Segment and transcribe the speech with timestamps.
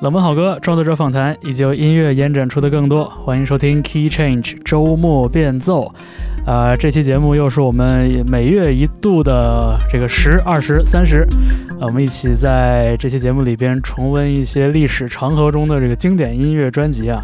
[0.00, 5.92] 冷门好歌、创作者访谈以及由音乐延展出的更多，欢迎收听 Key Change 周末变奏。
[6.46, 11.26] 啊，这期节目又是我们每月一度的这个十、二十、三十，
[11.82, 17.22] 我们一起在这期节目里边重温一些历史长河中的这个经典音乐专辑啊。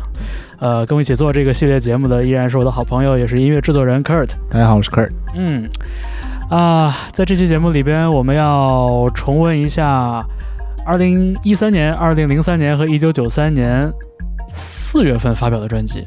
[0.59, 4.33] 呃，跟我一起做这个系列节目的依然是我的好朋友，也是音乐制作人 Kurt。
[4.51, 5.13] 大家好，我是 Kurt。
[5.35, 5.67] 嗯，
[6.51, 10.23] 啊，在这期节目里边，我们要重温一下。
[10.87, 13.93] 二零一三年、二零零三年和一九九三年
[14.53, 16.07] 四月份发表的专辑，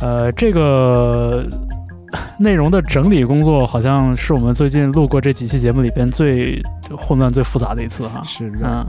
[0.00, 1.46] 呃，这个
[2.38, 6.62] 内容的整理工作好像是我们最近录过这几期节目里边最
[6.96, 8.22] 混乱、最复杂的一次哈。
[8.24, 8.86] 是的，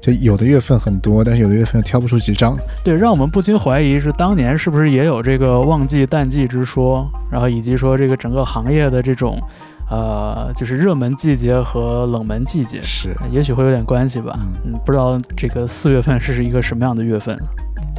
[0.00, 2.56] 就有的月份很多，但是有的月份挑不出几张。
[2.84, 9.36] 对，让我们不禁怀疑是当年是不是也有这个旺季淡季之说，然后以及说这个整个行业的这种。
[9.92, 14.38] 呃，就是热门季节和冷门季节是，也许会有点关系吧。
[14.64, 17.38] 嗯，不知道这个四月份是一个什么样的月份。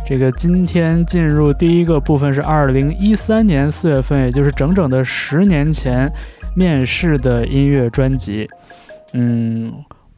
[0.03, 6.11] 这个今天进入第一个部分是二零一三年四月份，也就是整整的十年前
[6.55, 8.49] 面试的音乐专辑。
[9.13, 9.71] 嗯，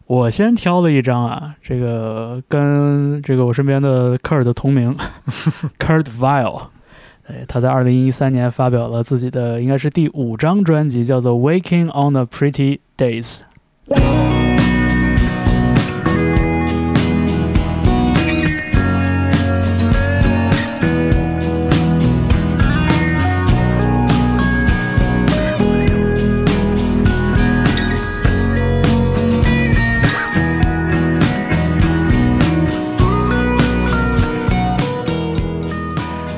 [0.07, 4.95] 我先挑了一张啊，这个跟这个我身边的科尔的同名，
[5.77, 6.67] Kurt Vile。
[7.27, 13.39] 哎，他在二零一三年发表了自己的应该是第五张专辑，叫做《Waking on the Pretty Days》。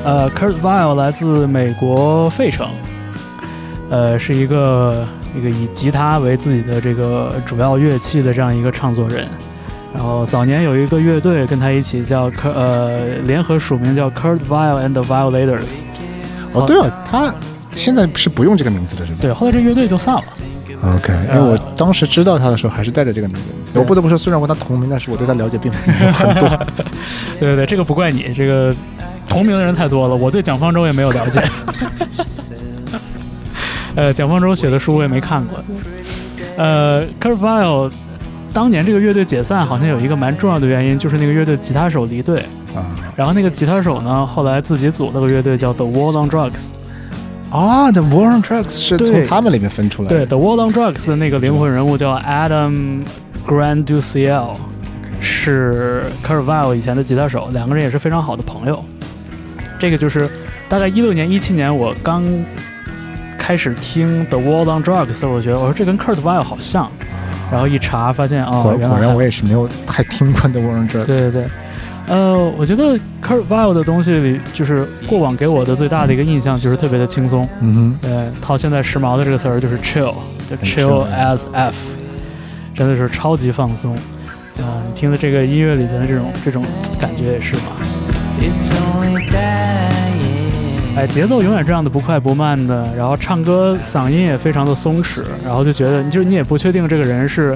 [0.07, 2.69] 呃，Kurt Vile 来自美国费城，
[3.89, 5.05] 呃，是一个
[5.37, 9.27] 一个以吉他为自己的这个主要乐器的这样一个唱作人。
[9.93, 15.81] 然后早年有一个乐队跟他一起叫呃联合署名叫 Kurt Vile and the Violators。
[16.53, 17.35] 哦，对了，他
[17.75, 19.17] 现在是不用这个名字的是吗？
[19.19, 20.23] 对，后来这乐队就散了。
[20.95, 23.41] OK，因为我当时知道他的时候还是带着这个名字。
[23.73, 26.47] 我不得不说，虽然跟他同名，但是我对他了解并没有很多。
[27.41, 28.73] 对对对，这个不怪你，这个。
[29.27, 31.43] 同名的人太多了，我对蒋方舟也没有了解。
[33.95, 35.63] 呃，蒋方舟写的书我也没看过。
[36.57, 37.91] 呃 Vile
[38.53, 42.39] 当年这个乐队解散，好像有一个蛮重要的原因，就是那个乐队吉他手离队
[42.75, 42.85] 啊。
[43.15, 46.69] 然后那个吉他手呢，后来自己组了个乐队叫 The War on Drugs。
[47.51, 50.15] 啊，The War on Drugs 是从他们里面分出来的。
[50.15, 53.03] 对，The War on Drugs 的那个灵魂人物叫 Adam
[53.47, 54.55] Grant Du Ciel，
[55.21, 58.83] 是 Vile 以前的吉他手，两个人也是非常好的朋友。
[59.79, 60.29] 这个就是
[60.67, 62.23] 大概一六年、一七年，我刚
[63.37, 66.91] 开始听 The World on Drugs，我觉得我说这跟 Kurt Vile 好像，
[67.51, 71.05] 然后一查发现哦，果然我也是没有太听过 The World on Drugs。
[71.05, 71.45] 对对对，
[72.07, 77.47] 呃，我觉得 Kurt Vile 的东西里，就是过往给我的最大的一个印象就是特别的轻松。
[77.61, 80.15] 嗯哼，对，套现在时髦的这个词儿就是 chill，
[80.49, 81.75] 就 chill as f，
[82.73, 83.95] 真的是超级放松。
[84.57, 86.65] 啊，你听的这个音乐里边的这种这种
[86.99, 87.61] 感觉也是嘛。
[90.97, 97.55] 哎，节奏永远这样的不快不慢的，然后唱歌嗓音也非常的松弛，然后就觉得，就是你也不确定这个人是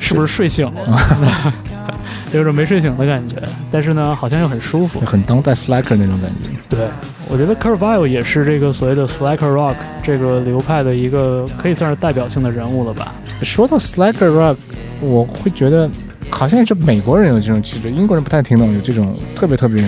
[0.00, 1.52] 是不是睡醒了，
[2.32, 3.36] 有种没睡醒的感觉，
[3.70, 6.48] 但是呢，好像又很舒服，很当代 Slacker 那种感觉。
[6.70, 6.88] 对，
[7.28, 13.12] 我觉得 Kurt Vile 也是这个所谓的 Slacker Rock 这个流派的一个可以算是代表性的人物了吧。
[13.42, 14.56] 说到 Slacker Rock，
[15.02, 15.90] 我会觉得
[16.30, 19.84] 好像就美国人有这种气质，英国人不太听懂，有这种特别特别。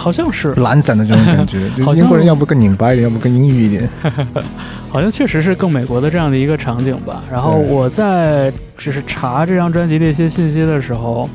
[0.00, 3.86] 好像是懒散的这种感觉， 就英国人要不更拧巴一点，要不更阴郁一点，
[4.88, 7.22] 好像确实是更美国的这样的一个场景吧。
[7.30, 11.28] 然后我在就是查这张专辑的一些信息的时候，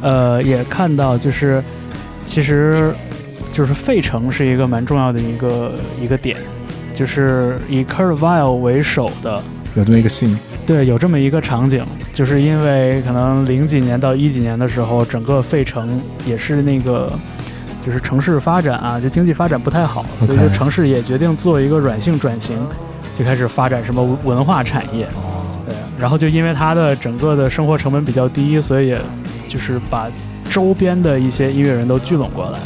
[0.00, 1.62] 呃，也看到就是
[2.24, 2.92] 其实
[3.52, 6.36] 就是费城是一个蛮重要的一个一个点，
[6.92, 9.40] 就是以 Kurt Vile 为首的
[9.76, 10.36] 有这么一个 scene，
[10.66, 17.16] 对，有这么一个场景，就是因为可能零几年到一几年的时候，整个费城也是那个。
[17.84, 22.56] 就是城市发展啊，就经济发展不太好，所以说城市也决定做一个软性转型，
[23.12, 25.08] 就开始发展什么文化产业。
[25.66, 29.00] 对，然后就因为它的整个的生活成本比较低，所以也
[29.48, 30.06] 就是把
[30.48, 32.60] 周边的一些音乐人都聚拢过来，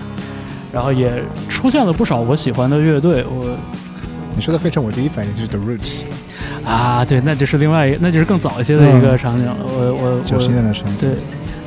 [0.71, 1.11] 然后也
[1.49, 3.25] 出现了不少我喜欢的乐队。
[3.25, 3.57] 我
[4.35, 6.05] 你说的费城，我第一反应就是 The Roots
[6.63, 9.57] 啊，对，那就是另外一，那就是更早一些的一个场景了。
[9.65, 11.11] 我我九十年的场景，对，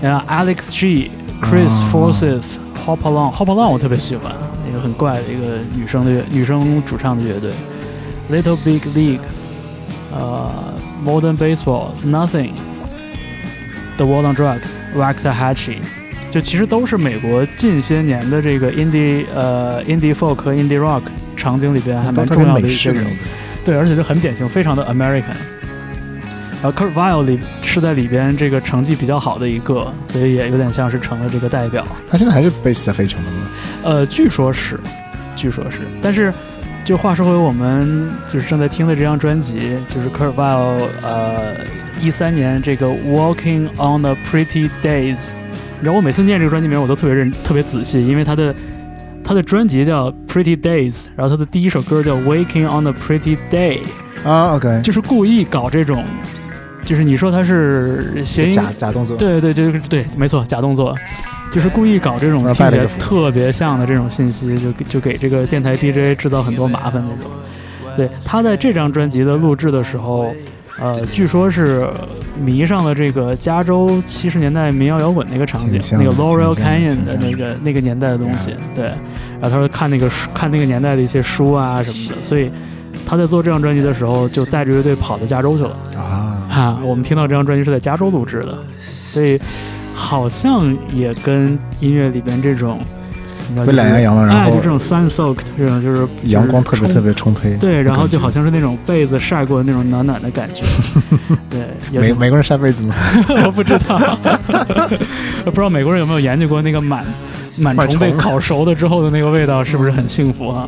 [0.07, 1.09] 然后 Alex G、
[1.41, 2.59] Chris Forces。
[2.89, 4.33] Hop Along，Hop Along，我特别喜欢，
[4.67, 7.51] 一个很怪的一个女生的乐，女生主唱的乐队。
[8.31, 9.19] Little Big League，
[10.11, 10.49] 呃
[11.05, 15.77] ，Modern Baseball，Nothing，The War on Drugs，Waxahachie，
[16.31, 21.03] 就其实都是美国近些年的这个 indie 呃 indie folk 和 indie rock
[21.37, 23.05] 场景里边还蛮重要的一些人，
[23.63, 25.35] 对，而且就很典型，非常的 American。
[26.61, 31.87] 然后 Kurt Vile 里是在里边这个成绩比较好的一个，所以也有点像是成了这个代表。
[32.05, 33.37] 他现在还是 base 在费城的吗？
[33.83, 34.77] 呃，据说是，
[35.37, 35.77] 据说是。
[36.01, 36.33] 但是，
[36.83, 39.57] 就话说回我们就是正在听的这张专辑，
[39.87, 41.55] 就是 Kurt Vile 呃
[42.01, 45.31] 一三年这个 Walking on the Pretty Days。
[45.81, 48.53] 然后我每次念这个专辑名，我都特别认特别仔细，因为他的
[49.23, 53.79] 他的专辑叫 Pretty Days，然后他的第一首歌叫 Waking on the Pretty Day。
[54.25, 56.03] 啊，OK，就是故意搞这种。
[56.89, 60.95] 就是你说他是谐音假假动作，对对对，就是对，没错，假动作，
[61.51, 67.31] 就是故意搞这种听起来特别像的这种信息，就就给这个电台 DJ 制造很多麻烦那种。
[67.95, 70.33] 对，他在这张专辑的录制的时候，
[70.79, 71.87] 呃，据说是
[72.41, 78.55] 迷上了这个加州七十年代民谣摇滚那个场景，那个 Laurel Canyon 的那个那个年代的东西。
[78.73, 78.85] 对，
[79.39, 82.51] 然后他说看那个书，看那个年代的一些书啊什么的，所以
[83.05, 86.38] 他在做这张专辑的时候，就带着乐队跑到加州去了啊。
[86.49, 88.57] 啊，我们听到这张专辑是在加州录制的，
[88.87, 89.39] 所以
[89.93, 92.79] 好像也跟音乐里边这种，
[93.65, 100.63] 被懒洋洋的，然后就这种 sun soaked 这种就是阳光特别特别充沛，对，然后就好像是那种被子晒过的那种暖暖的感觉，
[101.49, 102.95] 对，美美国人晒被子吗？
[103.45, 103.97] 我不知道，
[105.45, 107.03] 不知道美国人有没有研究过那个螨
[107.59, 110.67] 螨虫被烤熟了之后的那个味道是不是很幸福啊？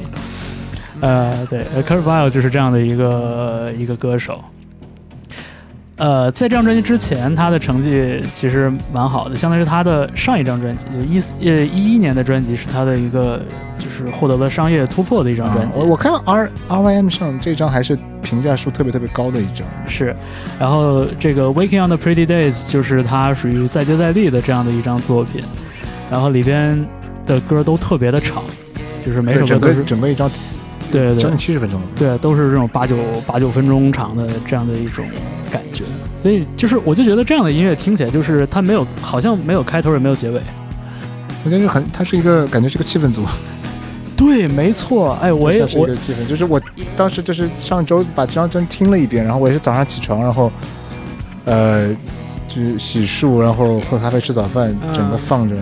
[1.00, 4.40] 呃，对 c u r v i l e 就是这样的一个一个歌手。
[6.02, 13.40] 呃，在这张专辑之前，他的成绩其实蛮好的，相当于他的上一张专辑，就一呃一一年的专辑是他的一个
[13.78, 15.78] 就是获得了商业突破的一张专辑。
[15.78, 19.68] 我我看 R R Y M 上这张还是评价数特别特别高的一张。
[19.88, 20.16] 是，
[20.60, 25.44] 然后这个 Waking on the Pretty Days 就是他属于再接再厉的这样的一张作品，
[26.10, 26.84] 然后里边
[27.28, 28.42] 的歌都特别的长，
[29.06, 30.28] 就是每首歌都是整个一张。
[30.92, 31.80] 对对，将近七十分钟。
[31.96, 32.98] 对，都是这种八九
[33.28, 35.06] 八九分钟长的这样的一种
[35.52, 35.84] 感觉，
[36.16, 40.42] 所以就是我就觉得这样的音乐听起来就是它没有，好像没有开头也没有结尾。
[41.44, 43.26] 我觉得很，它是一个感觉是个气氛组。
[44.16, 45.18] 对，没错。
[45.22, 46.62] 哎，我也我气氛，就是我
[46.96, 50.52] 当时就是上周把这张专听了一遍，然后我也是早上起床，然后
[51.46, 51.90] 呃，
[52.48, 55.56] 就是洗漱，然后喝咖啡、吃早饭，整个放着。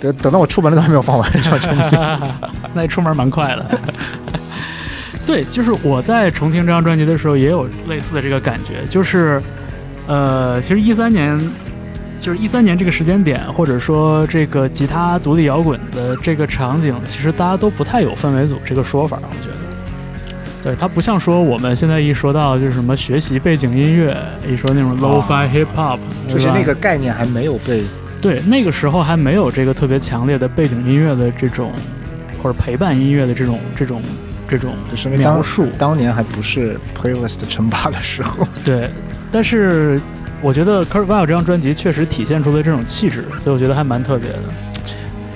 [0.00, 1.96] 等等到我出门了都还没有放完这张专辑，
[2.72, 3.80] 那出门蛮快的。
[5.28, 9.38] 对，就是我在重听这张专辑的时候也有类似的这个感觉，就是，
[10.06, 11.38] 呃，其实一三年，
[12.18, 24.16] 就是一三年这个时间点，或者说这个吉他独立摇滚的这个场景，其实大家都不太有氛围组这个说法，我觉得，对，它不像说我们现在一说到就是什么学习背景音乐，
[24.50, 27.82] 一说那种 low-fi hip hop，就是那个概念还没有被。
[28.18, 31.70] 对，那个时候还没有这个特别强烈的背景音乐的这种，
[32.42, 34.00] 或者陪伴音乐的这种这种
[34.48, 34.74] 这种
[35.16, 35.68] 描述。
[35.78, 38.46] 当年还不是 playlist 称霸的时候。
[38.64, 38.90] 对，
[39.30, 40.00] 但是
[40.40, 44.38] 我觉得 Kurt Vile 这张专辑确实体现出了这种气质，所以我觉得还蛮特别的。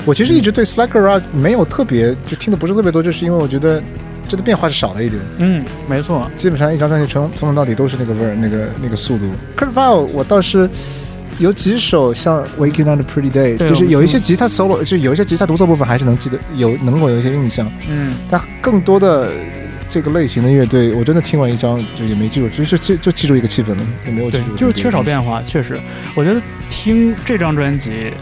[0.05, 3.81] 我其实一直对 Slacker Rock 没有特别，就听的不是特别多，就是因为我觉得
[4.26, 5.23] 这的变化是少了一点。
[5.38, 9.26] 嗯，没错，基本上一张专辑从从头到底都是那个味儿，那个那个速度。
[9.56, 10.69] Kurt Vile 我倒是。
[11.43, 17.69] 有几首像《Waking on the Pretty Day》，就是有一些吉他 solo，就有一些吉他独奏部分还是能记得，有能够有一些印象。
[17.89, 19.29] 嗯，但更多的
[19.89, 24.55] 这个类型的乐队，我真的听完一张就也没记住，就就记就记住一个气氛了，也没有记住。
[24.55, 25.81] 就是缺少变化，确实。
[26.15, 28.15] 我觉得听这张专辑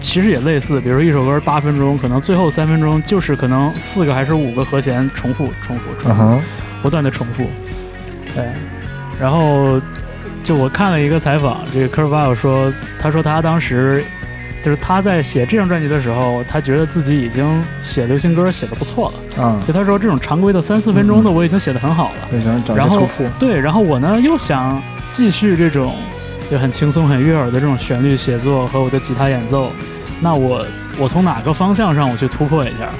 [0.00, 6.42] 其实也类似，比如说一首歌八分钟，可能最后三分钟就是可能四个还是五个和弦重复、重复、重复，
[6.82, 7.46] 不断的重复。
[8.34, 8.44] 对，
[9.20, 9.80] 然后。
[10.44, 14.04] 就我看了一个采访，这个 Kurt Vile 说，他说他当时
[14.62, 19.58] 就是他在写这张专辑的时候，他觉得自己已经写流行歌写的不错了啊。
[19.66, 22.28] 就他说这种常规的三四分钟的我已经写的很好了，
[22.76, 23.08] 然后
[23.38, 25.96] 对，然后我呢又想继续这种
[26.50, 29.72] 就很轻松很悦耳的这种旋律写作和我的吉他演奏，
[30.20, 30.66] 那我
[30.98, 32.90] 我从哪个方向上我去突破一下？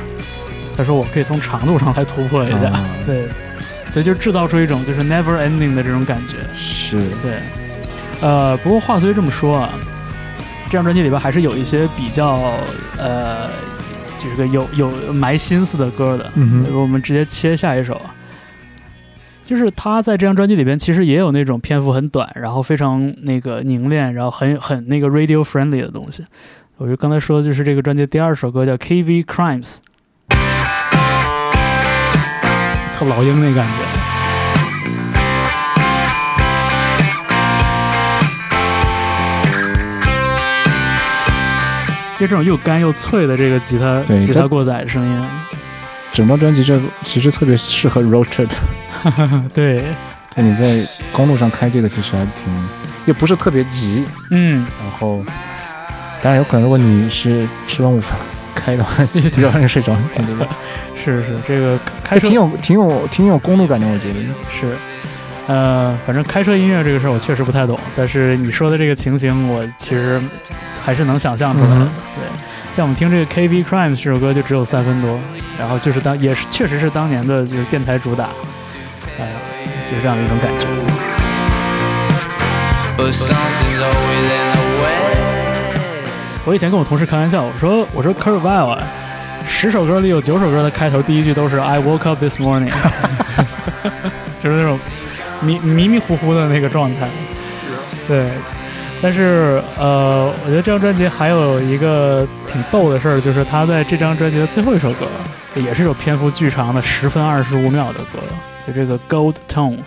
[0.76, 2.72] 他说我可以从长度上来突破一下，
[3.04, 3.28] 对。
[3.94, 7.38] 所以就制造出一种就是 never ending 的这种感觉，是对，
[8.20, 9.70] 呃，不过话虽这么说啊，
[10.64, 12.58] 这张专辑里边还是有一些比较
[12.98, 13.48] 呃，
[14.16, 16.28] 就是个有有埋心思的歌的。
[16.34, 18.00] 嗯我们直接切下一首，
[19.44, 26.24] 就是他在这张专辑里边其实也有那种篇幅很短，然后非常那个凝练，然后很很那个 radio friendly 的东西。
[26.78, 29.76] 我就刚才说的就是这个专辑第二首歌叫 KV Crimes。
[32.94, 33.78] 特老鹰那感觉。
[42.16, 45.28] 就这种又干又脆的这个吉他吉他过载声音。
[46.12, 48.48] 整张专辑这其实特别适合 road trip。
[49.52, 49.84] 对，
[50.30, 52.68] 就你在公路上开这个其实还挺，
[53.06, 54.06] 又不是特别急。
[54.30, 55.24] 嗯，然后
[56.22, 58.16] 当然有可能，如果你是吃完午饭
[58.54, 59.94] 开的话，比较容易睡着。
[60.12, 60.48] 听这个，
[60.94, 64.76] 是是，这个开车挺有挺有挺有公路感的，我觉得是。
[65.46, 70.18] 呃，反正开车音乐这个事儿我确实不太懂，但是你说的这个情形，我其实
[70.82, 71.84] 还是能想象出来的。
[72.16, 72.24] 对，
[72.72, 75.20] 像我们听这个《K V Crimes》这首歌就只有三分多，
[75.58, 78.30] 然后就是当也是确实是当年的就是电台主打，
[79.18, 79.26] 呃，
[79.84, 80.66] 就是这样的一种感觉。
[86.44, 88.82] 我以前跟我同事开玩笑，我说我说 Curveball 啊，
[89.44, 92.72] 十首歌里有九首歌的开头第一句都是 I woke up this morning，
[94.38, 94.78] 就是那种。
[95.42, 97.06] 迷迷迷糊糊的那个状态，
[98.08, 98.30] 对，
[99.02, 105.06] 但是呃，我觉得这张专辑还有一个挺逗的事儿，就是他在这张专辑的最后一首歌，
[105.56, 108.20] 也是首篇幅巨长的十分二十五秒的歌，
[108.66, 109.80] 就这个 Gold Tone，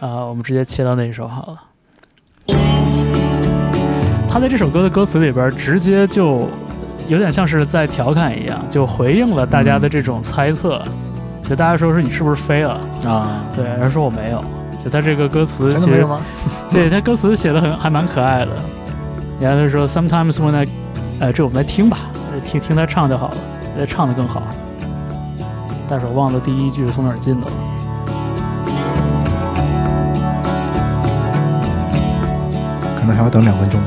[0.00, 1.69] 啊，我们直接切到那一首好了。
[4.32, 6.48] 他在这首歌的歌词里边，直接就
[7.08, 10.80] 有点像是在调侃一样，就回应了大家的这种猜测。
[11.42, 13.42] 就大家说说你是不是飞了啊？
[13.56, 14.40] 对，人说我没有。
[14.82, 16.06] 就他这个歌词其实，
[16.70, 18.52] 对他歌词写的很还蛮可爱的。
[19.40, 20.66] 然后他说，Sometimes when I，
[21.18, 21.98] 呃，这我们来听吧，
[22.46, 23.36] 听听他唱就好了，
[23.80, 24.44] 他唱的更好。
[25.88, 27.52] 但是我忘了第一句是从哪儿进的了。
[33.00, 33.80] 可能还要等两分钟。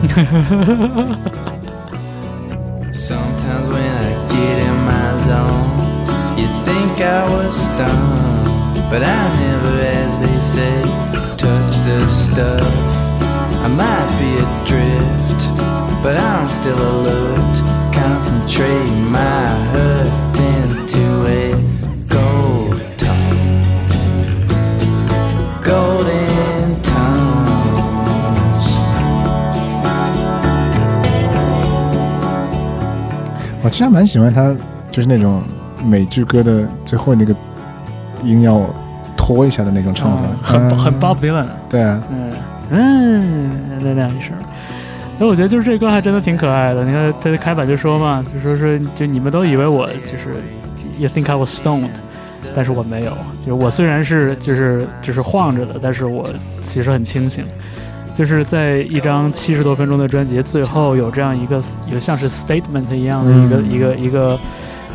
[26.06, 26.23] I
[33.64, 34.54] 我其实蛮喜欢他，
[34.92, 35.42] 就是那种
[35.84, 37.34] 美剧歌的最后那个
[38.22, 38.62] 音要
[39.16, 41.48] 拖一下的那种唱法，很很 Bob Dylan。
[41.70, 42.32] 对啊，嗯
[42.70, 44.34] 嗯，那那样一声。
[45.18, 46.84] 所以我觉得就是这歌还真的挺可爱的。
[46.84, 50.36] 你看他的开版就说嘛，就说是就你们都以为我就是
[50.98, 51.90] You think I was stoned，
[52.54, 53.16] 但是我没有。
[53.46, 56.28] 就我虽然是就是就是晃着的，但是我
[56.62, 57.46] 其实很清醒。
[58.14, 64.40] 就是在一张七十多分钟的专辑最后有这样一个有像是 statement 一样的一个一个一个。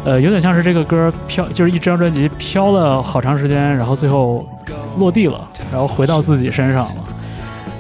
[0.04, 4.48] 呃，有点像是这个歌飘，就是一张专辑飘了好长时间，然后最后
[4.96, 6.94] 落地了，然后回到自己身上了，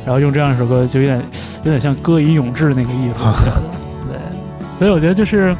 [0.04, 1.22] 然后用这样一首歌，就有点
[1.62, 3.20] 有点像歌以咏志那个意思。
[4.08, 4.18] 对，
[4.76, 5.56] 所以我觉得就是，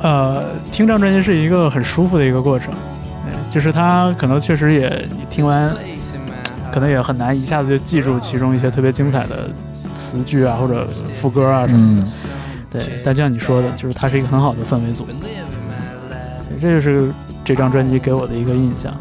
[0.00, 2.74] 呃，听这张专辑是一个很舒服的一个过程。
[3.24, 5.72] 对，就是它可能确实也，你听完
[6.74, 9.48] 可能也很难一下子就记住其中一些特别精彩的
[9.94, 10.88] 词句啊，或者
[11.20, 12.06] 副歌啊什么的。
[12.68, 15.06] 对，但就像你说的，就是它是一个很好的氛围组。
[16.60, 17.12] 这就是
[17.44, 18.92] 这张专辑给我的一个印象。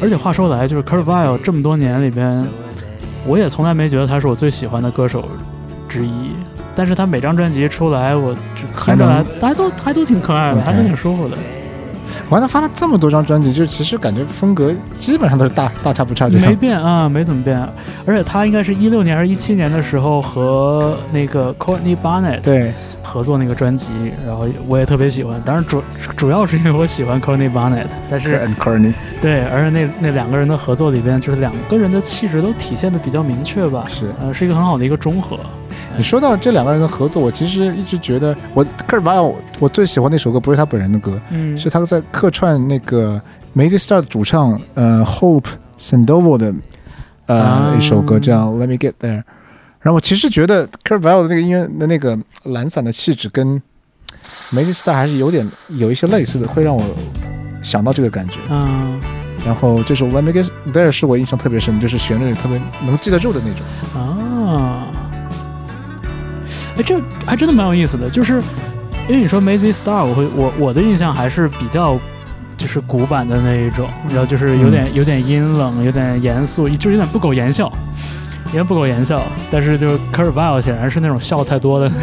[0.00, 2.46] 而且话说来，就是 Kurt Vile 这么多年里边，
[3.26, 5.28] 我也从来没觉得他是我最喜欢的歌手
[5.90, 6.30] 之一。
[6.74, 8.34] 但是他每张专辑出来，我
[8.82, 11.36] 听着来，大家都还都挺可爱的，还都挺舒服的。
[12.30, 17.58] 完，他发了这么多张专辑，就其实感觉风格基本上都是大大差不差，没变啊，没怎么变。
[18.06, 23.92] 而且他应该是一六年还是一七年的时候和那个 Courtney Barnett 对合作那个专辑，
[24.26, 25.40] 然后我也特别喜欢。
[25.44, 25.82] 当然主
[26.16, 35.38] 主要是因为我喜欢 Courtney Barnett，但是 Courtney 对，而且那那两个人的合作里边，就是两个人的气质都体现的比较明确吧，是呃，是一个很好的一个中和。
[35.96, 43.20] 你说到这两个人的合作，我其实一直觉得，我科尔巴尔，我最喜欢那首歌不是他本人的歌，嗯，是他在客串那个
[43.54, 45.46] Mazy Star 主唱呃 Hope
[45.78, 46.52] Sandoval 的
[47.26, 49.22] 呃一首歌叫 Let Me Get There。
[49.80, 53.62] 然后我其实觉得科尔巴尔的那个音乐的那个懒散的气质跟
[54.50, 56.82] Mazy Star 还是有点有一些类似的，会让我
[57.62, 58.38] 想到这个感觉。
[58.50, 59.00] 嗯，
[59.44, 64.00] 然后这首 Let Me Get There 是我印象特别深，就是旋律特别能记得住的那种。
[64.00, 64.83] 啊。
[66.76, 68.42] 哎，这还真的蛮有意思的，就是
[69.08, 71.98] 因为你说 Mazy Star，我会我我的印象还是比较
[72.56, 77.70] 就是古板的那一种，然后就是有点有点阴冷，有点严肃，就有点不苟言笑，
[78.46, 79.22] 有点不苟言笑。
[79.50, 81.90] 但是就是 k u r v i l e 显然是那种笑太多的。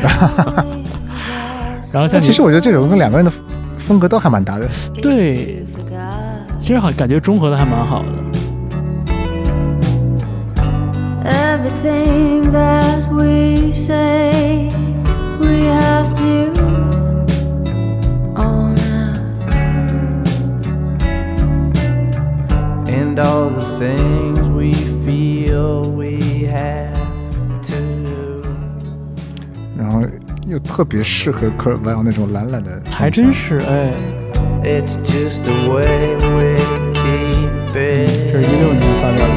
[1.91, 3.31] 然后像其实我觉得这首歌跟两个人的
[3.77, 4.65] 风格都还蛮搭的。
[5.01, 5.65] 对，
[6.57, 8.07] 其实好感觉中和的还蛮好的。
[11.23, 14.50] Everything that we say
[23.11, 24.71] and all the things we
[25.05, 26.95] feel we have
[27.61, 28.41] to。
[29.77, 30.03] 然后
[30.47, 33.93] 又特别适合科尔维奥那种懒懒的，还真是哎。
[34.63, 36.55] It's just the way we
[36.93, 38.31] keep it it。
[38.31, 39.30] 这是一六年发表的。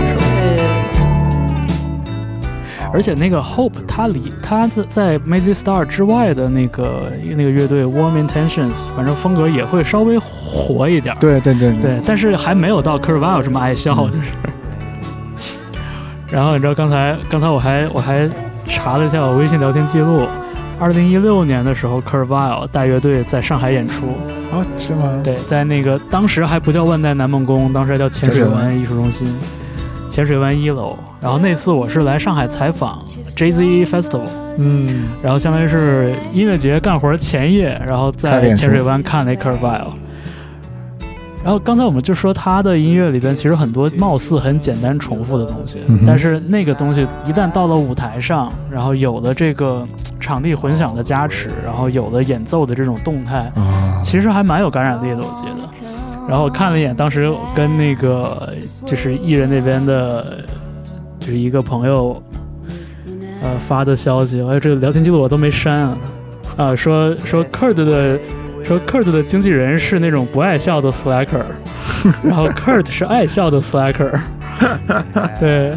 [2.94, 11.12] 而且那个 Hope，他离他在在 Mazy Star 之外的那个那个乐队 Warm Intentions，反正风格也会稍微活一点。
[11.18, 14.30] 对对对对，但是还没有到 Curveball 这么爱笑，就是。
[16.30, 18.30] 然后你知道刚才刚才我还我还
[18.68, 20.28] 查了一下我微信聊天记录，
[20.78, 24.06] 二零一六年的时候 Curveball 带乐队在上海演出。
[24.52, 25.20] 啊，是吗？
[25.24, 29.26] 对，在那个当时还不叫万代南梦宫，当时还叫浅水湾艺术中心。
[30.14, 33.04] 浅水湾一楼，然后那次我是来上海采访
[33.35, 34.21] J Z Festival，
[34.59, 39.88] 嗯，然后相当于是音乐节干活前夜，然后在浅水湾看了 Curveball，
[41.42, 49.85] 然后刚才我们就说他的音乐里边其实很多貌似很简单重复的东西，但是那个东西一旦到了舞台上，然后有了这个
[50.21, 53.50] 场地混响的加持，然后有了演奏的这种动态，
[54.00, 55.68] 其实还蛮有感染力的，我觉得。
[56.28, 58.54] 然后我看了一眼，当时跟那个
[58.85, 60.38] 就是艺人那边的，
[61.21, 62.23] 就是一个朋友，
[63.43, 65.99] 呃发的消息，哎，这个聊天记录我都没删啊，
[66.57, 68.19] 啊，说说 Kurt 的，
[68.64, 71.45] 说 Kurt 的经纪人是那种不爱笑的 Slacker，
[72.25, 74.19] 然后 Kurt 是爱笑的 Slacker，
[75.38, 75.73] 对，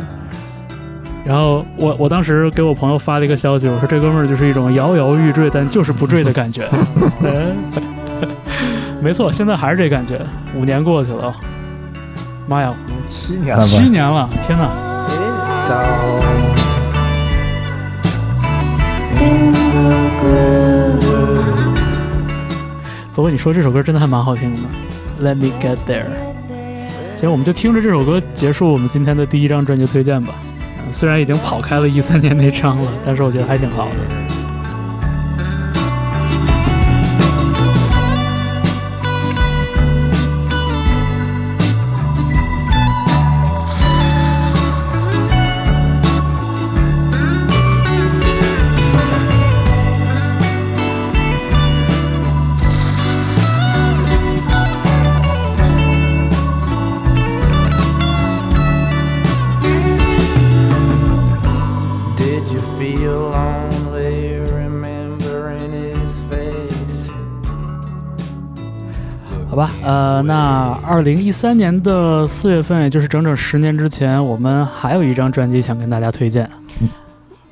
[1.26, 6.66] 然后我我当时给我朋友发了一个消息，我说这哥们儿就是一种摇摇欲坠但就是不坠的感觉。
[9.08, 10.20] 没错，现在还是这感觉。
[10.54, 11.34] 五年过去了，
[12.46, 12.74] 妈呀，
[13.08, 14.68] 七年了，七年了，天哪！
[23.16, 24.60] 不过你说这首歌真的还蛮好听的
[25.24, 26.08] ，Let me get there。
[27.16, 30.36] 行，我们就听着这首歌结束我们今天的第一张专辑推荐吧。
[30.92, 34.27] 虽然已经跑开了一三年那张了，但是我觉得还挺好的。
[70.88, 76.50] 二零一三年的四月份，也就是整整十年之前，我们还有一张专辑想跟大家推荐。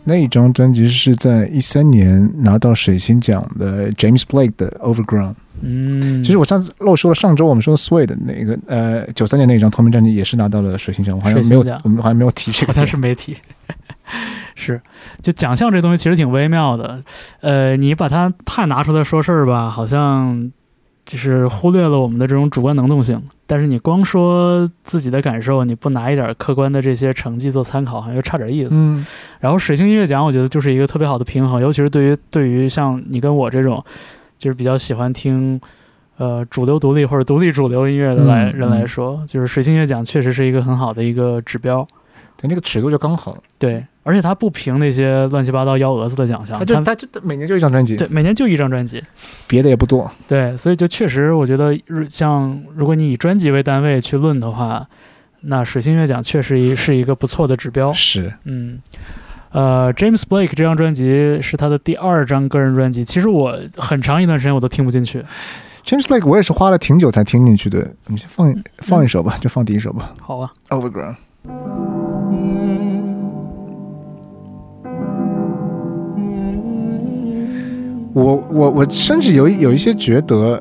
[0.05, 5.35] 那一张专辑是在一三年拿到水星奖的 James Blake 的 Overground。
[5.61, 13.35] 嗯，其实我上次漏说了，上周我们说 Sway 的那个呃九三年那一张同名专辑也是拿到了水星奖，我好像没有，我们好像没有提这个，好像是没提。
[14.55, 14.81] 是，
[15.21, 17.01] 就奖项这东西其实挺微妙的，
[17.41, 20.53] 呃，你把它太拿出来说事儿吧，好像。
[21.05, 28.81] 就是忽略了我们的这种主观能动性，但是你光说自己的感受，你不拿一点客观的这些成绩做参考，好像又差点意思。
[28.81, 29.05] 嗯。
[29.39, 33.83] 然后水星音乐奖，我觉得就是一个特别好的平衡，尤其是对于对于像你跟我这种，
[34.37, 35.61] 就是比较喜欢听，
[36.17, 41.87] 呃，主流独立或者独立主流音乐的来人来说，就是水星音乐奖确实是一个很好的一个指标。
[42.41, 43.37] 对，那个尺度就刚好。
[43.59, 43.85] 对。
[44.07, 49.03] 而且他不评那些乱七八糟幺蛾子的奖项，他就他就每年就一张专辑，对，每年就一张专辑，
[49.47, 50.09] 别的也不多。
[50.27, 51.75] 对，所以就确实，我觉得
[52.07, 54.87] 像如果你以专辑为单位去论的话，
[55.41, 57.91] 那水星乐奖确实一是一个不错的指标。
[57.97, 58.79] 是，嗯，
[59.51, 65.25] 呃，James Blake 这张专辑是他的第二张个人专辑，其实我很长一段时间我都听不进去。
[65.83, 70.13] James Blake 我也是花了挺久才听进去的，我们先放放一首吧，就放第一首吧。
[70.21, 71.15] 好啊，Overground。
[78.15, 80.57] 我我我甚至有有一些觉得，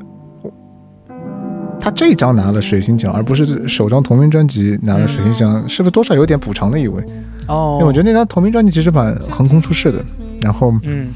[1.78, 7.00] 他这张拿了水星奖，而不是首张同名专辑拿了水星奖，是不是多少有点补偿的意味？
[7.46, 10.04] 哦，因为我觉得那张同名专辑其实蛮横空出世的，
[10.42, 11.12] 然后，嗯，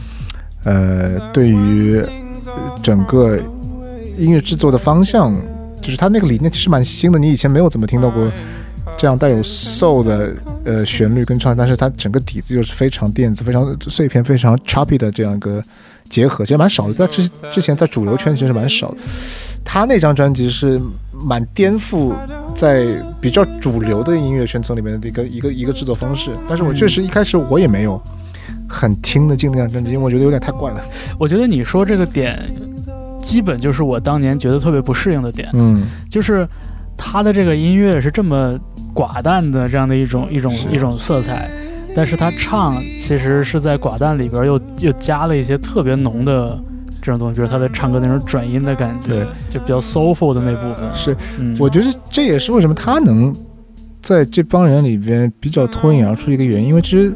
[0.63, 2.01] 呃，对于
[2.81, 3.37] 整个
[4.17, 5.35] 音乐制作的方向，
[5.83, 8.31] 就是他那个理念其实蛮新的，你以前没有怎么听到过
[8.97, 10.33] 这样带有 soul 的
[10.65, 15.61] 呃旋律跟唱，但是它整个底子又是非常电子、非常碎片、非常 choppy 的这样一个。
[16.09, 18.97] 结合其实蛮少的，在之之前在主流圈其实蛮少的。
[19.65, 20.81] 他那张专辑是
[21.13, 22.15] 蛮颠覆
[22.55, 22.87] 在
[23.21, 26.31] 比较主流的音乐圈层里面的一个一个一个制作方式。
[26.49, 28.01] 但是我确实一开始我也没有
[28.69, 30.83] 很听得进那张专辑，因为我觉得有点太怪了。
[31.19, 32.39] 我觉得你说这个点，
[33.23, 35.51] 基本就是我当年觉得特别不适应的点。
[35.53, 36.49] 嗯，就是
[36.97, 38.59] 他的这个音乐是这么
[38.95, 41.51] 寡淡的这样的一种一种一种色彩。
[41.99, 46.57] 但是他唱其实是在寡淡里边又又加了一些特别浓的
[47.03, 50.89] 这种东西，比如他在唱歌那种转音的感觉，对，就比较 soulful 的那部分。
[50.95, 53.35] 是，嗯，我觉得这也是为什么他能
[54.01, 57.13] 在这帮人里边比较脱颖而出的一个原因，因为其实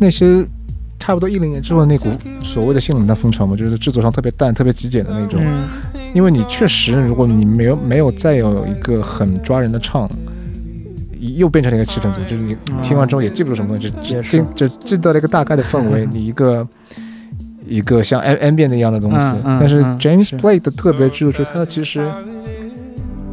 [0.00, 0.44] 那些
[0.98, 2.08] 差不多一零年之后的那股
[2.42, 5.40] 所谓的性冷淡风潮嘛，就是制作上特别淡、特别极简的那种。
[5.40, 5.68] 嗯
[6.14, 10.10] 因为你确实，如果你没有没有再有一个很抓人的唱，
[11.18, 14.30] 又变成了一个气氛组，就是你嗯听完之后也记不住什么东西，只也是。
[14.30, 16.66] 只听只记得了一个大概的氛围， 你一个。
[17.70, 20.36] 一个像 M N 变的一样的东西，嗯嗯但是嗯 James 是。
[20.38, 22.00] Blake 的特别之处就是他其实，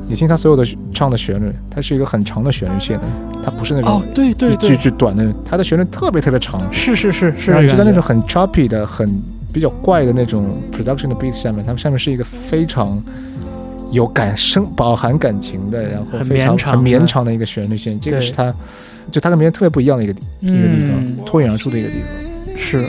[0.10, 3.04] 你听他所有的唱的旋律，它是一个很长的旋律线的，
[3.41, 7.50] 它不是那种哦，对对一句，句短的，它的旋律特别特别长，是是是是。
[7.50, 9.10] 然后就在那种很 choppy 的、很
[9.54, 13.02] 比较怪的那种 production 的 beat 下面，它们下面是一个非常
[13.95, 17.99] 有感生、饱含感情的，然后很非常绵长很绵长的一个旋律线。
[17.99, 18.53] 这个是它，
[19.12, 22.58] 就它跟别人特别不一样的一个、一个地方，嗯，脱颖而出的一个地方。
[22.58, 22.88] 是，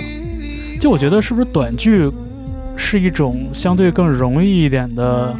[0.78, 2.10] 就我觉得是不是短剧
[2.76, 5.34] 是一种相对更容易一点的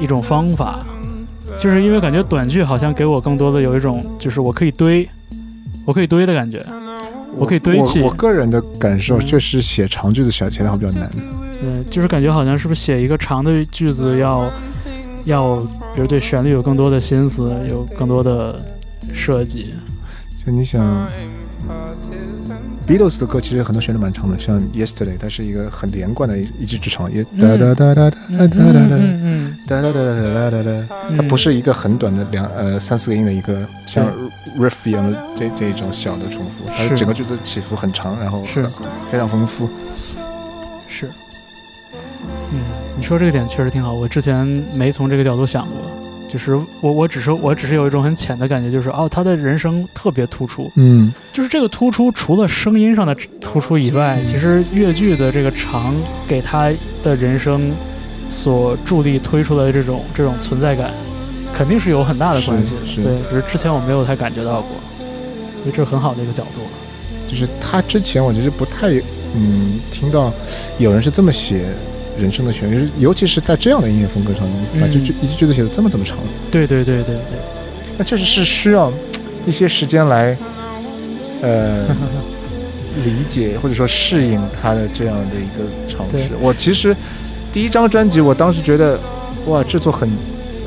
[0.00, 0.84] 一种方法，
[1.60, 5.08] 就是因为感觉短剧好像给我更多的有一种就是我可以堆，
[5.84, 6.64] 我可以堆的感觉，
[7.36, 11.10] 我可以堆砌我我个人的感受嗯确实写长句子写起来会比较难。
[11.60, 14.50] 对，就是感觉好像是不是写一个长的句子要
[15.24, 15.56] 要，
[15.94, 18.60] 比如对旋律有更多的心思，有更多的
[19.12, 19.74] 设计，
[20.44, 21.08] 就你想
[22.86, 30.70] ，Beatles 的歌其实很多旋律蛮长的，像 Yesterday，它是一个很连贯的一一句之长，也哒哒哒哒哒哒哒哒哒嗯哒哒哒哒哒哒哒。
[31.10, 34.06] 嗯，它不是一个很短的两呃三四个音的一个像
[34.58, 36.94] riff 一样的这这种小的重复，它是。
[36.96, 38.62] 整个句子起伏很长，然后是。
[38.62, 38.70] 很
[39.10, 39.68] 非常丰富。
[40.86, 41.10] 是，
[42.52, 42.60] 嗯，
[42.96, 45.74] 你说这个点确实挺好，我之前没从这个角度想过。
[46.28, 55.94] 就是我，我只是我只是有一种很浅的感觉，就是哦，他的人声特别突出，嗯，就是这个突出，除了声音上的突出以外，其实越剧的这个长
[56.26, 56.70] 给他
[57.02, 57.72] 的人生
[58.28, 60.90] 所助力推出的这种这种存在感，
[61.54, 64.72] 肯定是有很大的关系对，只是之前我没有太感觉到过，
[65.62, 66.60] 所以这是很好的一个角度。
[67.26, 68.88] 就是他之前我其实不太
[69.34, 70.30] 嗯听到
[70.76, 71.70] 有人是这么写
[72.18, 74.42] 人生的旋律，尤其是在这样的音乐风格上，
[74.80, 76.18] 把这嗯句一句句子写的这么这么长，
[76.50, 77.14] 对对对对。
[77.14, 77.38] 对，
[77.96, 78.92] 那确实是需要
[79.46, 80.36] 一些时间来
[81.42, 81.86] 呃
[83.04, 86.28] 理解或者说适应他的这样的一个尝试。
[86.40, 86.94] 我其实
[87.52, 88.98] 第一张专辑，我当时觉得
[89.46, 90.10] 哇，制作很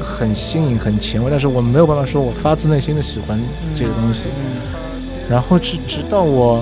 [0.02, 3.40] 很新颖、很前卫，但是我没有办法说我发自内心的喜欢
[3.76, 4.26] 这个东西。
[4.28, 4.62] 嗯
[5.30, 6.62] 然后直直到我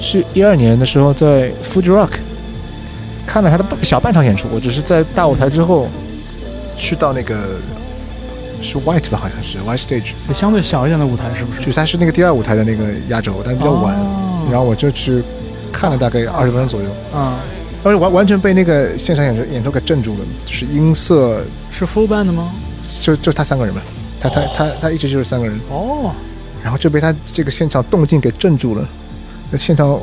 [0.00, 2.10] 是一二年的时候在 Fuji Rock
[3.26, 5.88] 看了他的半小半场演出，我只是在大舞台之后
[6.76, 7.58] 去到那个
[8.62, 11.58] 是 White 吧，好像是 White Stage，就相对小一点的舞台是不是？
[11.58, 15.22] 就是它是那个第二舞台的那个压轴，但是比较晚，哦、然后我就去
[15.72, 17.38] 看了大概二十分钟左右，啊、
[17.82, 21.42] 而且完完全被那个现场演出演出给镇住了，就是音色。
[21.70, 22.50] 是 full band 的吗？
[23.02, 23.82] 就就他三个人嘛，
[24.20, 26.12] 他他他他一直就是三个人，哦，
[26.62, 28.88] 然后就被他这个现场动静给镇住了，
[29.50, 30.00] 那现场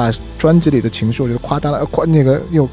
[0.00, 2.66] 把专辑里的情绪我觉得夸大了，呃夸那个又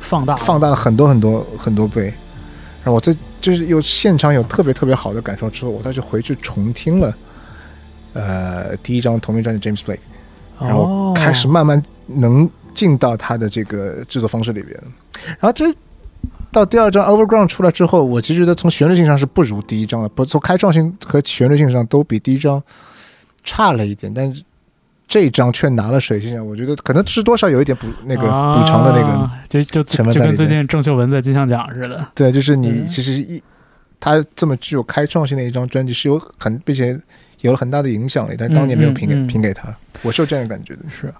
[0.00, 2.06] 放大放大了很多很多很多倍，
[2.82, 7.14] 然后我这就是有现场有特别特别好的感受之后，我再去回去重听了，
[8.12, 9.98] 呃，第一张同名专辑 James Blake，
[10.58, 14.76] 然后开始哦慢慢能进到他的这个制作方式里边，
[15.38, 15.72] 然后这。
[16.50, 22.60] 到第二张 Overground 出来之后，我其实觉得从旋律性上是不如第一张的，不从开创性和旋律性上都比第一张
[23.44, 24.42] 差了一点，但是
[25.08, 32.06] 这一张却拿了水晶奖，我觉得可能是多少有一点补那个补偿的那个，啊就就就跟最近郑秀文在金像奖似的。
[32.14, 33.42] 对，就是你嗯其实一
[33.98, 36.96] 他这么具有开创性的一张专辑是有很并且
[37.40, 40.80] 有了很大的影响力，但是当年没有评给、嗯嗯嗯评给他，我是有这样的感觉的。
[40.88, 41.12] 是，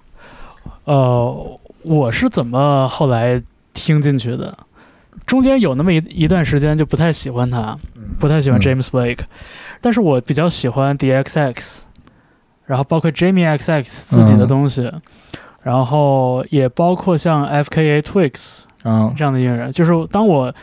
[0.85, 3.41] 呃，我是怎么后来
[3.73, 4.55] 听进去的？
[5.25, 7.77] 中间有那么一一段时间就不太喜欢他，
[8.19, 9.19] 不太喜欢嗯 James Blake，、
[9.81, 11.81] 但是我比较喜欢 The XX，
[12.69, 14.93] 然后包括 Jamie XX 自己的嗯东西，
[15.63, 19.71] 然后也包括像 FKA Twigs 啊，这样的音乐人。
[19.71, 20.53] 就是当我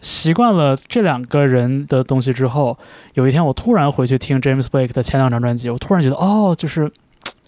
[0.00, 2.78] 习惯了这两个人的东西之后，
[3.14, 6.88] 有一天我突然回去听 James Blake 的前两张专辑，我突然觉得哦，就是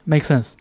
[0.05, 0.55] make sense。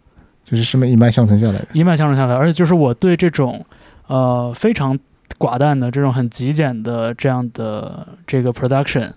[0.43, 1.67] 就是这么一脉相承下来的。
[1.73, 3.65] 一脉相承下来，而且就是我对这种
[4.05, 4.95] 呃非常
[5.39, 9.11] 寡淡的这种很极简的这样的这个 production，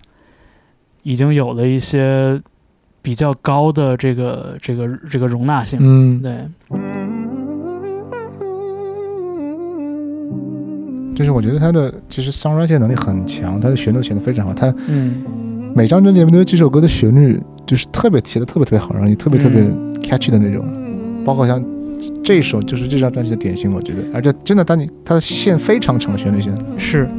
[1.03, 2.41] 已经有了一些
[3.05, 5.77] 比较高的这个这个这个容纳性。
[5.79, 6.49] 嗯，对，
[11.13, 15.23] 就是我觉得他的其实 songwriting 能力很强，他的旋律写的非常好，他嗯。
[15.75, 19.61] 每张专辑里面都有几首歌的旋律就是特别写的特别特别好，然后也特别特别
[20.01, 20.65] catchy 的那种，
[21.25, 21.61] 包括像
[22.23, 27.09] 这一首就是这张专辑的典型，我觉得，而且真的，当你他的线非常长的旋律线，是，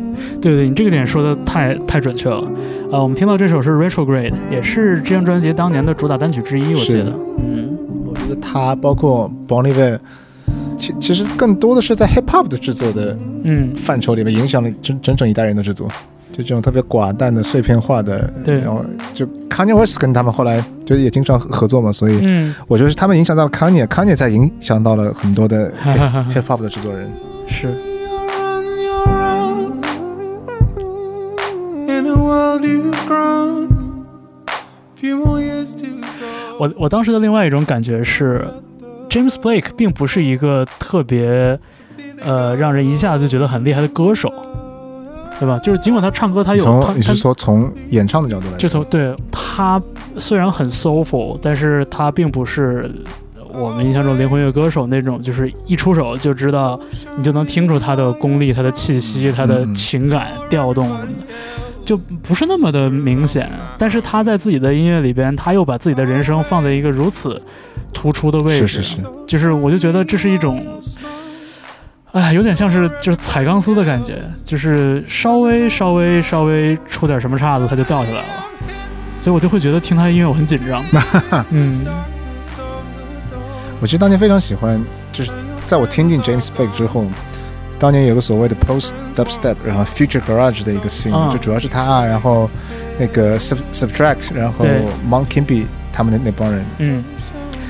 [0.40, 2.42] 对对，你这个点说的太太准确了。
[2.90, 7.12] 呃，我们听到这首是 Retrograde，也是这张专辑当年的主打单曲之一，我记得。
[7.38, 7.76] 嗯，
[8.06, 9.98] 我觉得它包括 Bon Iver，
[10.76, 15.88] 其其实更多的是在 Hip Hop 的制作的嗯范畴里面影响了整整整一代人的制作。
[16.32, 27.08] 就这种特别寡淡的碎片化的，对，然后就 Kanye West 跟他们后来就也经常合作嘛，所以，嗯，我觉得他们影响到了 Kanye，Kanye 在影响到了很多的 Hip Hop 的制作人，
[27.48, 27.68] 是。
[36.58, 38.46] 我我当时的另外一种感觉是
[39.08, 41.58] ，James Blake 并不是一个特别，
[42.24, 44.32] 呃，让人一下子就觉得很厉害的歌手。
[45.38, 45.58] 对吧？
[45.58, 49.78] 就是尽管他唱歌，他有他，你是说从演唱的角度来，就从对他
[50.16, 52.90] 虽然很 soulful，但是他并不是
[53.52, 56.80] 我们印象中灵魂乐歌手那种，就是一出手就知道，
[57.18, 61.12] 你就能听出他的功力、他的气息、他的情感调动什么的，
[61.86, 63.50] 就不是那么的明显。
[63.78, 67.40] 但是他在自己的音乐里边，他又把自己的人生放在一个如此
[67.94, 70.62] 突出的位置，是是是，就是我就觉得这是一种。
[72.12, 78.46] 哎，有点像是就是踩钢丝的感觉，就是稍微稍微稍微出点什么岔子，它就掉下来了，
[79.18, 80.82] 所以我就会觉得听他音乐我很紧张。
[81.52, 81.86] 嗯，
[83.82, 85.30] 我其实当年非常喜欢，就是
[85.66, 87.04] 在我听进 James Blake 之后，
[87.78, 92.48] 当年有个所谓的 Post Dubstep，然后 Future Garage 的一个 scene，就主要是他，然后
[92.98, 94.64] 那个 Sub Subtract，然后
[95.10, 97.04] Monkey B 他们的那帮人，嗯，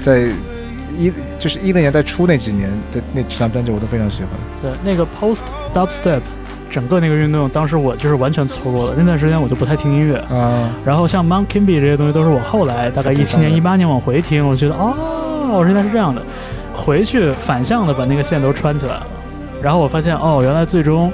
[0.01, 0.29] 在。
[0.99, 4.31] 一就是一零年代初那几年的那几张专辑，我都非常喜欢。
[4.63, 5.43] 对，那个 Post
[5.75, 6.23] Dubstep，
[6.71, 8.95] 整个那个运动，当时我就是完全错过了。
[8.97, 10.71] 那段时间我就不太听音乐啊。
[10.87, 16.23] 然后像 Monk Kimby 这些东西，都是我后来大概一七年、一八年往回听，我觉得哦，原来是这样的。
[16.75, 19.07] 回去反向的把那个线都穿起来了，
[19.63, 21.13] 然后我发现哦，原来最终。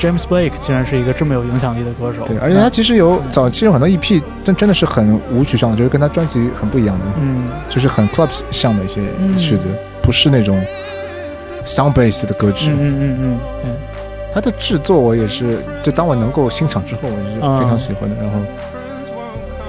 [0.00, 9.00] James Blake 竟然是一个这么有影响力的歌手，对，而且他其实有早期有很多 EP，真真的是很舞曲向的，就是跟他专辑很不一样的，嗯，就是很 clubs 向的一些
[9.38, 9.68] 曲子，
[10.02, 10.60] 不是那种
[11.60, 13.76] sound bass 的歌曲，嗯嗯嗯嗯，
[14.34, 18.40] 他的制作我也是，就当我能够欣赏之后，我是非常喜欢的，然后。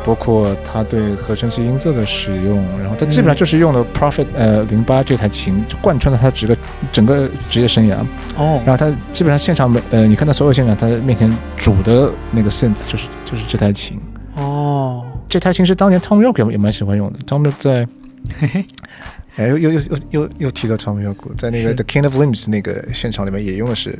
[0.05, 6.57] 包括他对合成器音色的使用，然后他基本上就是用了 Prophet 呃零八这台琴，就贯穿了他整个
[6.91, 7.95] 整个职业生涯。
[8.37, 13.99] 哦，然后他基本上现场没呃，你看他所有现场，他面前主的那个 synth 就是就是这台琴。
[14.35, 17.19] 哦，这台琴是当年 Tom York 也蛮喜欢用的。
[17.27, 17.87] Tom York 在，
[19.35, 23.97] 哎又又又又又又提到 Tom York，在那个 The King of Limbs 那个现场里面也用的是。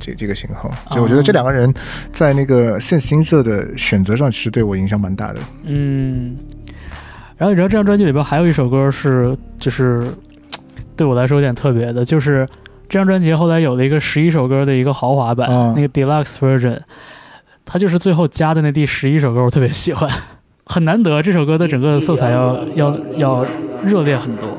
[0.00, 1.72] 这这个型号，就我觉得这两个人
[2.12, 5.38] 在那个线音色的选择上，其实对我影响蛮大的。
[5.62, 6.36] 嗯，
[7.36, 9.96] 然后你知道这张专辑里边还有一首歌是，就是
[10.96, 12.44] 对我来说有点特别的，就是
[12.88, 16.80] 这张专辑后来有了一个十一首歌的一个豪华版，那个 Deluxe Version，
[17.64, 20.10] 它就是最后加的那第十一首歌，我特别喜欢，
[20.66, 23.46] 很难得，这首歌的整个色彩要要要
[23.86, 24.58] 热烈很多。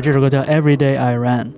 [0.00, 1.48] 这首歌叫 Every Day I Ran。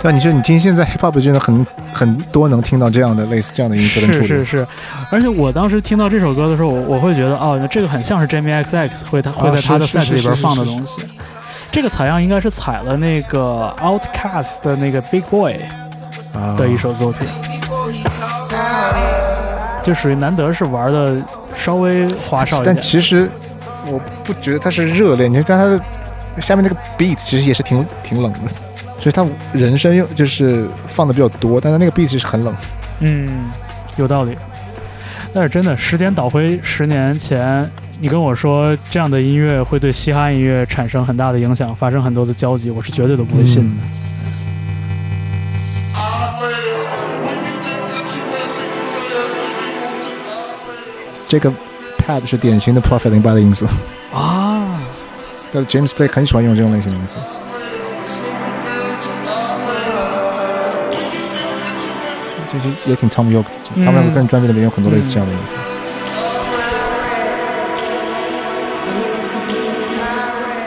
[0.00, 4.66] 对，你说你听现在 hip hop 真的很很多能听到这样的类似这样的音色的处理，是是是。
[5.10, 11.02] 而且我当时听到这首歌的时候，我我会觉得哦，那这个很像是 Jamie XX 会他会在他的 set 里边放的东西。
[11.72, 15.58] 这个采样应该是采了那个 Outcast 的那个 Big Boy
[16.56, 17.26] 的一首作品，
[19.82, 21.22] 就属于难得是玩的
[21.56, 22.74] 稍微花哨一点。
[22.74, 23.28] 但其实
[23.86, 25.80] 我不觉得它是热烈，你看它的
[26.42, 28.40] 下面那个 beat 其实也是挺挺冷的。
[29.00, 32.52] 所以他人声又就是放的比较多，但是那个 beat 其实很冷。
[32.98, 33.48] 嗯，
[33.96, 34.36] 有道理。
[35.32, 43.76] 但是真的，时间倒回十年前，你跟我说这样的音乐会对嘻哈音乐产生很大的影响，发生很多的交集，我是绝对都不会信的。
[51.28, 51.52] 这个
[51.98, 53.66] pad 是典型的 Prophet 零八的音色
[54.14, 54.80] 啊，
[55.52, 57.18] 但 James Blake 很喜欢用这种类型的音色。
[62.50, 65.58] 这些也挺 Tom York 的，他们两个个人专辑里面有很多类似这样的音色。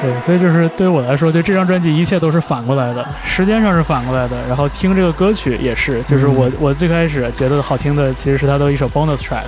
[0.03, 9.45] 对，所以就是对于我来说，就这张专辑一切都是反过来的，时间上是反过来的，然后听这个歌曲也是，就是我我最开始觉得好听的其实是他的一首 bonus track，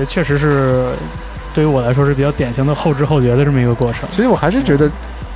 [0.00, 0.86] 也确实是
[1.52, 4.08] 对于我来说是比较典型的后知后觉的这么一个过程。
[4.10, 4.90] 其实我还是觉得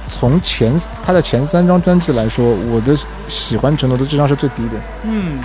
[0.07, 2.97] 从前他的前三张专辑来说，我的
[3.29, 4.81] 喜欢程度的这张是最低的。
[5.03, 5.39] 嗯，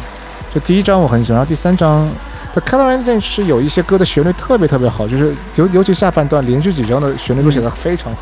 [0.53, 2.07] 就第一张我很喜欢，然后第三张
[2.53, 8.21] 《The Color Anything》是有一些歌的旋律特别特别好，就是尤尤其下半段连续几张的旋律都写得非常好。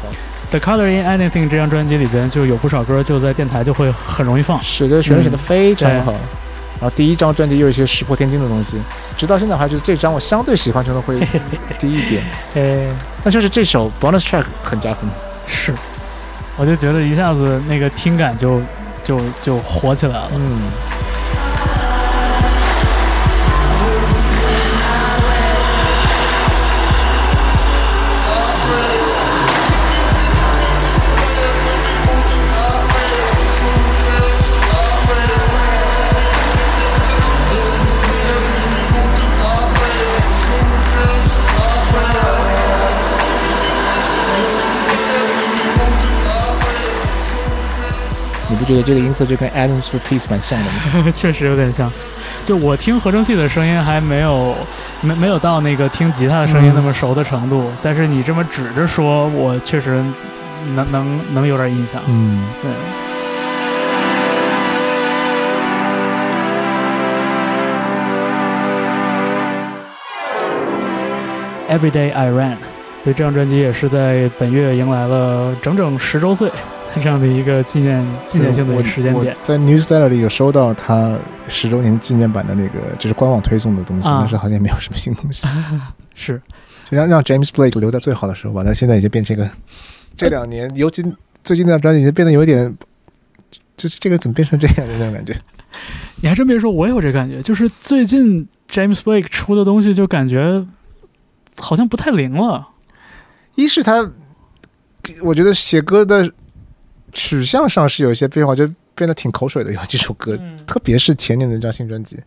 [0.49, 4.59] The Color in Anything 这张专辑里边就有不少歌就在电台就会很容易放。
[4.61, 6.13] 是的，旋律写得非常对好。
[6.79, 8.77] 然后第一张专辑又有一些石破天惊的东西，
[9.17, 11.19] 直到现在还觉得这张我相对喜欢程度会
[11.79, 12.23] 低一点，
[12.55, 12.87] 哎，
[13.23, 15.09] 但就是这首 bonus track 很加分。
[15.47, 15.73] 是，
[16.55, 18.61] 我就觉得一下子那个听感就
[19.03, 20.31] 就就火起来了。
[20.35, 20.61] 嗯，
[48.49, 51.11] 你不觉得这个音色就跟 Adams for Peace 蛮像的吗？
[51.13, 51.91] 确实有点像。
[52.45, 54.55] 就我听合成器的声音还没有
[55.01, 60.01] 没没有到那个听吉他的声音那么熟的程度，但是你这么指着说，我确实
[60.75, 62.01] 能能能有点印象。
[62.07, 62.71] 嗯，对。
[71.69, 72.55] Everyday I Ran，
[73.03, 76.49] 所以这张专辑也是在本月迎来了整整十周岁
[76.93, 79.43] 这样的一个纪念纪念性的时间点我。
[79.43, 85.47] 在 Newsletter 里有收到他十周年纪念版的那个，就是官网推送的东西，啊但是好像没有什么新东西。
[86.15, 86.41] 是，
[86.89, 89.49] 就让让 James Blake 留在最好的时候吧，他现在已经变成一个，
[90.15, 91.03] 这两年，尤其
[91.43, 92.75] 最近那张专辑已经变得有点，
[93.75, 95.35] 就是这个怎么变成这样的那种感觉？
[96.21, 100.65] 你还真别说，我也有这感觉，就是最近 James Blake 出的东西就感觉
[101.59, 102.67] 好像不太灵了。
[103.53, 104.09] 一是他，
[105.21, 106.31] 我觉得写歌的
[107.17, 112.21] 取向上是有一些变化，就变得挺口水的，有几首歌，嗯特别是前年的那张新专辑，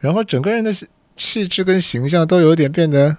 [0.00, 0.72] 然后整个人的
[1.14, 3.16] 气质跟形象都有点变得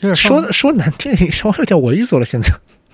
[0.00, 2.24] 有点说说难听点，稍微有点猥琐了。
[2.26, 2.52] 现在，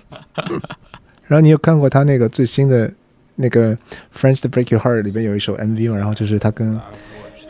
[1.27, 2.89] 然后你有看过他那个最新的
[3.35, 3.75] 那个
[4.17, 5.97] 《Friends to Break Your Heart》里边有一首 MV 吗？
[5.97, 6.79] 然后就是他跟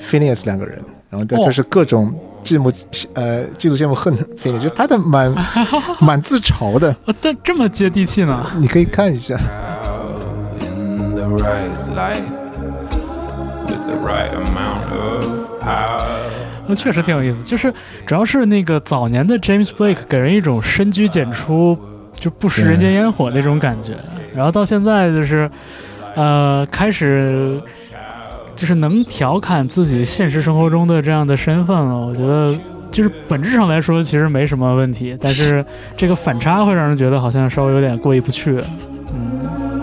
[0.02, 2.72] Phineas 两个人，然后哦就是各种嫉慕
[3.14, 5.32] 呃嫉妒羡慕恨 Phineas，就拍的蛮
[6.02, 8.44] 蛮自嘲的，啊，这这么接地气呢？
[8.58, 9.38] 你可以看一下。
[16.68, 17.74] 那确实挺有意思，就是
[18.06, 21.78] 主要是那个早年的 James Blake 给人一种深居简出，
[22.16, 23.98] 就不食人间烟火那种感觉，
[24.34, 25.50] 然后到现在就是，
[26.16, 27.62] 呃，开始
[28.62, 31.98] 就是能调侃自己现实生活中的这样的身份了。
[31.98, 32.56] 我觉得
[32.92, 35.66] 就是本质上来说其实没什么问题，但是
[35.98, 38.62] 这个反差会让人觉得好像稍微有点过意不去。
[39.12, 39.82] 嗯，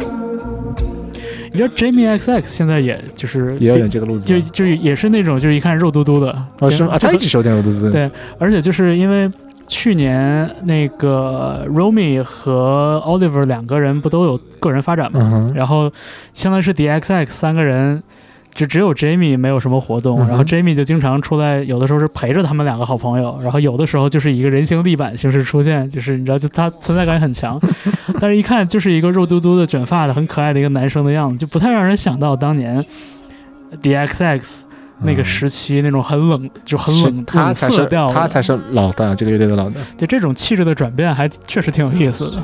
[1.50, 6.96] 你知道 Jamie XX 现在也就是也有点这个路子吗，就就也是那种就是一看肉嘟嘟的，哦是吗？
[7.00, 9.28] 他一直有点我对对对而且就是因为
[9.66, 15.90] 去年那个 Romy 和 Oliver 两个人不都有个人发展嘛，嗯，然后
[16.32, 18.00] 相当于是 DXX 三个人。
[18.54, 27.60] 就只有 Jamie 没有什么活动，然后 Jamie 就经常出来，有的时候是陪着他们两个好朋友，然后有的时候就是以一个人形立板形式出现，就是你知道，就他存在感很强，
[28.20, 32.84] 但是一看就是一个肉嘟嘟的卷发的很可爱的一个男生的样子，就不太让人想到当年
[33.82, 34.62] DXX
[35.02, 39.76] 那个时期那种很冷，就很冷冷他才是色调，他才是老大，这个乐队的老大。
[39.96, 42.42] 就这种气质的转变还确实挺有意思的。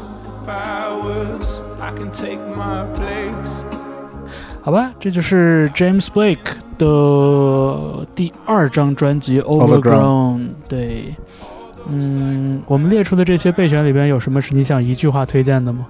[4.64, 6.38] 好吧，这就是 James Blake
[6.79, 10.38] 的第二张专辑《Overgrown》。
[10.66, 11.14] 对，
[11.87, 15.87] 嗯，我们列出的这些备选里边有什么是你想一句话推荐的吗？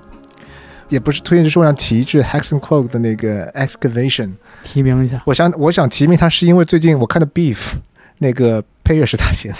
[0.88, 4.32] 也不是推荐，就是我想提一句 Hexen Cloak 的那个 Excavation。
[4.64, 5.22] 提名一下。
[5.24, 7.74] 我想我想提名他，是因为最近我看的 Beef
[8.18, 9.56] 那个配乐是他写的。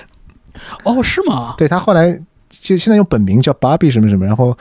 [0.82, 1.54] 哦，是吗？
[1.56, 4.58] 对他后来就现在用本名叫 Bobby 什么什么，然后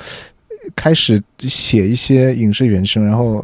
[0.76, 3.44] 开始写一些影视原声，然后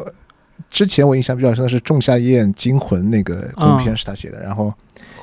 [0.70, 4.72] 之前我印象比较深的是《仲夏夜惊魂》那个公片是他写的，然后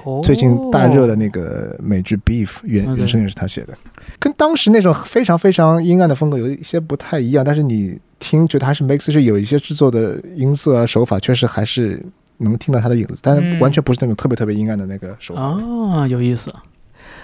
[0.05, 3.74] 哦最近大热的那个美剧《Beef》原原声也是他写的，
[4.18, 12.05] 跟当时那种非常非常阴暗的风格有一些不太一样，但是你听觉得还是 Max 是有一些制作的音色啊手法，确实还是
[12.38, 15.42] 能听到他的影子，但完全不是那种特别特别阴暗的那个手法。
[15.42, 16.53] 啊，有意思。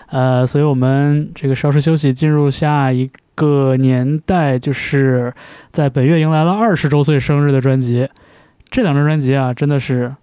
[0.09, 5.33] 呃，所以我们这个稍事休息，进入下一个年代，就是
[5.73, 8.09] 在本月迎来了二十周岁生日的专辑。
[8.71, 10.15] 这两张专辑啊，真的是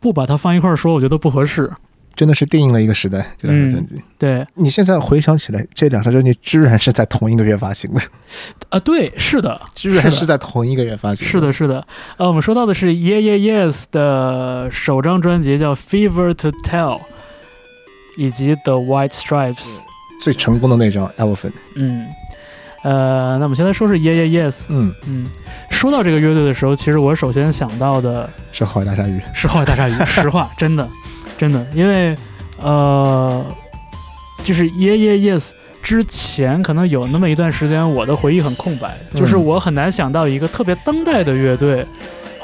[0.00, 1.70] 不把它放一块儿说，我觉得不合适。
[2.14, 3.26] 真的是定义了一个时代。
[3.36, 8.00] 这两张专辑，对你现在回想起来，这两张专辑居然是在同一个月发行的，
[8.68, 11.26] 啊，对，是的，居然是在同一个月发行。
[11.26, 11.84] 是的，，是的。
[12.16, 16.98] 呃，我们说到的是 Yeah Yeah Yes 的首张专辑叫《Fever to Tell》，
[18.16, 19.80] 以及 The White Stripes。
[20.20, 21.50] 最成功的那张《Elephant》。
[21.76, 22.06] 嗯，
[22.82, 24.64] 呃，那我们先来说是 Yeah Yeah Yes。
[24.68, 25.26] 嗯，嗯，
[25.70, 29.20] 说到这个乐队的时候，其实我首先想到的是浩海大鲨鱼。
[29.32, 30.88] 是后海大鲨鱼， 实话，真的，
[31.38, 32.14] 真的，因为
[32.60, 33.44] 呃，
[34.42, 35.52] 就是 Yeah Yeah Yes
[35.82, 41.86] 之前可能有那么一段时间，我的回忆很空白，嗯就是我很难想到一个特别当代的乐队。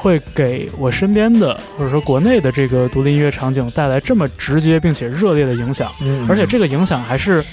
[0.01, 7.45] 会给我身边的或者说国内的这个独立音乐场景带来这么直接并且热烈的影响，嗯而且这个影响还是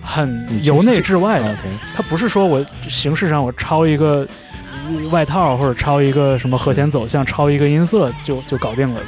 [0.00, 1.54] 很由内至外的。
[1.94, 4.26] 它不是说我形式上我抄一个
[5.10, 9.06] 外套或者抄一个什么和弦走向，抄一个音色就就搞定了的。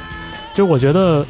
[0.52, 1.24] 就我觉得，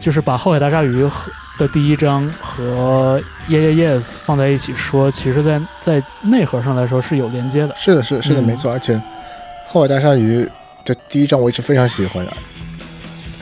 [0.00, 7.74] 就是把后海大鲨鱼和的第一章和 Yeah Yeah Yes 放在一起说，其实在在内核上来说是有连接的。
[7.78, 8.72] 是的，是的是的，嗯没错。
[8.72, 9.00] 而且
[9.68, 10.46] 后海大鲨鱼
[10.86, 12.32] 的第一张我一直非常喜欢的，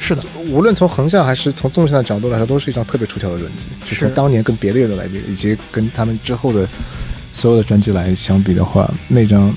[0.01, 3.69] 是的，无论从横向还是从纵向的角度来说，都是一张特别出挑的专辑。
[3.85, 6.67] 就是从当年跟别的乐队来比，以及跟他们之后的
[7.33, 9.55] 所有的专辑来相比的话，那张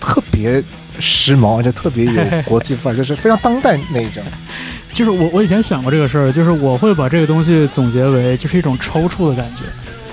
[0.00, 0.62] 特别
[0.98, 2.12] 时髦，而且特别有
[2.44, 4.24] 国际范儿，就是非常当代那一张。
[4.92, 9.62] 就是我我以前想过这个事儿，就是我会把这个东西总结为就是一种抽搐的感觉。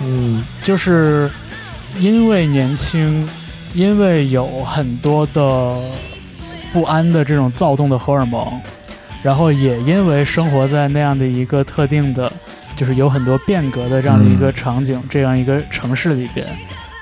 [0.06, 1.30] 嗯就是
[2.00, 3.30] 因为年轻，
[3.74, 5.78] 因为有很多的
[6.74, 8.60] 不安的这种躁动的荷尔蒙，
[9.22, 12.30] 然后也因为生活在那样的一个特定的，
[12.76, 16.46] 就是有很多变革的这样的一个场景，这样一个城市里边，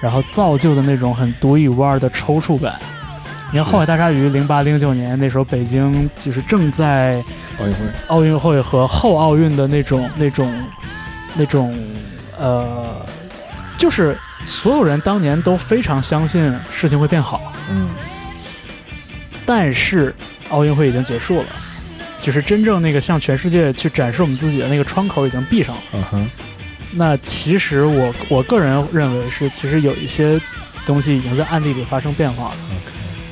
[0.01, 2.74] 然后造就的那种很独一无二的抽搐感。
[3.53, 7.24] 你看《后海大鲨鱼》零八零九年那时候，北京就是正在
[7.59, 10.53] 奥运会，奥运会和后奥运的那种、那种、
[11.36, 11.78] 那种，
[12.39, 13.05] 呃，
[13.78, 17.89] 就是所有人当年都非常相信事情会变好，嗯
[19.54, 20.16] 但是
[20.47, 21.47] 奥运会已经结束了，
[22.22, 25.82] 就是真正那个向全世界去展示我们自己的那个窗口已经闭上了。
[25.91, 26.30] 嗯哼，
[26.93, 30.39] 那其实我我个人认为是，其实有一些
[30.86, 32.56] 东西已经在暗地里发生变化了。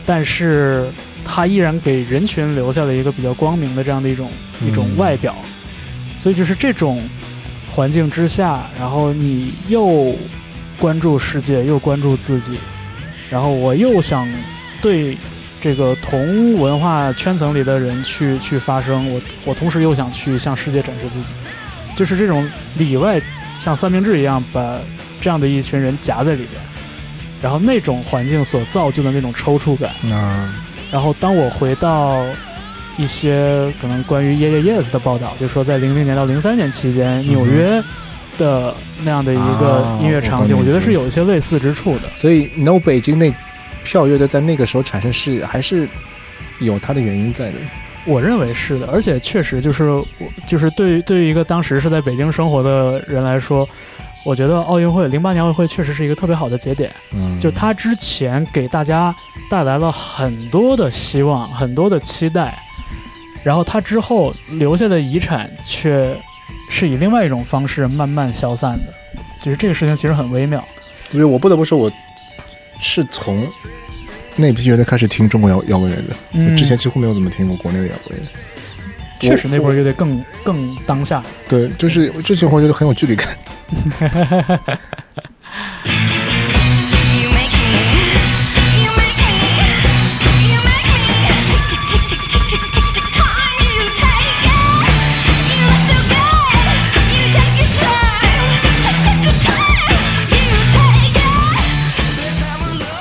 [0.05, 0.89] 但是
[1.23, 4.29] 它依然给人群留下了一个比较光明的这样的一种、
[4.61, 5.33] 一种嗯外表，
[6.17, 7.01] 所以就是这种
[7.73, 10.13] 环境之下，然后你又
[10.77, 12.59] 关注世界，又关注自己，
[13.29, 14.27] 然后我又想
[14.81, 15.17] 对
[15.61, 21.33] 这个同文化圈层里的人去去发声，我我同时又想去向世界展示自己，
[21.95, 23.21] 就是这种里外
[23.59, 24.79] 像三明治一样把
[25.21, 26.61] 这样的一群人夹在里边。
[27.41, 30.53] 然后那种环境所造就的那种抽搐感，啊，
[30.91, 32.21] 然后当我回到
[32.97, 37.81] 一些可能关于 Yeah Yeah Yes 的报道，就是说在零零年到零三年期间，纽约
[38.37, 42.09] 的那样的一个啊音乐场景，我觉得是有一些类似之处的。
[42.13, 43.33] 所以 No 北京那
[43.83, 45.87] 票乐队在那个时候产生是还是
[46.59, 47.55] 有它的原因在的。
[48.05, 50.05] 我认为是的，而且确实就是我
[50.47, 53.67] 就是对于对于一个当时是在北京生活的人来说，
[54.25, 56.91] 我觉得奥运会零八年奥运会确实是一个特别好的节点。
[57.11, 59.13] 嗯，就它之前给大家
[59.49, 62.57] 带来了很多的希望，很多的期待，
[63.43, 66.17] 然后它之后留下的遗产却
[66.69, 68.93] 是以另外一种方式慢慢消散的，
[69.41, 70.63] 就是这个事情其实很微妙。
[71.11, 71.91] 因为我不得不说，我
[72.79, 73.47] 是从
[74.35, 78.25] 那批乐队开始听中国摇摇滚乐的，嗯，之前几乎没有怎么听过国内的摇滚乐。
[79.19, 81.21] 确实那波乐队更更当下。
[81.47, 83.37] 对，就是之前我觉得很有距离感。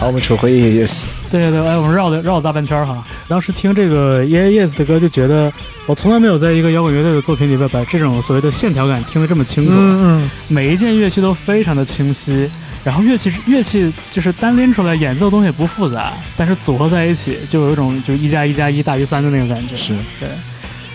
[0.08, 1.04] 我们扯回 Yes Yes。
[1.30, 3.04] 对对对，哎，我们绕了绕了大半圈哈。
[3.28, 5.52] 当时听这个 Yes 的歌，就觉得
[5.86, 9.72] 我从来没有在一个摇滚乐队的作品里边把这种所谓的线条感听得这么清楚。
[9.74, 12.50] 嗯每一件乐器都非常的清晰，
[12.82, 19.76] 然后乐器乐器就是单拎出来演奏的东西也不复杂，但是组合在一起就有一种就一加一加一大于三的那个感觉。
[19.76, 20.28] 是对，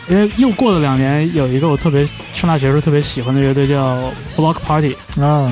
[0.09, 2.03] 因为又过了两年，有一个我特别
[2.33, 5.51] 上大学时候特别喜欢的乐队叫 Block Party，啊，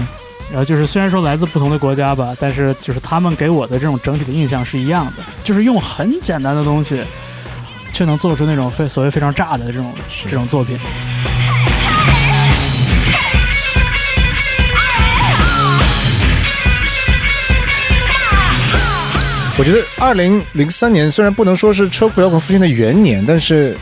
[0.52, 7.02] 然后就是虽然说来自不同的国家吧，但是就是他们给我的这种整体的印象是一样的，就是用很简单的东西，
[7.94, 9.94] 却能做出那种非所谓非常炸的这种
[10.28, 10.78] 这种作品。
[19.58, 23.78] 我觉得二零零三年虽然不能说是车库摇滚复兴的元年，但是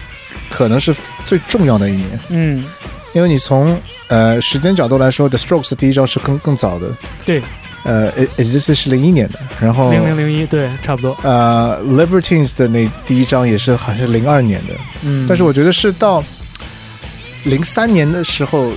[0.50, 0.94] 可能是
[1.26, 2.66] 最重要的一年，嗯，
[3.14, 6.88] 因为你从呃时间角度来说，The Strokes 的第一张是更更早的，
[7.26, 7.42] 对，
[7.84, 16.24] 呃，Is This 是零一年的，然后零零零一，对，差不多，呃，Libertines 的那第一张也是好像是零二年的，嗯，但是我觉得是到
[17.46, 18.72] 零三年的时候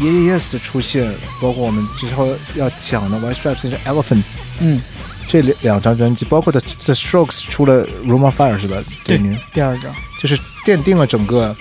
[0.00, 4.22] ，Yes Yes 的出现，包括我们之后要讲的 White Stripes 是 Elephant
[4.60, 4.80] 嗯，
[5.28, 8.76] 这两两张专辑，包括 The The Strokes 出了 Room on Fire 是吧？
[9.04, 9.18] 对
[9.52, 10.36] 第二张，就是
[10.66, 11.54] 奠定了整个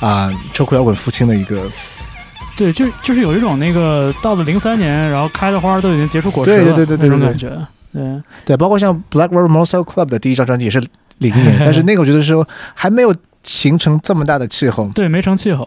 [0.00, 1.70] 啊车库摇滚复兴的一个
[2.56, 7.48] 对，就就是有一种那个到了零三年，然后开的花都已经结出果实了，对对对对那种感觉，
[7.92, 10.78] 对， 对，包括像 Black River Motorcycle Club 的第一张专辑也是
[11.18, 14.88] 零一年，但是 那个我觉得说还没有形成这么大的气候。
[14.94, 15.66] 对，没成气候。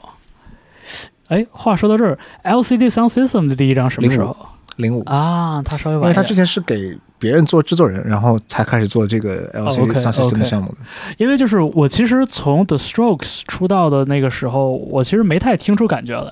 [1.30, 4.36] 哎，话说到这儿，LCD Sound System 的第一张什么时候
[4.78, 5.62] 零五，啊？
[5.64, 10.78] 他稍微晚因为他之前是给别人做制作人，然后才开始做这个 LCD OK，Sound System 的 OK 项目的。
[11.18, 16.32] 因为就是我其实从 The Strokes 出道的那个时候，我其实没太听出感觉来。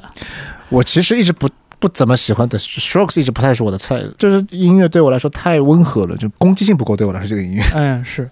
[0.69, 1.49] 我其实一直不
[1.81, 6.95] 不怎么喜欢的 Strokes，一直不太是我的菜，就是音乐对我来说太温和了，就攻击性不够。
[6.95, 8.29] 对我来说，这个音乐嗯， 是，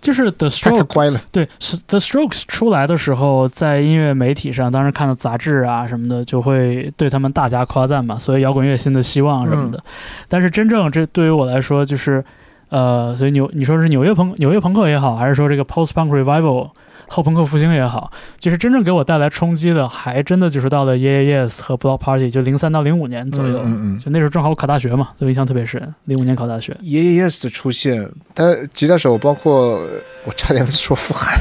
[0.00, 1.20] 就是 The Strokes 乖了。
[1.32, 9.82] 对是 The Strokes 出来的时候，在音乐媒体上，当时看到杂志啊什么的，就会对他们大加夸赞嘛，所以摇滚乐新的希望什么的。
[10.28, 12.24] 但是真正这对于我来说，就是
[12.68, 16.70] 呃，所以纽你说是纽约朋纽约朋克也好，还是说这个 Post Punk Revival
[17.12, 23.58] 后朋克复兴也好，就是真正给我带来冲击的，还真的就是到了 Yeah Yeah Yes 和 Block Party，就零三到零五年左右。
[23.58, 24.00] 嗯嗯嗯。
[24.00, 25.94] 就那时候正好我考大学嘛，所以印象特别深。
[26.06, 29.78] 零五年考大学，Yeah Yes 的出现，他吉他手包括
[30.24, 31.38] 我差点说傅涵，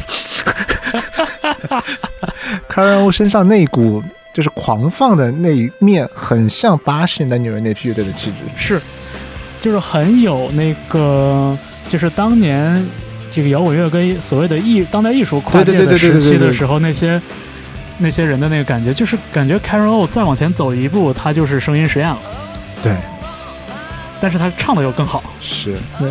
[2.67, 4.03] 卡尔欧身上那一股
[4.33, 8.37] 就是狂放的那一面，很像八十年代纽约那批乐队的气质。
[8.57, 8.81] 是，
[9.61, 11.57] 就是很有那个，
[11.87, 12.85] 就是当年
[13.31, 17.19] 这个摇滚乐跟所谓的艺当代艺术跨界的时期的时候，那些
[17.97, 22.17] 那些人的那个感觉，就是感觉 Karen O 再往前走一步，他就是声音实验了，
[22.83, 22.97] 对，
[24.19, 25.23] 但是他唱的又更好。
[25.39, 26.09] 是对，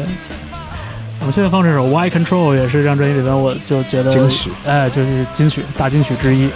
[1.20, 4.50] 我们现在放这首《Why Control》也是这张专辑里边，我就觉得金曲。
[4.64, 6.48] 哎，就是金曲大金曲之一。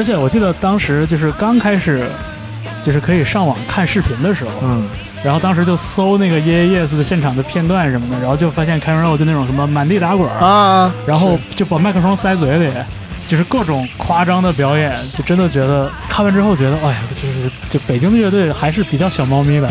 [0.00, 2.08] 而且我记得当时就是刚开始，
[2.82, 4.88] 就是可以上网看视频的时候，嗯，
[5.22, 12.72] 然后当时就搜那个 Yeah Yes 的现场的片段什么的，然后就发现 Karen O 就那种什么满地打滚，啊，然后就把麦克风塞嘴里，
[13.28, 19.68] 就是各种夸张的表演，就真的觉得看完之后觉得，哎呀，就是就北京的乐队还是比较小猫咪的，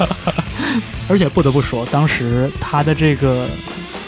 [1.10, 3.44] 而且不得不说，当时他的这个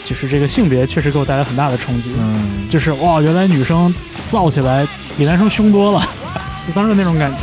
[0.05, 3.93] 就是这个性别确实给我带来很大的冲击，嗯，就是哇，原来女生
[4.27, 4.87] 造起来
[5.17, 6.05] 比男生凶多了，
[6.67, 7.39] 就当时那种感觉。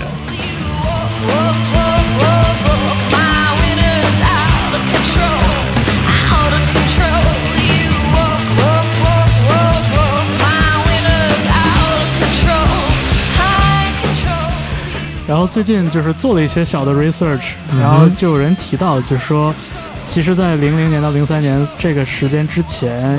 [15.26, 19.54] 然后最近就是做了一些小的 research，然后就有人提到，就是说，
[20.10, 23.16] 其实，在零零年到零三年这个时间之前，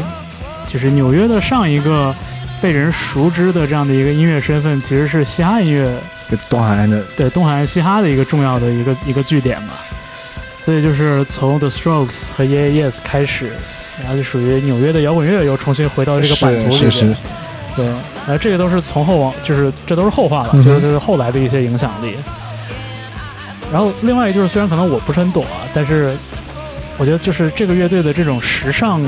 [0.67, 2.13] 就是纽约的上一个
[2.61, 5.89] 被人熟知的这样的一个音乐身份，其实是嘻哈音乐
[6.49, 9.69] 东海岸的，对东海岸嘻哈的一个重要的一个一个据点嘛。
[10.59, 13.53] 所以就是从 The Strokes 和 Yeah Yes 开始，
[14.01, 16.91] 然后就属于纽约的摇滚乐又重新回到这个版图里边。
[16.91, 17.15] 是是是，
[17.77, 22.17] 对，然后这个都是从后往，就是这都是后话了，嗯就是后来的一些影响力。
[23.71, 26.17] 然后另外就是，虽然可能我不是很懂啊，但是
[27.02, 29.02] 我觉得就是这个乐队的这种时尚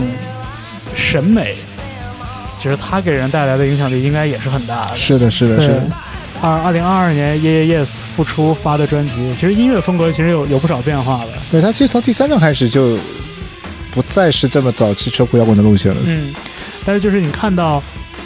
[0.95, 1.55] 审美，
[2.59, 4.95] 其实它给人带来的影响力应该也是很大的。
[4.95, 5.83] 是的，是的，是的，，
[6.41, 11.33] 二二零二二年 Yeah Yes 复出发的专辑，其实音乐风格其实有有不少变化的。
[11.51, 12.97] 对他其实从第三张开始就
[13.91, 16.01] 不再是这么早期车库摇滚的路线了。
[16.03, 16.33] 嗯，
[16.83, 17.79] 但是就是你看到，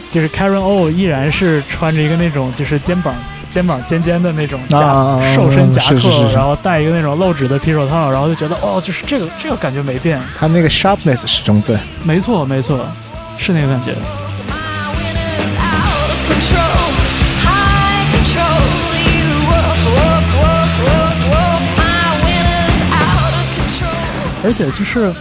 [0.09, 3.13] 就是 Karen O 依然是穿着一个那种就是肩膀
[3.49, 10.19] 肩膀尖尖的那种夹、瘦身夹克，是是是是然后戴一个那种露指的皮手套，然后就觉得哦，就是这个这个感觉没变。
[10.37, 11.79] 他那个 sharpness 始终在。
[12.03, 12.85] 没错没错，
[13.37, 13.93] 是那个感觉。
[24.43, 25.13] 而且就是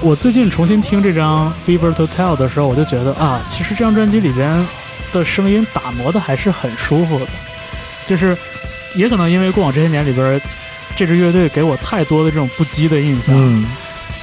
[0.00, 4.66] 我最近重新听这张《Fever to Tell》的时候，我就觉得啊，其实这张专辑里边
[5.14, 7.26] 的声音打磨的还是很舒服的，
[8.10, 8.36] 就是
[8.96, 10.40] 也可能因为过往这些年里边，
[10.96, 13.64] 这支乐队给我太多的这种不羁的印象，嗯，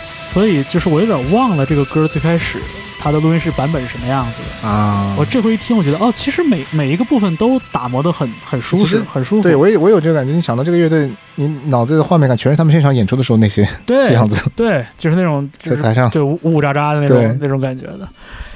[0.03, 2.59] 所以就是我有点忘了这个歌最开始
[2.99, 4.67] 它的录音室版本是什么样子的。
[4.67, 9.41] 啊，我这回一听，我觉得哦，其实每每一个部分都打磨的很很舒适，很舒服。
[9.41, 10.33] 对我也我有这个感觉。
[10.33, 18.05] 你想到这个乐队，你脑子的画面感全是他们现场演出的时候那些对 样子，对，就是那种就是在台上对呜呜喳喳的那种那种感觉的。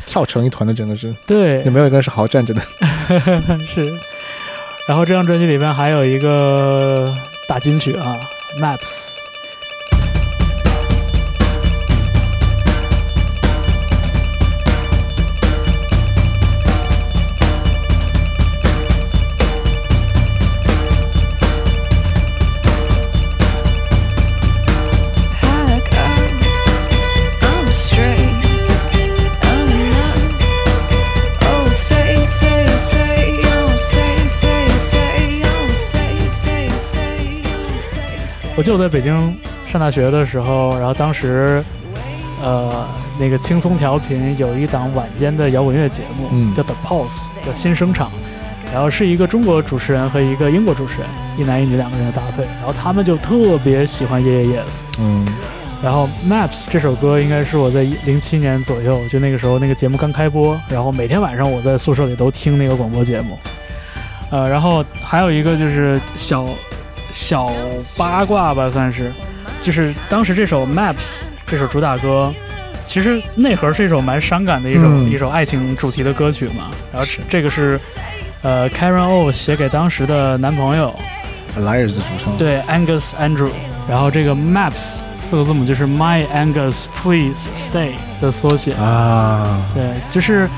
[0.06, 2.62] 跳成一团的，真的是对有，没有一个人是好好站着的？
[3.66, 3.98] 是。
[4.92, 7.16] 然后这张专辑里面还有一个
[7.48, 8.20] 大金曲啊
[8.60, 9.21] ，Maps。
[38.62, 39.36] 我记得我在北京
[39.66, 41.64] 上大学的时候，然后当时，
[42.44, 42.86] 呃，
[43.20, 48.12] 那个轻松调频有一档晚间的摇滚乐节目，嗯叫 The Pulse，叫新声场，
[48.72, 51.10] 然后是一个中国主持人和一个英国主持人，
[51.40, 55.26] 一男一女两个人的搭配，然后他们就特别喜欢 Yeah Yeah Yes，嗯，
[55.84, 63.40] 然后 Maps 这首歌应该是我在零七年左右，就那个时候那个节目刚开播，然后每天晚上我在宿舍里都听那个广播节目，
[64.30, 66.46] 呃，然后还有一个就是小
[67.12, 67.48] 小
[67.98, 69.12] 八卦吧，算是，
[69.60, 72.34] 就是当时这首 Maps 这首主打歌，
[72.74, 75.10] 其实内核是一首蛮伤感的一首、嗯。
[75.10, 77.80] 一首爱情主题的歌曲嘛，然后这个是
[78.44, 80.92] 呃 Karen O 写给当时的男朋友
[81.60, 83.50] ，Liars 主唱，对，Angus Andrew，
[83.90, 87.92] 然后这个 Maps 四个字母就是 My Angus Please Stay
[88.22, 88.74] 的缩写。
[88.74, 90.50] 啊，对，就是，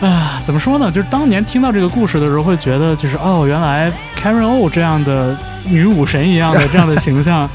[0.00, 0.90] 啊，怎么说呢？
[0.90, 3.90] 就是当年听到这个故事的时候，会觉得就是哦，原来
[4.20, 7.48] Karen O 这样的女武神一样的这样的形象，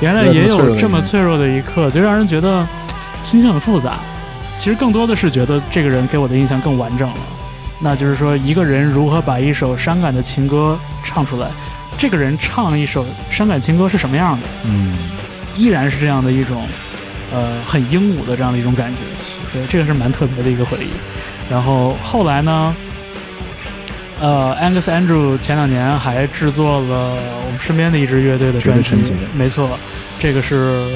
[0.00, 2.66] 原来也有这么脆弱的一刻，就让人觉得
[3.22, 3.94] 心情很复杂。
[4.58, 7.16] 其实更多的是觉得这个人给我的印象更完整了。
[7.80, 11.48] 那就是说，一个人如何把一首伤感的情歌唱出来，
[11.96, 14.46] 这个人唱一首伤感情歌是什么样的？
[14.64, 14.96] 嗯，
[15.56, 16.64] 依然是这样的一种，
[17.32, 19.00] 呃，很英武的这样的一种感觉。
[19.52, 20.88] 对，这个是蛮特别的一个回忆。
[21.50, 22.74] 然后后来呢，
[24.20, 27.16] 呃，Angus Andrew 前两年还制作了
[27.46, 29.78] 我们身边的一支乐队的专辑没错，
[30.18, 30.86] 这个是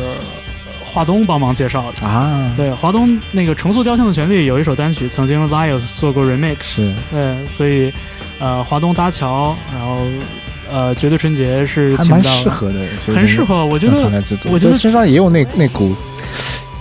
[0.84, 2.06] 华东帮忙介绍的。
[2.06, 6.94] 啊，对，华东那个《重塑雕像的旋律》有一首单曲，曾经 Lios 做过 remix，是。
[7.10, 7.92] 对，所以
[8.38, 10.06] 呃，华东搭桥，然后
[10.70, 14.10] 呃，绝对纯洁是还蛮适合的，很适合，我觉得。
[14.50, 15.94] 我觉得身上也有那那股，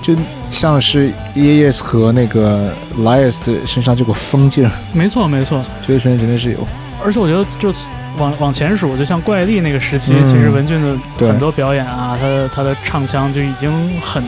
[0.08, 0.16] 就
[0.50, 6.66] 像是 Yes 和那个 Liars 身上这股疯劲儿，没错没错，绝对纯洁真的是有。
[7.04, 7.74] 而且我觉得就
[8.18, 10.24] 往往前数，就像怪力那个时期，嗯。
[10.34, 14.24] 其实文俊的很多表演啊，他的他的唱腔就已经很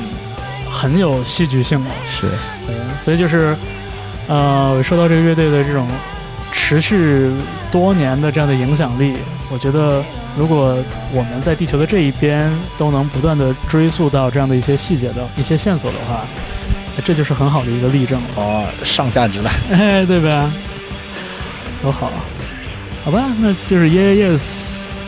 [0.70, 1.92] 很有戏剧性了。
[2.06, 2.28] 是，
[2.68, 3.56] 对，所以就是
[4.28, 5.88] 呃，受到这个乐队的这种
[6.70, 7.32] 持续
[7.72, 9.16] 多年的这样的影响力，
[9.52, 10.04] 我觉得
[10.38, 10.78] 如果
[11.12, 12.48] 我们在地球的这一边
[12.78, 16.22] 都能不断的追溯到这样的一些细节的一些线索的话，
[17.04, 18.28] 这就是很好的一个例证了。
[18.36, 19.50] 哦，上价值了。
[19.72, 20.48] 哎，对吧？
[21.82, 22.12] 多好，
[23.04, 24.44] 好吧，那就是 Yeah Yes，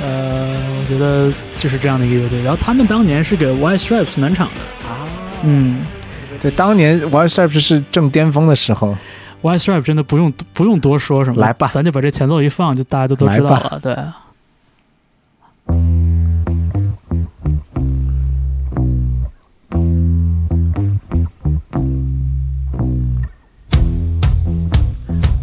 [0.01, 2.41] 呃，我觉得就是这样的一个乐队。
[2.41, 5.05] 然后他们当年是给 White Stripes 暖场的，啊，
[5.43, 5.84] 嗯
[6.39, 8.97] 对，当年 White Stripes 是正巅峰的时候，
[9.42, 13.96] ，White Stripes 真的不用不用多说什么，来吧咱就把这前奏一放，就大家都都知道了，对。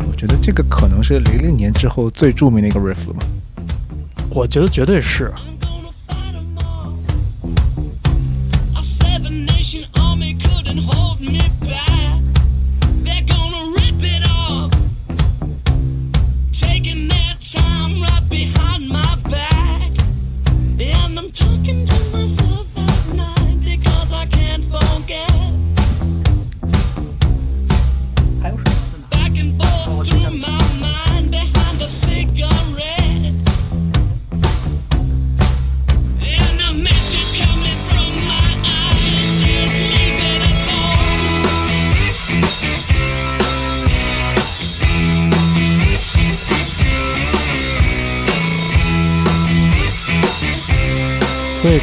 [0.06, 3.24] 我觉得这个可能是零零年之后最著名的一个 riff 了吧。
[4.30, 5.32] 我觉得绝对是，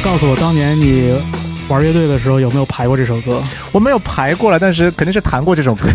[0.06, 1.12] 告诉我当年你
[1.68, 3.42] 玩乐队的时候有没有排过这首歌？
[3.72, 5.88] 我没有排过了，但是肯定是弹过这首歌。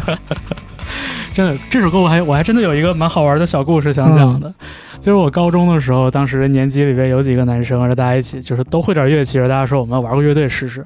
[1.34, 4.53] 真的，这首歌我还我还真的有一个蛮好玩的小故事想讲的，嗯
[4.99, 10.86] 就是我高中的时候，当时年级里边有几个男生，然后大家一起就是都会点乐器，然后大家说我们玩个乐队试试。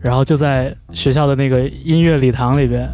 [0.00, 2.88] 然后就在学校的那个音乐礼堂里边，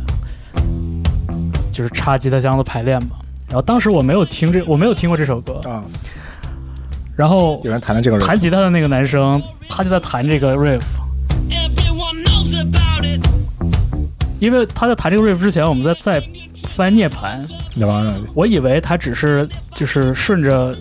[1.70, 3.10] 就是插吉他箱子排练嘛。
[3.48, 5.60] 然后当时我没有听这，我没有听过这首歌。
[5.68, 5.84] 啊，
[7.16, 10.80] 然后有人弹了这个弹吉他的那个男生，他就在弹这个 riff。
[14.38, 16.22] 因为他在弹这个 riff 之前，我们在在
[16.68, 17.38] 翻涅槃，
[18.34, 20.74] 我以为他只是就是顺着，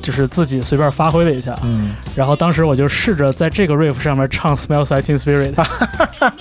[0.00, 1.54] 就是自己随便发挥了一下。
[1.62, 5.52] 嗯，然后当时我就试着在这个 riff 上面唱 Smells Like Teen Spirit，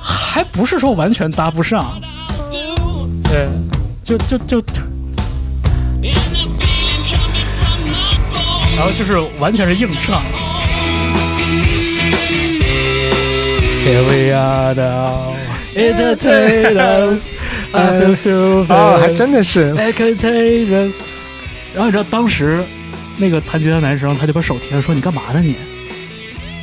[0.00, 2.00] 还不是说完全搭不上.
[3.24, 3.48] 对，
[4.04, 4.62] 就就就，
[8.78, 10.22] 然后就是完全是硬唱。
[13.84, 15.34] Here we are now,
[15.74, 17.30] entertain us,
[17.72, 18.66] I feel stupid.
[18.72, 20.92] 哦，还真的是，I contagious。
[21.74, 22.62] 然后你知道当时
[23.16, 25.54] 那个弹吉他男生他就把手提了，说：“你干嘛呢你？”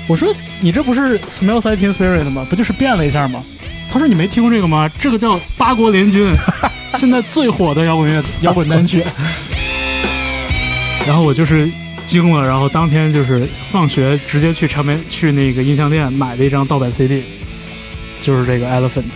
[0.07, 2.45] 我说：“你这不是 Smells Like Teen Spirit 吗？
[2.49, 3.43] 不就是变了一下吗？”
[3.91, 4.89] 他说：“你没听过这个吗？
[4.99, 6.31] 这个叫八国联军，
[6.95, 9.03] 现在最火的摇滚乐摇滚单曲。”
[11.07, 11.69] 然后我就是
[12.05, 17.23] 惊了，然后当天就是放学直接去唱片去那个音像店买了一张盗版 CD，
[18.21, 19.11] 就是这个 Elephant。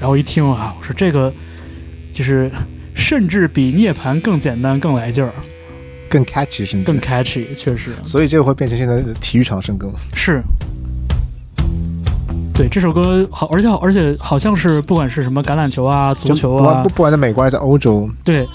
[0.00, 1.32] 然后一听啊，我说这个
[2.12, 2.50] 就是
[2.94, 5.32] 甚至比涅槃更简单、更来劲儿、
[6.08, 9.90] 更 catchy 甚至更 catchy，确实所以这个会变成现在的体育场圣歌。
[10.14, 10.42] 是。
[12.52, 18.46] 对这首歌好，而且好而且好像是不管是什么橄榄球啊、足球啊不管不，不管在美国还是在欧洲，对。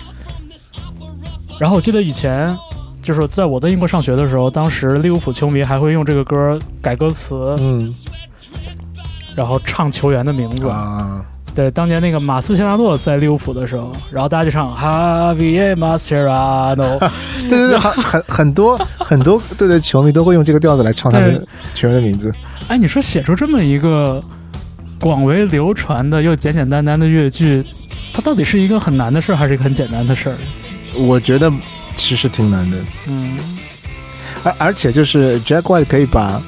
[1.60, 2.56] 然后我记得以前
[3.02, 7.88] 就是在我在英国上学的时候，当时利物浦球迷还会用这个歌改歌词，嗯
[9.36, 10.68] 然后唱球员的名字。
[10.68, 11.26] 啊，
[11.56, 17.00] 对，当年那个马斯切拉诺在利物浦的时候，然后大家就唱 Javier Mascherano，
[17.48, 21.42] 对对对，很很很多很多队的球迷都会用这个调子来唱他们
[21.74, 22.34] 球员的名字。
[22.68, 24.22] 哎，你说写出这么一个
[25.00, 27.64] 广为流传的又简简单单的乐句，
[28.14, 30.36] 它到底是一个很难的事儿，还是一个很简单的事儿？
[30.98, 31.50] 我觉得
[32.10, 33.38] 其实挺难的，嗯，
[34.44, 36.42] 而而且就是 Jack White 可以把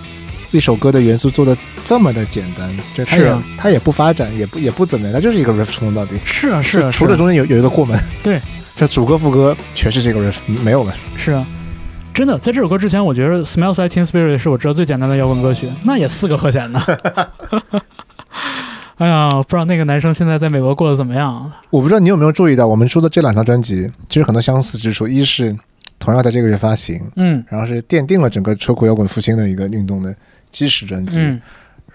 [0.50, 6.20] 一首歌的元素做的这么的简单，就他也、是啊他也不发展，也不也不怎么样，他就是一个 riff 从头到底。
[6.26, 8.42] 是啊，是啊，除了中间有有一个过门，对，
[8.76, 10.92] 这主歌副歌全是这个 riff，没有了。
[11.16, 11.46] 是啊，
[12.12, 16.84] 真的，在这首歌之前，我觉得《Smells Like Teen Spirit》是我知道最简单的摇滚歌曲，那也四个和弦呢。
[19.02, 21.52] 哎呀，不知道那个男生现在在美国过得怎么样？
[21.72, 25.58] 我不知道你有没有注意到，我们说的这两张专辑其实很多相似之处，一是
[25.98, 30.16] 同样在这个月发行，嗯然后是奠定了整个车库摇滚复兴的一个运动的
[30.52, 31.18] 基石专辑。
[31.18, 31.42] 嗯，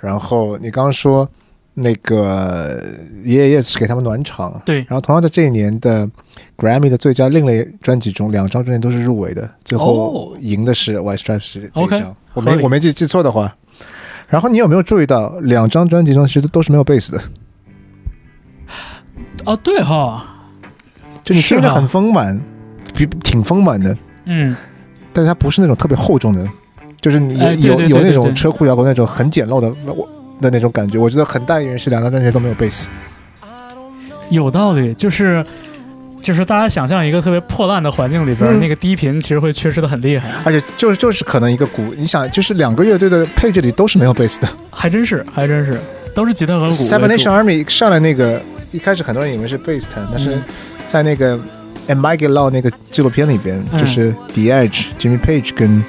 [0.00, 1.30] 然后你刚刚说
[1.74, 2.82] 那个
[3.22, 6.10] 爷爷爷是给他们暖场，对然后同样在这一年的
[6.56, 12.16] Grammy 的最佳另类专辑中，两张专辑都是入围的，最后哦赢的是 White Stripes 这张。
[12.34, 13.56] 我没我没记记错的话。
[14.28, 17.22] 然后你有没有注意到，两张专辑中其实都是没有贝斯的，
[19.44, 20.26] 哦对哈，
[21.22, 22.40] 就你听着很丰满，
[22.94, 24.56] 比挺丰满的，嗯，
[25.12, 26.48] 但是它不是那种特别厚重的，
[27.00, 30.08] 就是你有、有有那种车库摇滚那种很简陋的我
[30.40, 30.98] 的那种感觉。
[30.98, 32.90] 我觉得很大原因是两张专辑都没有贝斯。
[34.30, 35.44] 有道理，就是。
[36.22, 38.58] 就是大家想象一个特别破烂的环境里边，嗯。
[38.60, 44.48] 那个低频其实会缺失的很厉害，而且就是就是可能一个鼓，你想就是两个乐队的配置里都是没有贝斯的。
[44.70, 45.78] 还真是，还真是，
[46.14, 47.14] 都是吉他和鼓 Seven 主。
[47.14, 48.40] Nation Army 上来那个
[48.72, 50.42] 一开始很多人以为是贝斯弹，但是嗯。
[50.86, 51.36] 在那个
[51.88, 53.78] And Mike Law 那个纪录片里边，嗯。
[53.78, 55.84] 就是 The Edge、Jimmy Page 跟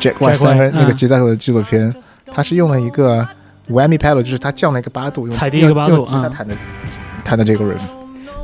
[0.00, 0.96] Jack White 三个人那个嗯。
[0.96, 1.94] 吉他手的纪录片，
[2.30, 3.26] 他是用了一个
[3.70, 6.54] whammy pedal，就是他降了一个八度，用踩低一个八度吉他嗯弹的
[7.24, 7.80] 弹的这个 riff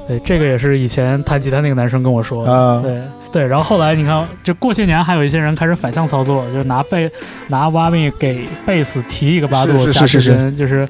[0.09, 2.51] 对，这个也是以前弹吉他那个男生跟我说的。
[2.53, 2.81] 啊。
[2.83, 3.01] 对
[3.31, 7.11] 对，然后后来你看，就过些年还有一些人开始反向操作，就是拿贝
[7.49, 10.89] 拿挖米给贝斯提一个八度加是是是是时针，就是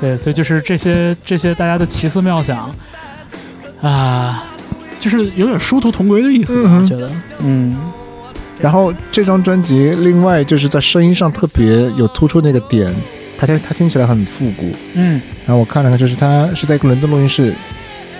[0.00, 2.74] 对，所以就是这些这些大家的奇思妙想
[3.82, 4.44] 啊，
[4.98, 7.10] 就是有点殊途同归的意思我觉得，
[7.40, 7.76] 嗯
[8.58, 12.94] 然后这张专辑另外就是在声音上特别有突出那个点，
[13.36, 14.72] 它听它听起来很复古。
[14.94, 17.52] 嗯然后我看了看，就是它是在一个伦敦录音室，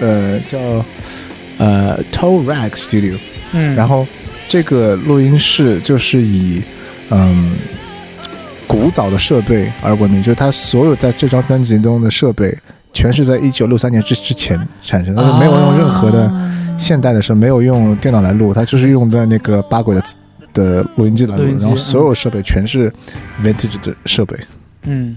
[0.01, 0.59] 呃，叫
[1.59, 3.17] 呃 Toe Rag Studio。
[3.53, 4.07] 嗯，然后
[4.49, 6.63] 这个录音室就是以
[7.11, 7.53] 嗯
[8.67, 12.57] 古早的设备而闻名，就是它所有在这张专辑中的设备，
[12.93, 20.03] 全是在一九六三年之之前产生的，它是没有用任何的啊现代的设备，没有用电脑来录，它就是用的那个八轨的
[20.53, 22.93] 的录音机来录然后所有设备全是
[23.43, 24.37] vintage 的设备。
[24.87, 25.15] 嗯，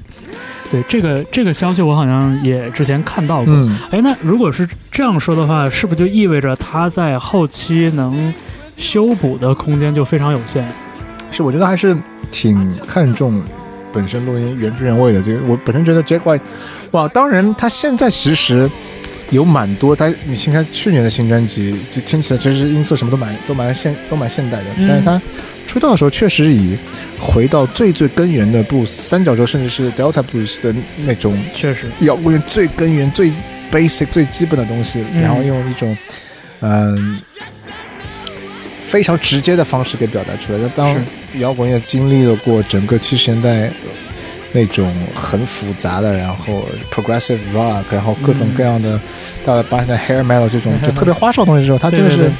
[0.72, 3.54] 对这个这个消息我好像也之前看到过。
[3.54, 8.34] 嗯，哎，那如果是这样说的话，是不是就意味着他在后期能
[8.76, 10.64] 修补的空间就非常有限？
[11.32, 11.96] 是我觉得还是
[12.32, 13.42] 挺看重
[13.92, 15.22] 本身录音原汁原味的。
[15.22, 16.42] 这个我本身觉得 Jack White，
[16.92, 18.70] 哇，当然他现在其实
[19.30, 25.22] 有蛮多，他你听他去年的新专辑，就听起来其实音色什么都蛮都蛮现都蛮现代的，嗯但是他
[25.78, 26.76] 出道的时候确实以
[27.20, 30.74] 回到最最根源的 blues 三角洲甚至是 Delta blues 的
[31.06, 33.32] 那种确实，摇滚乐最根源、最
[33.72, 35.22] basic、最基本的东西，嗯。
[35.22, 35.96] 然后用一种
[36.62, 37.22] 嗯、
[38.82, 40.58] 非常直接的方式给表达出来。
[40.60, 40.96] 那当
[41.36, 43.72] 摇滚乐经历了过整个七十年代
[44.54, 49.00] 那种很复杂的，然后 progressive rock，然后各种各样的，
[49.44, 52.34] 到了八十年代 hair metal 这种就 特别花哨的东西之后，他真的是对对对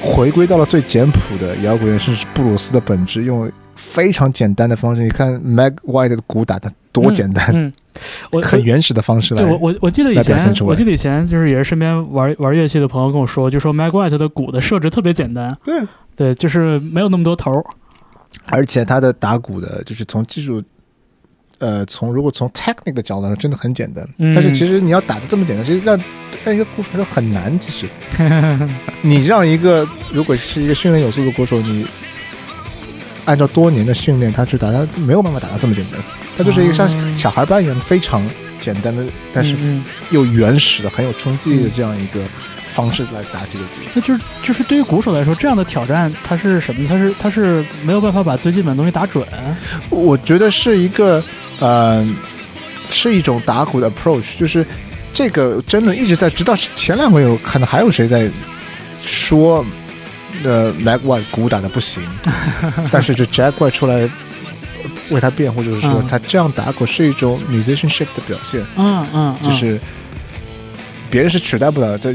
[0.00, 5.02] 回归到了最简朴的摇滚乐，甚至是布鲁斯的本质，用非常简单的方式。
[5.02, 7.72] 你看 Mag White 的鼓打的多简单，嗯，
[8.32, 15.82] 我很原始的方式来对我我我记得以前，我记得以前就是也是身边玩玩乐器的朋友跟我说，就说 Mag White 的鼓的设置特别简单，对。
[16.16, 17.64] 对，就是没有那么多头儿，
[18.46, 20.60] 而且他的打鼓的，就是从技术，
[21.58, 24.06] 呃，从如果从 technique 的角度来说，真的很简单。
[24.18, 25.98] 嗯但是其实你要打的这么简单，其实让
[26.44, 27.58] 让一个鼓手很难。
[27.58, 27.88] 其实
[29.02, 31.86] 你让一个如果是一个训练有素的鼓手，你
[33.24, 36.00] 按照多年的训练，他去打，他没有办法打到这么简单。
[36.36, 38.22] 他就是一个像哦小孩般一样非常
[38.60, 39.04] 简单的，
[39.34, 39.54] 但是
[40.10, 42.20] 又原始的、很有冲击力的这样一个
[42.72, 43.80] 方式来打这个字。
[43.94, 46.86] 那就是就是对于鼓手来说，这样的挑战它是什么？
[46.88, 49.26] 它是它是没有办法把最基本的东西打准。
[49.90, 51.22] 我觉得是一个
[51.58, 52.06] 呃，
[52.90, 54.64] 是一种打鼓的 approach，就是
[55.12, 58.30] 这个争论一直在，直到前两个月我看到还有谁在
[59.04, 59.64] 说，
[60.44, 62.02] 呃，Mac White 鼓打的不行，
[62.92, 64.08] 但是这 Jack White 出来
[65.10, 69.80] 为他辩护，就是说嗯他这样打鼓是一种 musicianship 的表现，嗯嗯，嗯就是
[71.10, 72.14] 别人是取代不了这。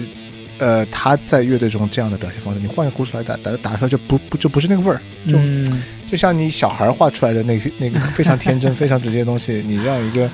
[0.59, 10.29] 呃，他在乐队中这样的表现方式，你换个鼓手来打，打打出来就不不就不是那个味儿，就嗯就像你小孩画出来的那些那个非常天真、非常直接的东西，你让一个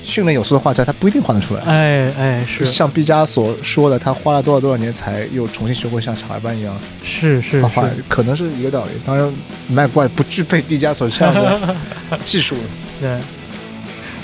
[0.00, 1.62] 训练有素的画家，他不一定画得出来。
[1.62, 8.92] 哎哎是像毕加索说的，他花了多少多少年才又重新学会像小孩般一样是是画可能是一个道理。
[9.04, 9.32] 当然，
[9.66, 11.76] 麦怪不具备毕加索这样的
[12.24, 12.54] 技术。
[13.00, 13.18] 对，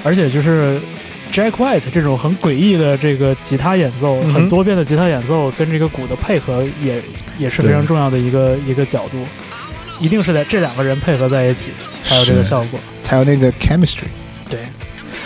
[0.05, 0.81] 而且就是
[1.35, 7.03] Jack White 这种很诡异的这个吉他演奏，嗯很多变的吉他演奏跟这个鼓的配合也
[7.41, 9.19] 也是非常重要的一个一个角度，
[9.99, 11.71] 一定是在这两个人配合在一起
[12.05, 12.79] 才有这个效果。
[13.03, 14.05] 才有那个 chemistry。
[14.49, 14.61] 对，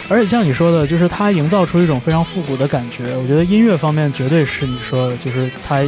[0.08, 3.14] 而且像你说的，就是它营造出一种非常复古的感觉。
[3.14, 5.82] 我觉得音乐方面绝对是你说的，就是它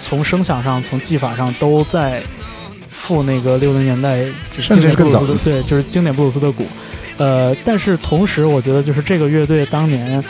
[0.00, 2.22] 从声响上、从技法上都在
[2.90, 4.24] 复那个六零年代
[4.56, 6.66] 就是甚至是更早经典布鲁斯的，对，就是经典布鲁斯的鼓。
[7.18, 10.22] 呃，但是同时，我觉得就是这个乐队当年。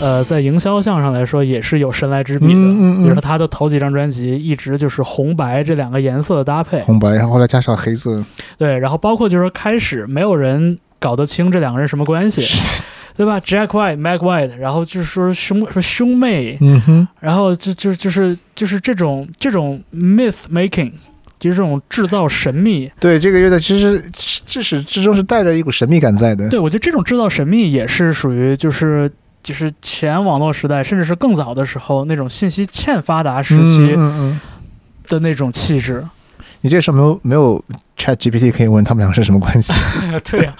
[0.00, 2.52] 呃，在营销项上来说，也是有神来之笔的。
[2.52, 8.24] 嗯嗯嗯比如说他的头几张专辑一直就是红白这两个颜色的搭配，红白，然后后来加上黑色，
[8.56, 12.42] 对，然后包括就是说开始没有人搞得清这两个人什么关系，
[13.16, 20.92] 对吧？Jack White、Mac White，然后就是说兄说兄妹，嗯哼，然后就就就是就是这种这种 myth making，
[21.38, 22.90] 就是这种制造神秘。
[23.00, 24.02] 对这个乐队其实
[24.46, 26.48] 至始至终是带着一股神秘感在的。
[26.48, 29.10] 对我觉得这种制造神秘也是属于就是
[29.42, 34.40] 就是前网络时代，甚至是更早的时候那种信息欠发达时期嗯嗯嗯，
[35.08, 36.04] 的那种气质。
[36.60, 37.64] 你这时候没有没有
[37.96, 39.72] Chat GPT 可以问他们俩是什么关系？
[40.28, 40.52] 对呀、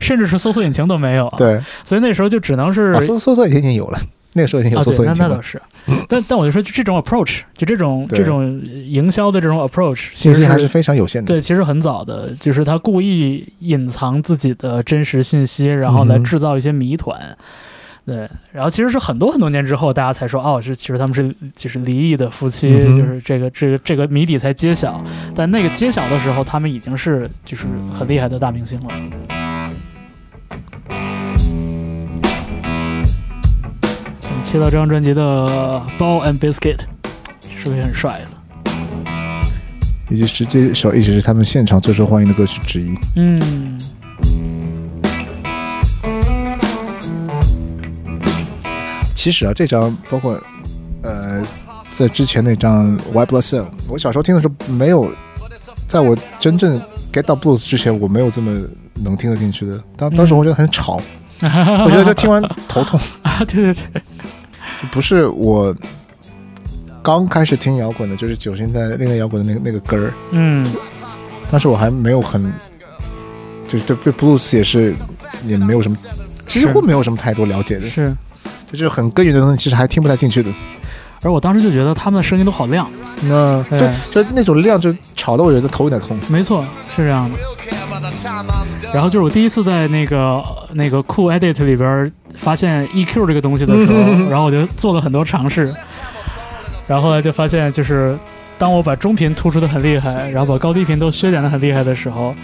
[0.00, 4.00] 甚至是搜索引擎都没有。，对，所以那时候就只能是啊，搜搜索引擎已经有了，
[4.32, 5.28] 那个时候已经有啊，搜，索引擎了。
[5.28, 5.62] 那那倒是，
[6.08, 11.28] 但但我就说，就这种 approach，就这种这种营销的这种 approach，信息还是非常有限的。
[11.28, 17.36] 对，其实很早的，就是他故意隐藏自己的真实信息，然后来制造一些谜团。
[18.06, 25.02] 对，然后其实是很多很多年之后，大家才说，哦，是其实他们是就是离异的夫妻，嗯就是这个这个这个谜底才揭晓。
[25.34, 29.43] 但那个揭晓的时候，他们已经是就是很厉害的大明星了。
[34.54, 35.20] 切到这张专辑的
[35.98, 36.76] 《Ball and Biscuit》，
[37.58, 39.12] 是不是也很帅的？
[40.08, 42.94] 也就是这首一直是他们现场最受欢迎的歌曲之一。
[43.16, 43.76] 嗯，
[49.16, 50.40] 其实啊，这张包括
[51.02, 51.42] 呃，
[51.90, 55.12] 在之前那张《White Blood Cell》，我小时候听的时候没有，
[55.88, 56.80] 在我真正
[57.12, 58.56] get 到 blues 之前，我没有这么
[59.02, 59.82] 能听得进去的。
[59.96, 61.00] 当当时我觉得很吵，
[61.40, 64.00] 我觉得就听完头痛， 啊，对对对，就
[64.92, 65.74] 不是我
[67.02, 70.12] 刚开始听摇滚的，就是九十年代另类摇滚的那个那个根儿。
[70.30, 70.66] 嗯，
[71.50, 72.52] 当时我还没有很，
[73.66, 74.94] 就是对对 blues 也是
[75.46, 75.96] 也没有什么，
[76.46, 78.14] 几乎没有什么太多了解的，是。
[78.72, 80.50] 就是很根源的东西，其实还听不太进去的。
[81.22, 82.90] 而我当时就觉得他们的声音都好亮，
[83.22, 86.18] 嗯对对，就那种亮就吵得我觉得头有点痛。
[86.28, 86.64] 没错，
[86.96, 87.38] 是这样的。
[88.92, 95.74] 然后就是我第一次在那个那个酷 Edit 里边发现 EQ 这个东西的时候，然后我就做了很多尝试，
[96.86, 98.18] 然后后来就发现就是
[98.58, 102.34] 当我把中频突出的很厉害，然后把高低频都削减的很厉害的时候，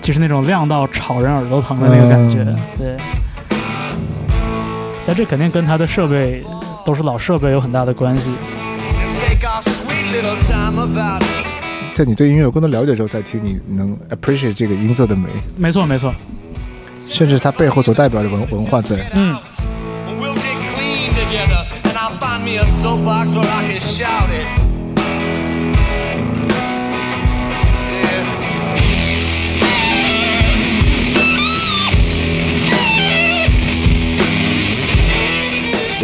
[0.00, 2.56] 就是那种亮到吵人耳朵疼的那个感觉，嗯。
[2.78, 2.96] 对。
[5.06, 6.44] 但这肯定跟它的设备
[6.84, 8.30] 都是老设备有很大的关系。
[11.94, 16.12] 在你对音乐有更多了解之后再听，你能 appreciate 这个音色的美，没错，没错，
[17.08, 18.96] 甚至它背后所代表的文文化在。
[19.14, 19.36] 嗯。
[20.18, 24.46] We'll get clean together, and I'll find me a soapbox where I can shout it.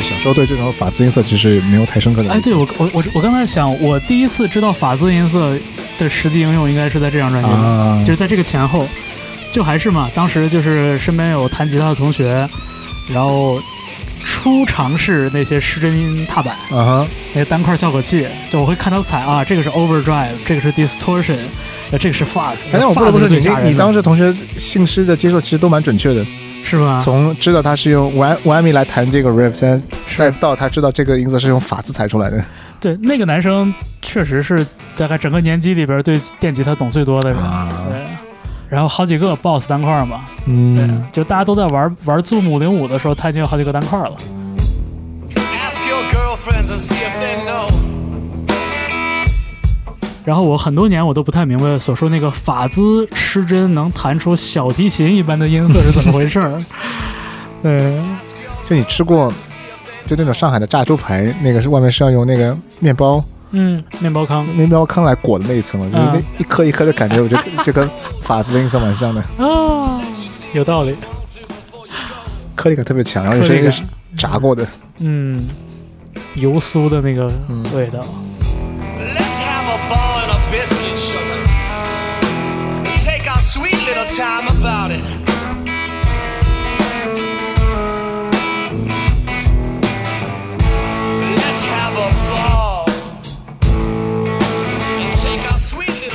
[0.02, 2.50] 小时候对这种法兹音色其实没有太深刻的理哎，解。
[2.50, 5.56] 对我我我我刚才想，我第一次知道法兹音色
[5.98, 8.86] 的实际应用应该是在这张专辑就是在这个前后，
[9.52, 12.48] 就还是嘛，当时就是身边有弹吉他的同学，
[13.12, 13.60] 然后
[14.24, 21.36] 初尝试那些失真音踏板，啊哈，那些单块效果器，就我会看到踩啊，这个是 overdrive，这个是 distortion，
[21.90, 26.24] 呃，这个是 fuzz，哎，但我不得不说，你你你当时时同学信诗的接受其实都蛮准确的，
[26.64, 26.98] 是吧？
[26.98, 29.78] 从知道他是用 Y Y M 来弹这个 riff，再
[30.16, 32.42] 再到他知道这个音色是用法兹裁出来的。
[32.80, 37.98] 对，那个男生确实是大概整个年级里边对电吉他懂最多的人，啊，对。
[38.72, 44.16] 然后好几个 BOSS 单块嘛，对，嗯，就大家都在玩玩 Zoom 五零五的时候，他已经有好几个单块了。
[45.34, 47.68] Ask your girlfriends and see if they know.
[50.24, 56.58] 然后我很多年我都不太明白所说那个法兹失真能弹出小提琴一般的音色是怎么回事儿。
[57.62, 58.02] 对，
[58.64, 59.30] 就你吃过
[60.06, 63.22] 就那种上海的炸猪排，那个是外面是要用那个面包
[63.52, 64.44] 嗯，面包糠。
[64.48, 67.88] 面包糠来裹的那一层嘛，就是那嗯一颗一颗的感觉，我觉得 就跟
[68.20, 70.00] 法子的音色蛮像的，啊，
[70.52, 70.96] 有道理。
[72.54, 73.72] 颗粒感特别强，然后有些颗粒感。
[73.72, 73.82] 是
[74.16, 74.66] 炸过的，
[75.00, 75.46] 嗯，
[76.34, 77.64] 油酥的那个嗯。
[77.74, 78.00] 味道。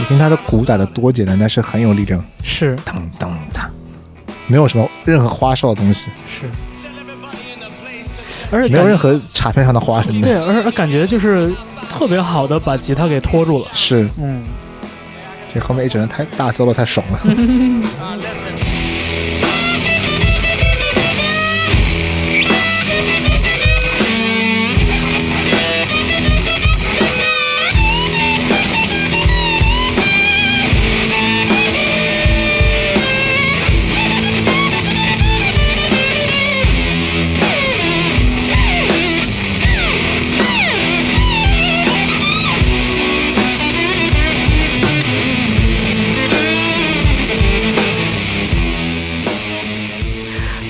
[0.08, 2.76] 听他的鼓打的多简单，但是很有力量，是。
[2.86, 3.70] 当当当，
[4.48, 6.50] 没有什么任何花哨的东西，是。
[8.50, 10.30] 而且没有任何卡片上的花什么的。
[10.30, 11.54] 对，而而感觉就是
[11.90, 13.68] 特别好的把吉他给拖住了。
[13.74, 14.10] 是。
[14.18, 14.42] 嗯，
[15.50, 17.20] 这后面一整个太大 solo 太爽了。
[17.26, 18.58] uh,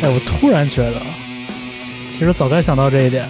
[0.02, 1.02] 哎，我突然觉得，
[2.10, 3.26] 其实早该想到这一点。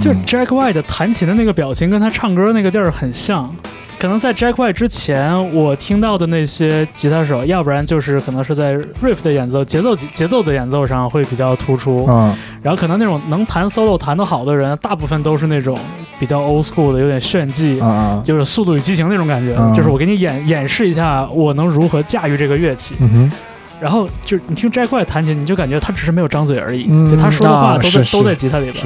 [0.00, 3.52] 就 Jack White 弹琴的那个表情跟他唱歌那个地儿很像。
[3.98, 12.32] 可能在 Jack White 之前，我听到的那些吉他手，要不然就是可能是在 riff 的演奏、节奏节奏的演奏上会比较突出，嗯，
[12.62, 15.76] 然后可能那种能弹 solo 弹得好的人，大部分都是那种
[16.20, 17.80] 比较 old school 的，有点炫技，
[18.24, 22.94] 就是《速度与激情》那种感觉，嗯就是我给你演演示一下我能如何驾驭这个乐器。
[23.00, 23.32] 嗯哼，
[23.80, 28.84] 然后就是你听 Jack White 弹琴，你就感觉他只是没有张嘴而已，嗯就他说的话都在、都在吉他里边。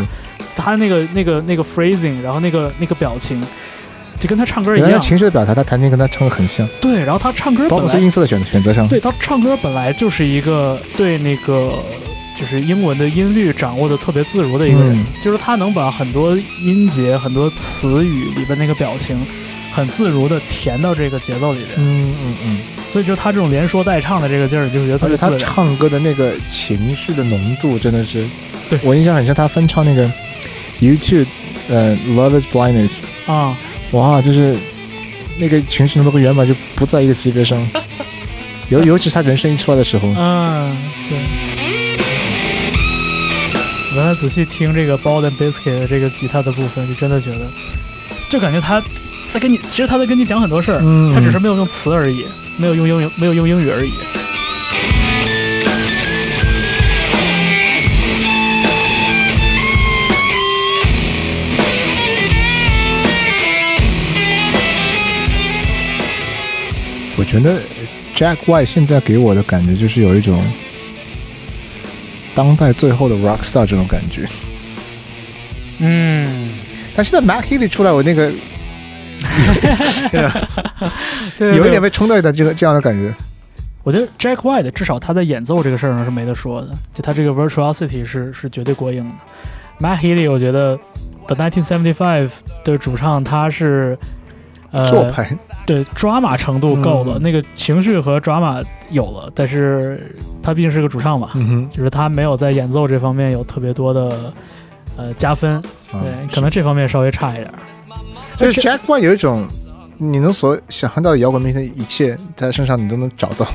[0.55, 3.43] 他那个那个那个 phrasing，然后那个那个表情，
[4.21, 5.01] 就跟他唱歌一样。
[5.01, 11.73] 情绪的表达，他弹琴跟他唱的很像，对，然后他唱歌本来包括在音色的选选择上，对他唱歌本来就是一个对那个
[12.39, 19.19] 就是英文的音律掌握的特别自如的一个人，嗯就是他能把很多音节、很多词语里边那个表情。
[19.73, 22.59] 很自如的填到这个节奏里边，嗯嗯嗯，
[22.91, 25.55] 所以就他这种连说带唱的这个劲儿，就觉得特而且他别自然。
[25.55, 28.27] 唱歌的那个情绪的浓度真的是，
[28.69, 28.79] 对。
[28.83, 30.11] 我印象很深，他翻唱那个
[30.81, 31.27] YouTube
[31.71, 33.57] 呃 Love Is Blindness，啊、
[33.93, 34.57] 哇，就是
[35.39, 37.59] 那个情绪浓度跟原版就不在一个级别上，
[38.69, 40.77] 尤尤其是他人声一出来的时候，嗯，
[41.09, 41.19] 对。
[43.95, 47.41] 我刚才仔细听这个 Bald and Biscuit 的这个吉他的部分，就真的觉得，
[48.31, 48.83] 就感觉他
[49.29, 52.25] 在跟你，其实他在跟你讲很多事儿，嗯他只是没有用词而已，
[52.57, 53.93] 没有用英语，没有用英语而已。
[67.17, 67.61] 我觉得
[68.15, 70.43] Jack White 现在给我的感觉就是有一种
[72.35, 74.29] 当代最后的 rock star 这种感觉。
[75.79, 76.51] 嗯，
[76.95, 78.31] 但现在 Mac Healy 出来，我那个
[81.39, 83.13] 对 有一点被冲掉的这个这样的感觉。
[83.85, 89.15] 我觉得 Jack White 至少他在演奏这个事儿上是没得说的，就他这个 virtuosity 是是绝对过硬的。
[89.81, 90.79] Matt Healy 我觉得
[91.27, 92.31] The 1975
[92.65, 93.99] 的主唱他是
[94.71, 98.61] 呃做派，对抓马程度够了，嗯那个情绪和抓马
[98.91, 104.33] 有了，但是他毕竟是个主唱嘛，嗯，就是他没有在演奏这方面有特别多的
[104.97, 105.57] 呃加分，
[105.91, 107.55] 啊对，可能这方面稍微差一点儿。
[108.37, 109.47] 就是 Jack White 有一种
[109.99, 113.47] 你能所想象到的摇滚明星的一切，在他身上你都能找到。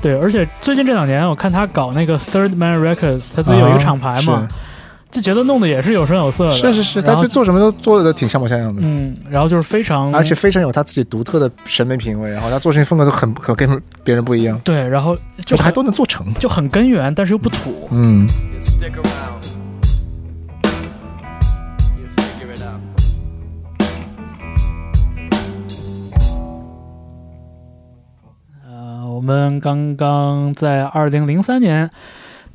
[0.00, 4.46] 对，而且最近这两年我看他搞那个 Third Man Records，他自己有一个厂牌嘛，
[5.10, 8.82] 就觉得弄得也是有声有色是是是，他就做什么都做的挺像模像样的。
[8.84, 15.16] 嗯，然后就是非常，而且非常有他自己独特的审美品味，然后他做事情风格都很很跟别人不一样，对，然后
[15.46, 16.26] 就还都能做成。
[16.34, 17.88] 就很根源，但是又不土。
[17.90, 18.26] 嗯
[29.24, 31.90] 我们刚刚在二零零三年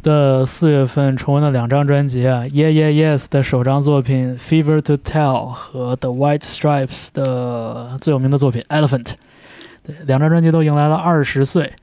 [0.03, 9.03] 的四月份重温了两张专辑啊，Yeah Yeah Yes 的首张作品《Fever to Tell》和 The White Stripes 的最有名的作品《Elephant》。
[9.83, 11.73] 对，两张专辑都迎来了二十岁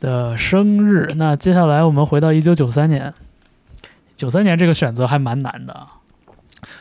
[0.00, 1.12] 的生日。
[1.14, 3.14] 那接下来我们回到一九九三年，
[4.16, 5.86] 九三年这个选择还蛮难的。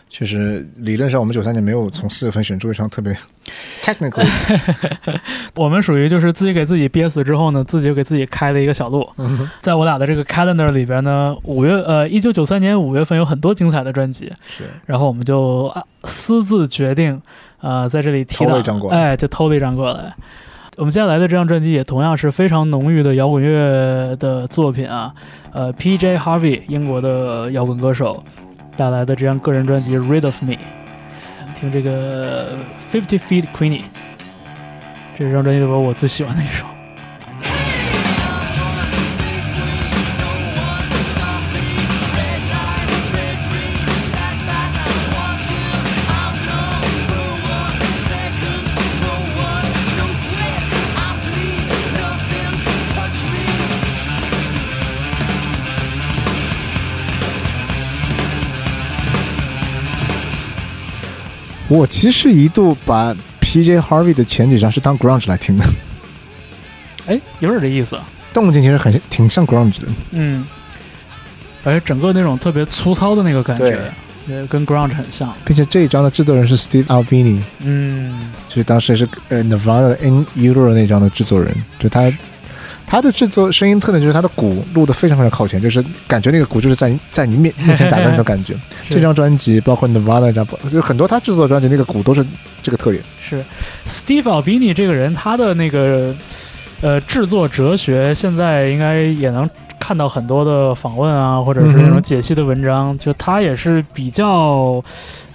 [0.10, 3.16] 确实，理论上我们九三年没有从四月份选出一场特别
[3.82, 4.26] technical
[5.56, 9.08] 我们属于就是自己给自己憋死之后呢，自己就给自己开了一个小路。
[9.18, 17.22] 嗯在我俩的这个 calendar 里边呢，五月呃一九九三年五月份有很多精彩的专辑，是然后我们就啊私自决定，
[17.62, 20.14] 呃，在这里提了一张过来哎，就偷了一张过来。
[20.78, 25.12] 我们接下来的这张专辑也同样是非常浓郁的摇滚乐的作品啊，
[25.52, 26.16] 呃，P.J.
[26.20, 28.24] Harvey 英国的摇滚歌手
[28.78, 30.54] 带来的这张个人专辑《Rid of Me》，
[31.56, 32.60] 听这个
[32.92, 33.82] Fifty Feet Queenie，
[35.18, 36.77] 这张专辑里边我最喜欢的一首。
[61.70, 63.80] 我其实一度把 P.J.
[63.80, 65.66] Harvey 的前几张是当 grunge 来听的，
[67.08, 67.98] 哎，有点这意思。
[68.34, 69.88] 动静其实很挺像 grunge 的。
[70.12, 70.46] 嗯，
[71.64, 73.92] 而且整个那种特别粗糙的那个感觉，
[74.28, 75.34] 也，跟 grunge 很像。
[75.44, 82.12] 并且这一张的制作人是 Steve Albini，嗯，就是当时也是呃 Nirvana 的 In Utero 那张的制作人，就他
[82.88, 88.56] 他的制作声音特点就是他的鼓录的非常非常靠前，就是感觉那个鼓就是在 在你面面前打的那种感觉。
[88.90, 92.26] 这张专辑包括 Nirvana 那张，就很多他制作的专辑那个鼓都是
[92.64, 93.04] 这个特点。
[93.20, 93.44] 是
[93.86, 96.16] Steve Albini 这个人，他的那个
[96.80, 102.98] 呃制作哲学，现在应该也能看到很多的访问啊，或者是那种解析的文章。
[102.98, 104.82] 就他也是比较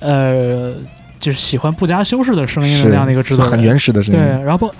[0.01, 0.73] 呃，
[1.21, 4.45] 就是喜欢不加修饰的声音的那样的一个制作，很原始的声音对，音。
[4.45, 4.75] 然后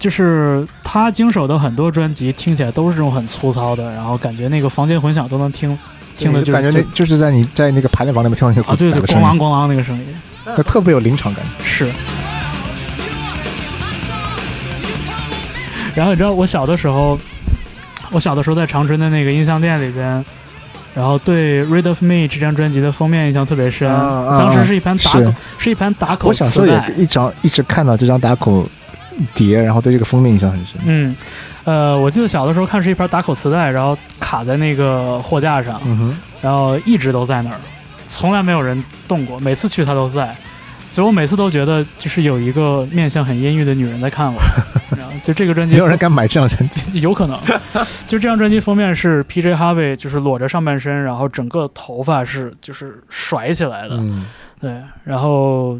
[0.00, 5.78] 就是他经手的很多专辑听起来都是这种很粗糙的，然后感觉那个房间混响都能听
[6.16, 10.06] 听的就感觉那就就是在你在那个排练房里面听到那个啊，对对，咣啷咣啷那个声音
[10.46, 11.44] 那特别有临场感。
[11.62, 11.92] 是。
[15.94, 17.18] 然后你知道我小的时候，
[18.10, 20.24] 我小的时候在长春的那个音像店里边。
[20.92, 28.68] 然后对《Rid of Me》这张专辑的封面印象特别深，啊啊当时是一盘打口是，是一盘打口我小时候也一张一直看到这张打口
[29.34, 30.80] 碟，然后对这个封面印象很深。
[30.84, 31.16] 嗯，
[31.64, 37.56] 呃，我记得小的时候看是一盘打口磁带，然后卡在那个货架上，嗯哼，然后一直都在那儿，
[38.06, 40.36] 从来没有人动过，每次去它都在，
[40.88, 44.40] 所以我每次都觉得就是有一个面相很阴郁的女人在看我。
[44.98, 46.84] 然后就这个专辑，没有人敢买这张专辑。
[47.00, 47.38] 有可能，
[48.08, 49.54] 就这张专辑封面是 P.J.
[49.54, 54.26] Harvey，就是裸着上半身，然后整个头发是就是甩起来的，嗯，
[54.60, 55.78] 对，然后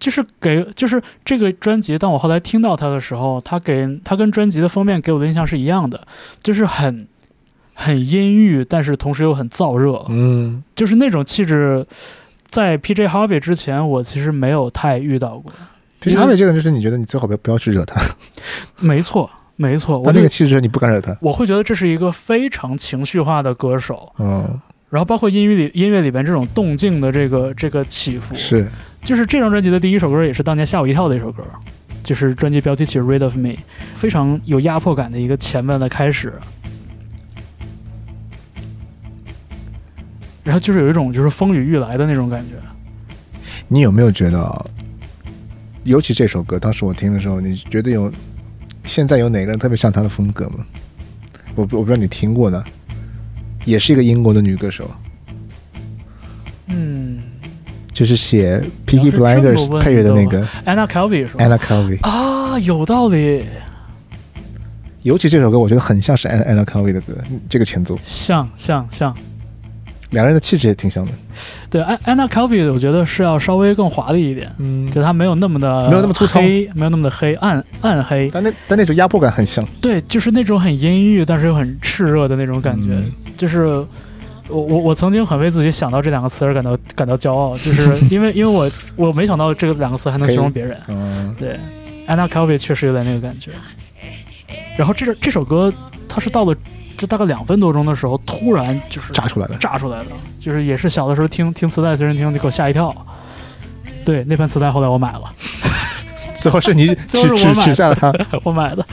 [0.00, 6.00] 就是给就是这个专辑，当我后来听到它的时候，它给它跟专辑的封面给我的印象是一样的，
[6.42, 7.06] 就是很
[7.74, 11.86] 很阴郁，但是同时又很燥热，嗯，就是那种气质，
[12.46, 13.06] 在 P.J.
[13.06, 15.52] Harvey 之前，我其实没有太遇到过。
[16.00, 16.16] P.J.
[16.16, 18.00] Harvey 这个人就是你觉得你最好不要不要去惹他，
[18.80, 21.14] 没错，没错，我他这个气质你不敢惹他。
[21.20, 24.60] 我会觉得这是一个非常情绪化的歌手，嗯，
[24.90, 28.70] 然后包括音乐里音乐里边这种动静的这个这个起伏，是
[29.02, 31.42] 就是这张专辑的第一首歌，也是当年吓我一跳的一首歌。
[32.02, 33.50] 就是专辑标题曲《Rid of Me》，
[33.94, 36.32] 非常有压迫感的一个前半的开始。
[40.42, 42.54] 然后就是有一种就是风雨欲来的那种感觉，
[43.68, 44.64] 你有没有觉得啊？
[45.84, 48.10] 尤其这首歌，当时我听的时候，你觉得有
[48.84, 50.66] 现在有哪个人特别像他的风格吗？
[51.54, 52.64] 我不我不知道你听过呢，
[53.64, 54.90] 也是一个英国的女歌手，
[56.66, 57.18] 嗯。
[57.92, 62.00] 就是写《么 Blinders》配乐的那个，Anna Calvi 是吧？Anna Calvi。
[62.00, 63.44] 啊，有道理，
[65.02, 67.12] 尤其这首歌，我觉得很像是 Anna Anna Calvi 的歌，
[67.50, 69.14] 这个前奏，像像像，
[70.10, 71.12] 两个人的气质也挺像的。
[71.68, 79.64] 对安 Anna Calvi，我觉得是要稍微更华丽一点，嗯，就它没有那么的没有那么粗糙黑，没有那么的黑暗暗黑，但那但那种压迫感很像。
[79.80, 82.88] 对，就是那种很阴郁，但是又很炽热的那种感觉。
[82.90, 83.64] 嗯就是
[84.48, 90.76] 我我我曾经很为自己想到这两个词而感到感到骄傲，就是因为 因为我我没想到这个两个词还能形容别人。
[90.88, 91.58] 嗯，对
[92.06, 93.52] ，Anna Calvi 确实有点那个感觉。
[94.76, 95.72] 然后这首这首歌，
[96.12, 96.52] 它是到了
[96.98, 99.54] 这大概两分多钟的时候，突然就是炸出来的。
[99.58, 100.06] 炸出来的，
[100.40, 102.94] 就是也是小的时候听听磁带随身听就给我吓一跳。
[104.04, 105.22] 对，那盘磁带后来我买了，
[106.34, 108.12] 最后是你 取取取下了它。
[108.42, 108.84] 我买的，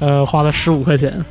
[0.00, 1.24] 呃，花了十五块钱。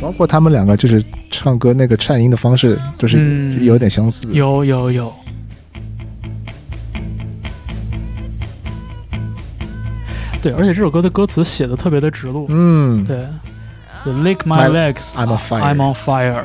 [0.00, 4.32] 包括他们两个就是唱歌那个颤音的方式，就是嗯有点相似的。
[4.32, 5.12] 有有有。
[10.50, 12.46] 对，而且这首歌的歌词写的特别的直路。
[12.48, 13.04] 嗯。
[13.04, 13.24] 对。
[14.04, 16.44] 就，Lick my My- legs, I'm on fire I'm on fire，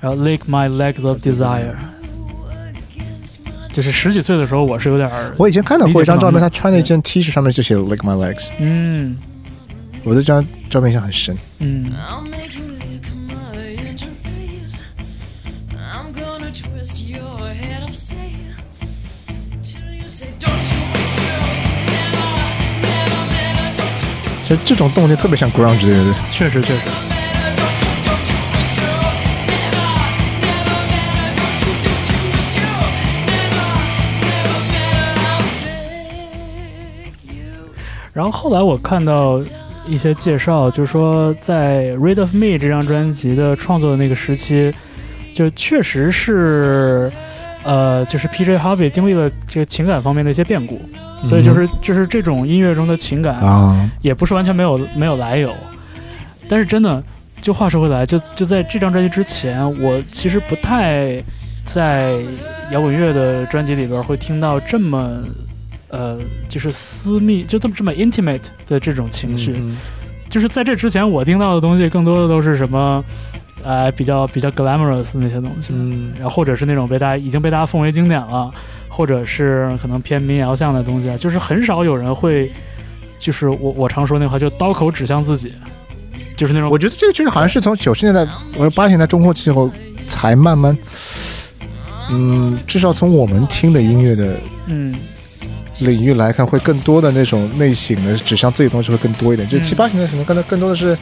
[0.00, 1.74] 然后 Lick my legs of desire。
[3.72, 9.16] 就是十几岁的时候，我是有点儿，我以前看到过一张照片，他穿了一件 T 恤上面就写 “Lick my legs”，嗯。
[10.04, 11.36] 我对这张照片印象很深。
[11.58, 11.92] 嗯，
[24.64, 26.80] 这种动力特别像《Ground》之类的，确实确实。
[38.12, 39.40] 然后后来我看到
[39.86, 44.74] 一些介绍，就是说在《Rid of Me》这张专辑的创作的那个时期，
[45.32, 47.10] 就确实是，
[47.62, 48.44] 呃，就是 P.
[48.44, 48.58] J.
[48.58, 50.82] Harvey 经历了这个情感方面的一些变故。
[51.28, 55.54] 所以就是就是这种音乐中的情感啊，也不是完全没有没有来由，
[56.48, 57.02] 但是真的，
[57.40, 61.22] 就话说回来，就就在这张专辑之前，我其实不太
[61.64, 62.18] 在
[62.72, 65.22] 摇滚乐的专辑里边会听到这么
[65.88, 66.18] 呃，
[66.48, 69.54] 就是私密，就这么这么 intimate 的这种情绪。
[69.56, 69.76] 嗯
[70.30, 73.04] 就是在这之前，我听到的东西更多的都是什么，
[73.64, 76.12] 呃，比较比较 glamorous 的那些东西，嗯。
[76.18, 78.52] 然后或者是那种被大家已经被大家奉为经典了，
[78.88, 82.50] 或者是可能偏民谣向的东西啊，就是很少有人会，
[83.18, 85.52] 就是我我常说那话，就刀口指向自己，
[86.36, 88.24] 就是那种我觉得这个这个好像是从九十年代
[88.56, 89.70] 或者八十年代中后期后
[90.06, 90.76] 才慢慢，
[92.10, 94.94] 嗯，至少从我们听的音乐的嗯。
[95.82, 99.48] 领域来看，会更多的那种内省的指向自己的东西会更多一点。
[99.48, 100.94] 就嗯七八十年代可能更多更多的是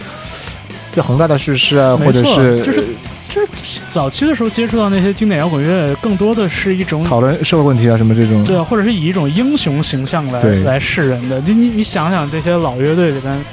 [1.00, 2.84] 宏大的叙事啊，没错或者是就是
[3.28, 8.44] 就是早期的时候接触到那些经典摇滚乐，更多的是一种讨论社会问题啊什么这种。
[8.44, 11.40] 对啊，或者是以一种英雄形象来来示人的。
[11.42, 13.44] 就你你想想这些老乐队里边，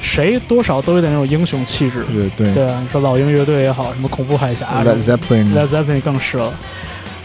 [0.00, 2.04] 谁多少都有点那种英雄气质。
[2.12, 6.52] 对对对啊，你说老鹰乐队也好，什么恐怖海峡什么 Led Zeppelin，Led Zeppelin 更是了。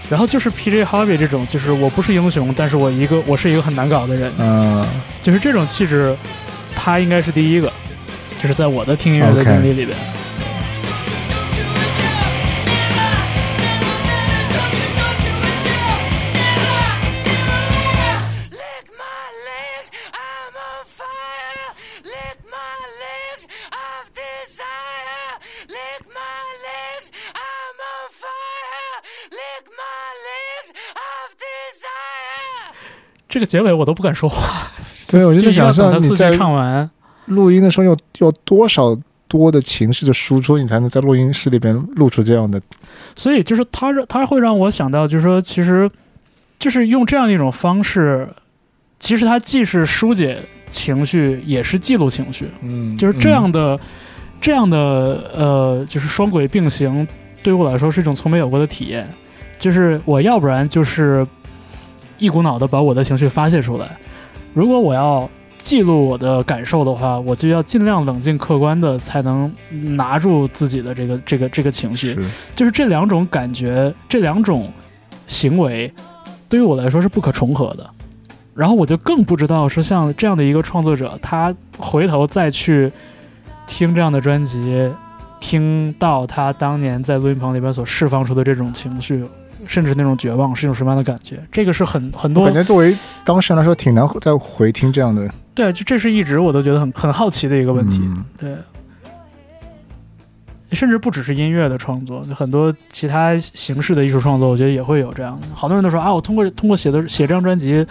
[0.09, 0.83] 然后就是 P.J.
[0.83, 4.85] Harvey 这种，就是我不是英雄，但是我一个我是一个很难搞的人，嗯，
[5.21, 6.13] 就是这种气质，
[6.75, 7.71] 他应该是第一个，
[8.43, 9.97] 就是在我的听音乐的经历里边。
[18.51, 21.71] Lick my legs, I'm on fire.
[22.03, 25.39] Lick my legs of desire.
[25.69, 28.99] Lick my legs, I'm on fire.
[29.31, 32.75] Lick my legs of desire.
[33.29, 34.69] 这个结尾我都不敢说话，
[35.07, 36.91] 对，我就在想等他四象你在句唱完。
[37.25, 38.97] 录音的时候要要多少
[39.27, 42.61] 多的情绪的输出，你才能在录音室里边录出这样的。
[43.15, 45.89] 所以就是他让他会让我想到，就是说，其实
[46.59, 48.27] 就是用这样一种方式，
[48.99, 53.79] 其实它既是疏解情绪，也是记录情绪，嗯就是这样的、
[54.39, 54.77] 这样的
[55.35, 57.07] 呃，就是双轨并行，
[57.41, 59.07] 对我来说是一种从没有过的体验。
[59.59, 61.25] 就是我要不然就是
[62.17, 63.87] 一股脑的把我的情绪发泄出来，
[64.53, 65.29] 如果我要
[65.63, 69.49] 记录我的感受的话，我就要尽量冷静客观的，才能
[69.95, 72.13] 拿住自己的这个这个这个情绪。
[72.13, 74.69] 是就是这两种感觉，这两种
[75.25, 75.91] 行为，
[76.49, 77.89] 对于我来说是不可重合的。
[78.53, 82.91] 然后我就更不知道说像这样的一个创作者，他回头再去
[83.65, 84.91] 听这样的专辑，
[85.39, 89.23] 听到他当年在录音棚里边所释放出的这种情绪，
[89.65, 91.41] 甚至那种绝望，是一种什么样的感觉？
[91.49, 97.99] 这个是很很多感觉作为当事人来说，挺难再回听这样的对，就这是一直我都觉得很很好奇的一个问题。
[98.03, 98.57] 嗯对，
[100.71, 105.47] 甚至不只是音乐的创作，很多其他形式的艺术创作，我觉得也会有这样的。
[105.53, 107.85] 好多人都说啊，我通过通过写的写这张专辑，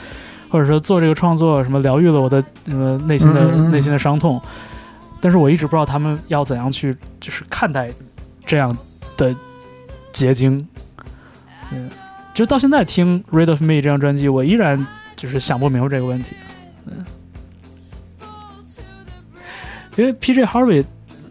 [0.50, 4.40] 或者说做这个创作，什么疗愈了我的呃内心的、内心的伤痛。
[5.20, 7.88] 但是我一直不知道他们要怎样去就是看待
[8.44, 8.76] 这样
[9.16, 9.32] 的
[10.12, 10.66] 结晶。
[11.70, 11.88] 嗯，
[12.34, 14.84] 就到现在听《Rid of Me》这张专辑，我依然
[15.14, 16.34] 就是想不明白这个问题。
[16.86, 17.04] 嗯，
[19.96, 20.44] 因为 P.J.
[20.44, 20.84] Harvey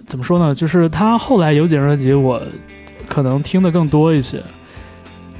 [0.07, 0.53] 怎么说呢？
[0.53, 2.41] 就是他后来有几张专辑，我
[3.07, 4.41] 可能听的更多一些。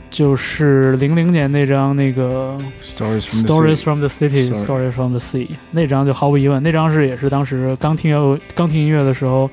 [0.10, 9.50] 就是零零年那张那个 stories from the Stories Sea from the City, Sorry Stories from the Sea 那张就毫无疑问，那张是也是当时刚听乐刚听音乐的时候，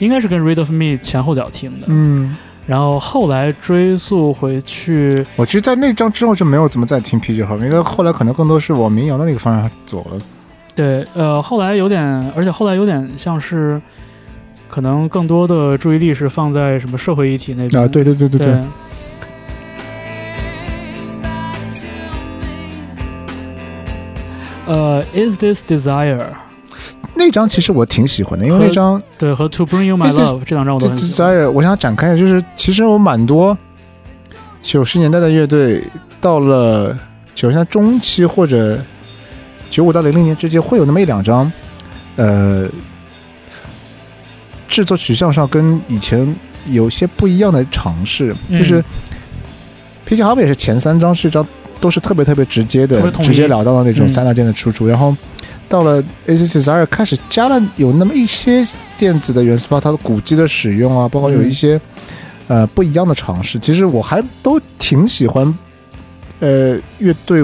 [0.00, 1.86] 应该是跟 Read of Me 前后脚听的。
[1.86, 2.36] 嗯，
[2.66, 10.18] 然后后来追溯回去，我其实，在那张之后就没有怎么再听 PG 号，因为后来可能更多是往民谣的那个方向走了。
[10.74, 12.02] 对，呃，后来有点，
[12.36, 13.80] 而且后来有点像是，
[14.68, 17.82] 可能更多的注意力是放在什么社会议题那边。
[17.82, 18.64] 啊，对对对对对对，
[24.66, 26.20] 呃，Is this desire？
[27.14, 31.32] 那张其实我挺喜欢的，因为那张对，和 To bring you my love 这两张我都很喜欢。
[31.32, 33.56] Desire，我想展开，就是其实我蛮多
[34.60, 35.84] 九十年代的乐队，
[36.20, 36.98] 到了
[37.32, 38.80] 九十年代中期或者
[39.74, 41.50] 九五到零零年之间，会有那么一两张，
[42.14, 42.68] 呃，
[44.68, 46.32] 制作取向上跟以前
[46.66, 48.56] 有些不一样的尝试，嗯。
[48.56, 48.80] 就是
[50.04, 51.44] p g Harvey 也是前三张是一张
[51.80, 54.08] 都是特别特别直接的直截了当的那种嗯。
[54.08, 55.12] 三大件的输出，然后。
[55.66, 58.64] 到了 A C Desire 开始加了有那么一些
[58.98, 61.80] 电子的元素，包括它的鼓机的使用啊，包括有一些、
[62.46, 63.58] 呃不一样的尝试。
[63.58, 65.58] 其实我还都挺喜欢，
[66.38, 67.42] 呃，乐队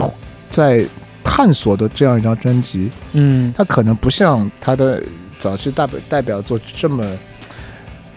[0.51, 0.85] 在
[1.33, 2.91] 探索的这样一张专辑。
[3.13, 5.01] 嗯，它可能不像他的
[5.39, 7.05] 早期代表代表作这么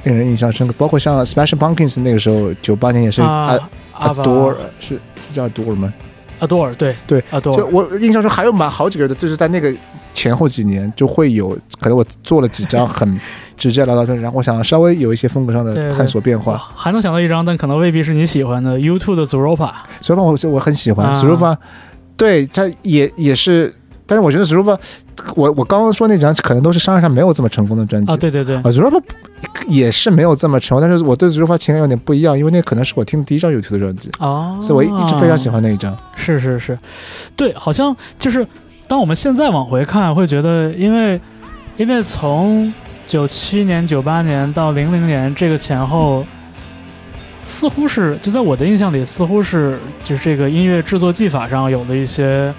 [0.03, 3.59] 令人印象深刻，包括像 Smashing Pumpkins 那个时候，九八年也是啊 A
[3.93, 5.93] 阿巴 Adore 是是叫 Adore 吗
[6.41, 9.71] ？Adore，对对就，Adore，我印象中还有蛮好几个的，就是在那个
[10.13, 13.19] 前后几年就会有，可能我做了几张很
[13.55, 16.71] 直截了当的，然后我想稍微有一些风格上的探索变哇化。
[16.75, 19.71] 还能想到一张，但可能未必是你喜欢的 U2 的 Zooropa。
[20.01, 21.57] 所以我我很喜欢啊 s u r u p a
[22.17, 23.73] 对它也也是，
[24.05, 24.79] 但是我觉得 a
[25.35, 28.11] 我我刚刚说那张可能都是商业上没有这么成功的专辑。
[28.11, 28.55] 啊，对对对。
[28.57, 29.01] 啊 z u r u p a
[29.67, 35.95] 也是没有这么成功，但是我对 z u r u p a 情感有点不一样，因为那可能是我听的第一张 YouTube 的专辑，哦，所以我一直非常喜欢那一张。
[36.15, 36.77] 是是是，
[37.35, 38.45] 对，好像就是
[38.87, 41.19] 当我们现在往回看，会觉得，因为
[41.77, 42.73] 因为从
[43.05, 46.25] 九七年、九八年到零零年这个前后，
[47.45, 52.53] 似乎是就在我的印象里，似乎是就是这个音乐制作技法上有了一些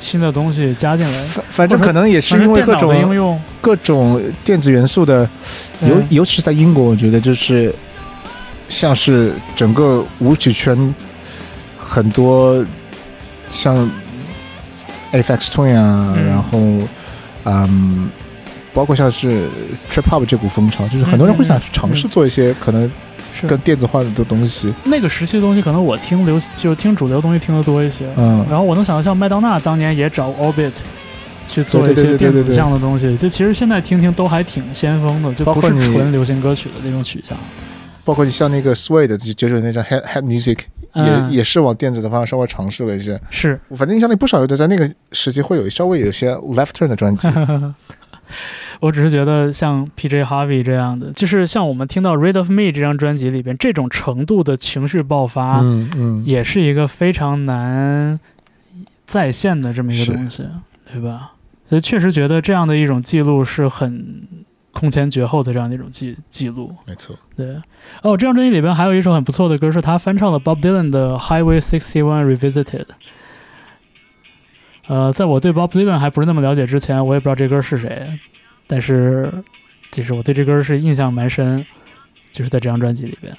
[0.00, 5.28] 新的东西加进来，反反正可能也是因为各反正电脑的应种用，各种电子元素的，
[5.82, 7.74] 尤对尤其是在英国，我觉得就是
[8.68, 10.94] 像是整个舞曲圈
[11.78, 12.64] 很多
[13.50, 13.88] 像
[15.12, 16.26] FX Twin 啊，嗯。
[16.26, 16.58] 然后
[17.44, 18.10] 嗯，
[18.72, 19.46] 包括像是
[19.90, 22.90] Trip Hop 这股风潮，就是很多人会想去尝试做一些可能是
[23.46, 24.72] 更电子化的的东西。
[24.84, 30.72] 那个时期的东西，可能我听流就是听主流东西听得多一些，嗯，然后我能想到像麦当娜当年也找 Orbit
[31.46, 37.36] 去做一些电子向的东西，就其实现在听听都还挺先锋的，就不是包括纯流行歌曲的那种取向。
[38.04, 40.58] 包括你像那个 Sway 的九九那张 Head Head Music，
[40.92, 43.18] 嗯也也是往电子的方向稍微尝试了一些。
[43.30, 47.28] 是，反正印象里不少乐队在那个时期会有稍微有一些 left turn 的专辑。
[48.80, 50.24] 我只是觉得像 P.J.
[50.24, 58.18] Harvey 这样的，就是像我们听到《Rid of Me》这张专辑里边这种程度的情绪爆发，嗯嗯，也是一个非常难
[59.06, 60.44] 再现的这么一个东西，
[60.92, 61.32] 对吧？
[61.66, 64.22] 所以确实觉得这样的一种记录是很
[64.70, 66.74] 空前绝后的这样的一种记记录。
[66.86, 67.16] 没错。
[67.36, 67.54] 对，
[68.02, 72.64] 哦，这张专辑里边还有一首很不错的歌，是他翻唱了 Bob Dylan 的《Highway 61 Revisited》。
[74.86, 78.18] 呃，在我对 Bob Dylan 还不是那么了解之前，我也不知道这歌是谁，
[78.66, 79.32] 但是
[79.90, 81.64] 就是我对这歌是印象蛮深，
[82.32, 83.34] 就是在这张专辑里边。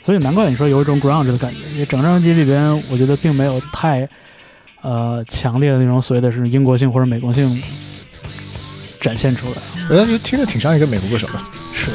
[0.00, 4.08] 所以难怪你说有一种 grunge 的感觉，因为整张专辑里边，我觉得并没有太
[4.80, 7.62] 呃强烈的那种所谓的是英国性或者美国性
[9.00, 9.56] 展现出来。
[9.90, 11.38] 我当时听着挺像一个美国歌手的。
[11.74, 11.90] 是，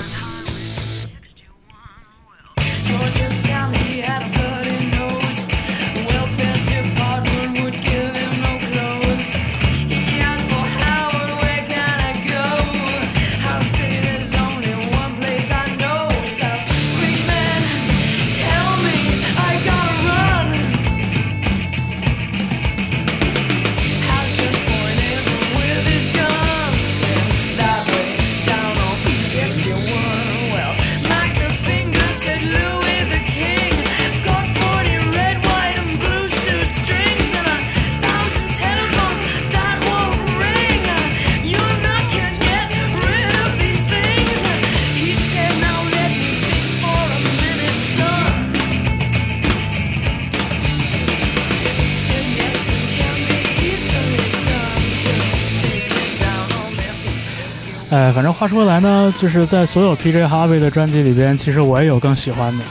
[58.43, 62.63] 话说回来呢，就是在所有 PJ Harvey 的专辑里边，其实我也有更喜欢的。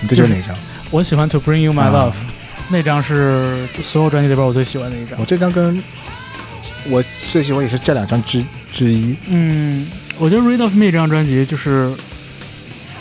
[0.00, 0.56] 你这就是哪张？
[0.92, 2.14] 我喜欢 To Bring You My 啊 Love，、
[2.68, 5.24] 那张是所有专辑里边我最喜欢的一张我。
[5.24, 5.82] 这张跟
[6.88, 9.16] 我最喜欢也是这两张之之一。
[9.28, 9.88] 嗯，
[10.20, 11.92] 我觉得《Read of Me》这张专辑就是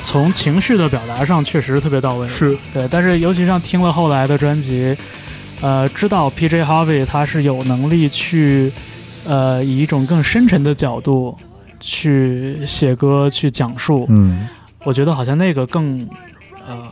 [0.03, 2.87] 从情绪的表达上确实特别到位，是对。
[2.89, 4.97] 但是尤其像听了后来的专辑，
[5.61, 6.63] 呃，知道 P.J.
[6.63, 8.71] Harvey 他是有能力去
[9.23, 11.37] 呃以一种更深沉的角度
[11.79, 14.47] 去写歌、去讲述，嗯，
[14.83, 15.91] 我觉得好像那个更
[16.67, 16.87] 呃。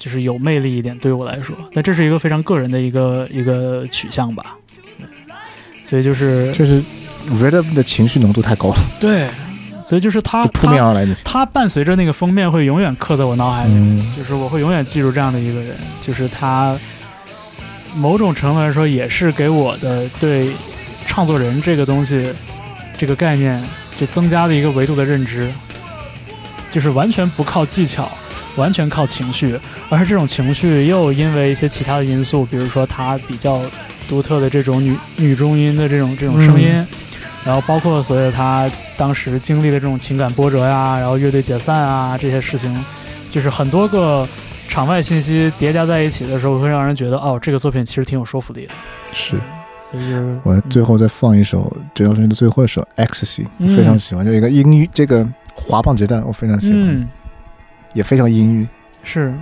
[0.00, 4.54] 就是有魅力一点，对于我来说，但这是一个非常个人的一个一个取向吧，
[5.72, 6.80] 所以就是就是
[7.32, 9.28] Red Up 的情绪浓度太高了，对，
[9.84, 11.12] 所以就是他扑面而来的。
[11.24, 16.78] 他伴随着那个封面会永远刻在我脑海里，嗯，就是我会永远记住这样的一个人，就是他
[17.96, 20.52] 某种程度来说也是给我的对
[21.08, 22.32] 创作人这个东西
[22.98, 23.62] 这个概念
[23.96, 25.50] 就增加了一个维度的认知，
[26.70, 28.10] 就是完全不靠技巧。
[28.56, 29.56] 完全靠情绪，
[29.88, 33.62] 而这种情绪又因为一些其他的因素，比如说他比较
[34.08, 36.84] 独特的这种女女中音的这种这种声音，
[37.44, 42.84] 然后包括所有他当时经历的这种情感波折呀，然后乐队解散啊这些事情，
[43.30, 44.28] 就是很多个
[44.68, 48.74] 场外信息叠加在一起的时候，会让人觉得哦，这个作品其实挺有说服力的。
[49.12, 49.36] 是
[49.92, 53.68] 就是我最后再放一首这张专辑的最后一首《Ecstasy》，嗯。
[53.68, 57.08] 非常喜欢，就一个音域，这个滑棒吉他我非常喜欢，嗯。
[57.94, 58.66] 也非常阴郁。
[59.02, 59.34] 是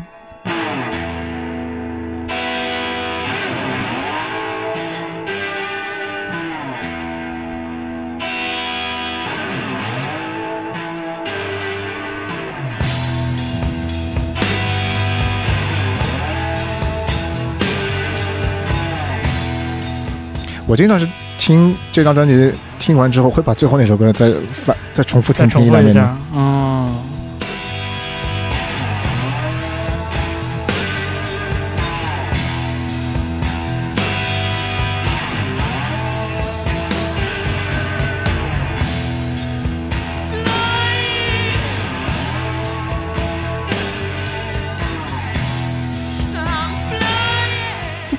[20.69, 21.07] 我经常是
[21.39, 26.93] 听这张专辑，听完之后会把最后那首歌再翻再重复听听一两遍嗯。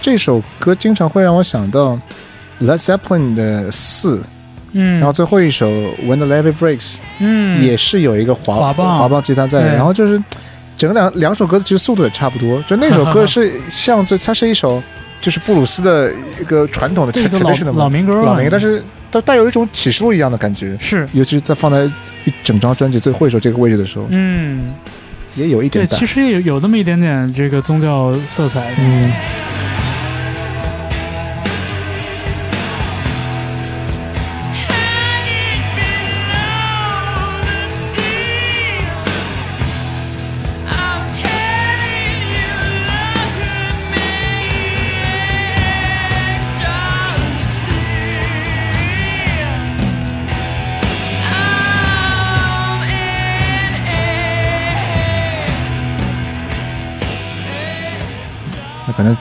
[0.02, 2.00] 这首歌经常会让我想到
[2.62, 4.22] Led Zeppelin 的四，
[4.74, 5.70] 嗯，然后最后一首
[6.06, 7.64] When the Levee Breaks 嗯。
[7.64, 9.00] 也是有一个滑滑棒。
[9.00, 10.22] 滑棒吉他在，然后就是
[10.78, 14.82] 整个两两首歌其实速度也差不多，就那首 歌是像这它是一首
[15.22, 21.86] 就是布鲁斯的一个传统的这个 tradition 老的老民歌啊，老民歌，但是它带有一种启示录一样的感觉，是尤其是在放在
[22.26, 24.74] 一整张专辑最后一首这个位置的时候，嗯，
[25.36, 26.06] 也有一对，点对其。
[26.06, 28.72] 实也有有那么一点点这个宗教色彩。
[28.78, 29.12] 嗯，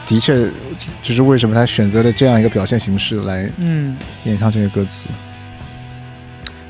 [0.06, 0.48] 的确
[1.02, 5.08] 就是为什么他选择了这样一个表现形式来嗯，演唱这些歌词。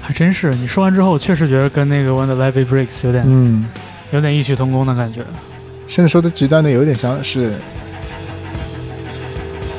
[0.01, 0.51] 还真是。
[0.55, 3.67] 你说完之后，我确实觉得跟那个 When the Levee Breaks 有点、嗯，
[4.13, 5.21] 有点异曲同工的感觉。
[5.89, 7.53] 甚至说的极端的有点像是，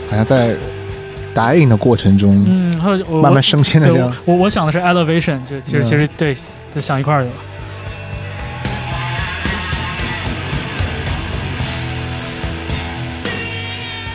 [0.09, 0.55] 好像在
[1.33, 4.13] 答应的过程中嗯，还有慢慢升迁的这样。
[4.25, 6.35] 我我我想的是 elevation，就其实、嗯其实对，
[6.73, 7.35] 就想一块儿去了。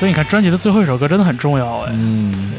[0.02, 2.52] 所以你看专辑的最后一首歌真的很重要哎，嗯，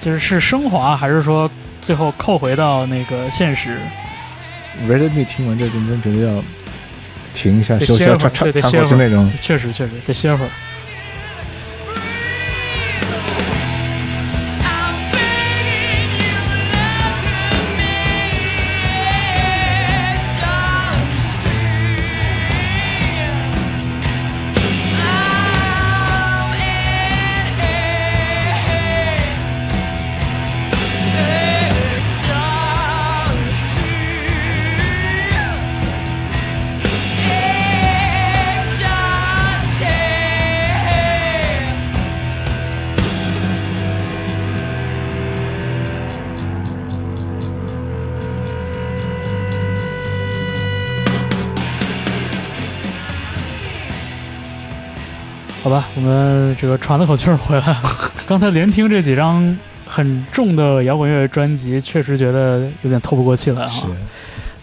[0.00, 1.48] 就是是升华还是说
[1.80, 3.78] 最后扣回到那个现实
[4.88, 6.42] Me 听完这真真觉得要
[7.32, 8.50] 停一下，得休息会儿喘口
[8.86, 9.30] 气那种。
[9.40, 10.48] 确实确实得歇会儿。
[56.54, 57.82] 这个喘了口气儿回来了。
[58.26, 59.56] 刚才连听这几张
[59.86, 63.88] 很重的摇滚乐专辑，确实觉得有点透不过气来是哈。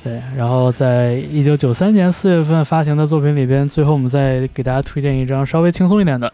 [0.04, 6.32] 对，然后在一九九三年四月份发行的作品里边，最后我们再给大家推荐一张稍微轻松一点的。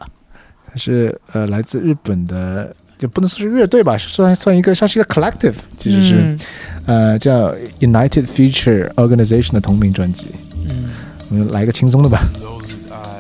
[0.70, 6.40] 它是呃来自日本的，也不能说是乐队吧，算算一个，像是一个 collective，其实是、嗯
[6.86, 10.28] 呃叫 United Future Organization 的同名专辑。
[10.70, 10.92] 嗯，
[11.30, 12.20] 我们来一个轻松的吧。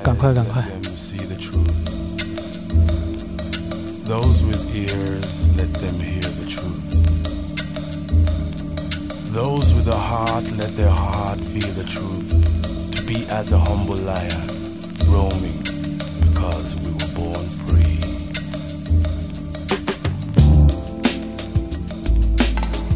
[0.04, 0.62] 赶快赶快
[4.06, 6.84] Those with ears, let them hear the truth.
[9.34, 12.30] Those with a heart, let their heart feel the truth.
[12.96, 14.48] To be as a humble lion,
[15.08, 15.58] roaming,
[16.20, 18.02] because we were born free.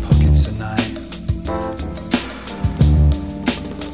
[0.03, 0.93] Pockets of night,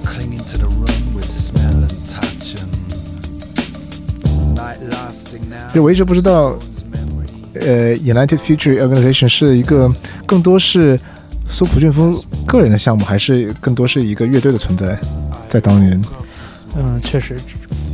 [0.03, 5.71] clinging to the room with smell and touch and night lasting now.
[7.65, 9.91] 呃，United Future Organization 是一个
[10.25, 10.99] 更多是
[11.49, 14.97] 苏普俊夫个人的项目，还是更多是一个乐队的存在？
[15.47, 16.01] 在当年，
[16.75, 17.37] 嗯，确实，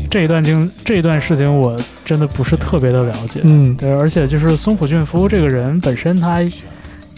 [0.10, 3.41] 这一段经这一段事情我真的不是特别的了解。
[3.44, 6.41] 嗯对，而且就是松浦俊夫这个人本身，他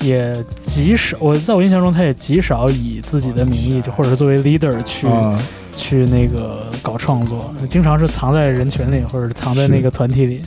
[0.01, 5.39] 也极少，我在我印象中，他也极少以自己的名义，就或者是作为 leader 去、啊，
[5.77, 10.41] 去那个搞创作，经常是藏在人群里，或者藏在那个团体里。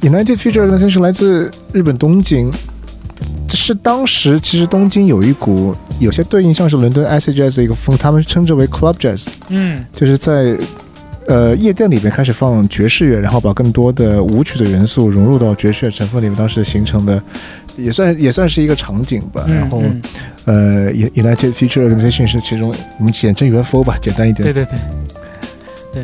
[0.00, 2.50] United Future Organization 来自日本东京，
[3.48, 10.56] 这是当时其实东京有一股有些对应像是伦敦 acid jazz 的一个风，他们称之为 club jazz，嗯就是在
[11.26, 17.22] 呃夜店里面开始放爵士乐，然后把更多的舞曲的元素融入到爵士乐成分里面，当时形成的
[17.76, 19.44] 也算也算是一个场景吧。
[19.48, 19.82] 然后、
[20.44, 24.78] 呃，United Future Organization 是其中我们简称 UFO 吧，简单一点，对对对。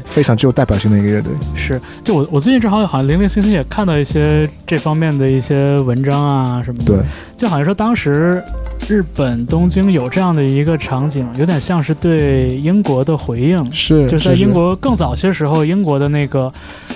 [0.04, 1.32] 非常具有代表性的一个乐队。
[1.54, 7.04] 是，就我我最近正好好像零零星星也看到一些这方面的一些文章啊什么的，对，
[7.36, 8.42] 就好像说当时
[8.88, 16.52] 日本东京有这样的一个场景，有点像是对英国的回应，是就是在英国更早些时候，英国的那个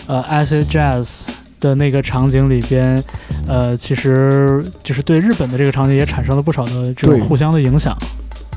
[0.07, 1.23] 呃 acid jazz
[1.61, 3.03] 的那个场景里边，
[3.47, 7.97] 呃，其实就是对日本的这个场景也产生了不少的这种互相的影响。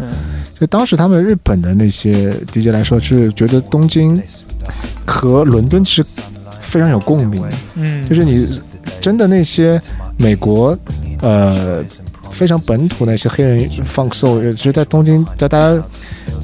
[0.02, 0.10] 嗯，
[0.60, 4.22] 就当时他们日本的那些 DJ 来说，是觉得东京
[5.06, 6.06] 和伦敦其实
[6.60, 7.44] 非常有共鸣，
[7.76, 8.60] 嗯，就是你
[9.00, 9.80] 真的那些
[10.18, 10.78] 美国
[11.22, 11.84] 呃
[12.30, 15.84] 非常本土那些黑人放 soul，就在东京，在大家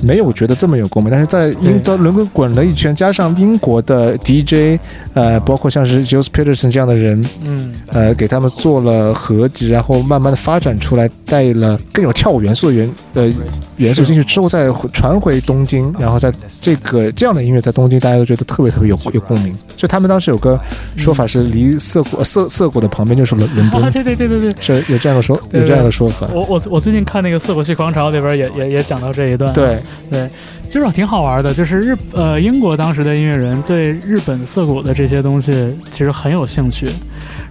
[0.01, 1.79] 没有觉得这么有共鸣，但是在英对。
[1.79, 4.79] 到伦敦滚了一圈，加上英国的 DJ，
[5.13, 7.73] 呃，包括像是 j o s e Peterson 这样的人，嗯。
[7.87, 13.31] 呃，给他们做了合集，然后慢慢的发展出来，带了更有跳舞元素的元呃
[13.77, 19.55] 元素进去之后，再传回东京，然后在这个这样的音乐在东京，大家都觉得特别特别有有共鸣。
[19.77, 20.59] 就他们当时有个
[20.97, 24.55] 说法是，离涩谷呃涩涩谷的旁边就是伦伦啊，敦， 对对对对对。
[24.59, 26.27] 是有这样的说有这样的说法。
[26.33, 29.79] 我我我最近看那个《涩谷系狂潮》里边也也也讲到这一段，对，
[30.09, 30.29] 对，
[30.69, 36.87] 就是挺好玩的，就是日呃英国当时的音乐人对日本涩谷的这些东西其实很有兴趣，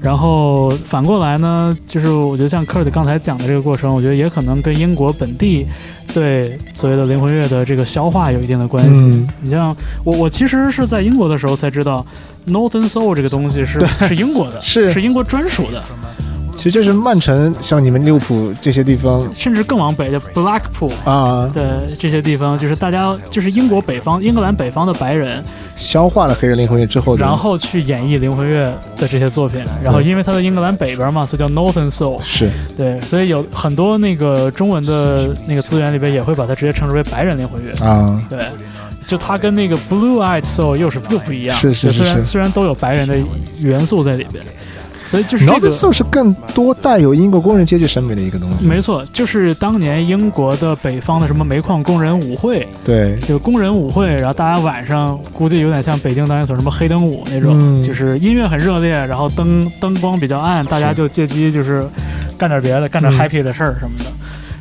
[0.00, 5.66] 然后反过来呢，就是我觉得像 Kurt 刚才讲的这个过程，我觉得也可能跟英国本地
[6.14, 8.90] 对所谓的灵魂乐的这个消化有一定的关系。
[9.00, 9.28] 嗯。
[9.42, 12.04] 你像我我其实是在英国的时候才知道
[12.46, 14.92] Northern Soul 这个东西是 是英国的，是。
[14.92, 15.82] 是英国专属的，
[16.56, 20.92] 其实就是曼城，像你们利物浦这些地方甚至更往北的 Blackpool。
[21.04, 25.44] 啊，的这些地方，就是大家就是英国北方、英格兰北方的白人，
[25.76, 32.20] 消化了黑人灵魂乐之后，然后去演绎灵魂乐的这些作品，然后因为它在英格兰北边嘛，所以叫 Northern Soul。
[32.22, 37.86] 是对，所以有很多那个中文的那个资源里边也会把它直接称之为白人灵魂乐。
[37.86, 38.40] 啊，对，
[39.06, 43.16] 就它跟那个 Blue Eyed Soul 又是又不一样，是是就是虽然是虽然都有白人的
[43.60, 44.44] 元素在里边，
[45.06, 48.66] 所以就是这个 Soul 是更多带有英国工人阶级审美的一个东西。
[48.66, 61.86] 没错，就是当年英国的北方的什么煤矿工人舞会，对，就工人舞会，然后大家晚上估计有点像北京当年所什么黑灯舞那种，嗯就是音乐很热烈，然后灯灯光比较暗，大家就借机就是
[62.36, 64.06] 干点别的，干点嗯 happy 的事儿什么的，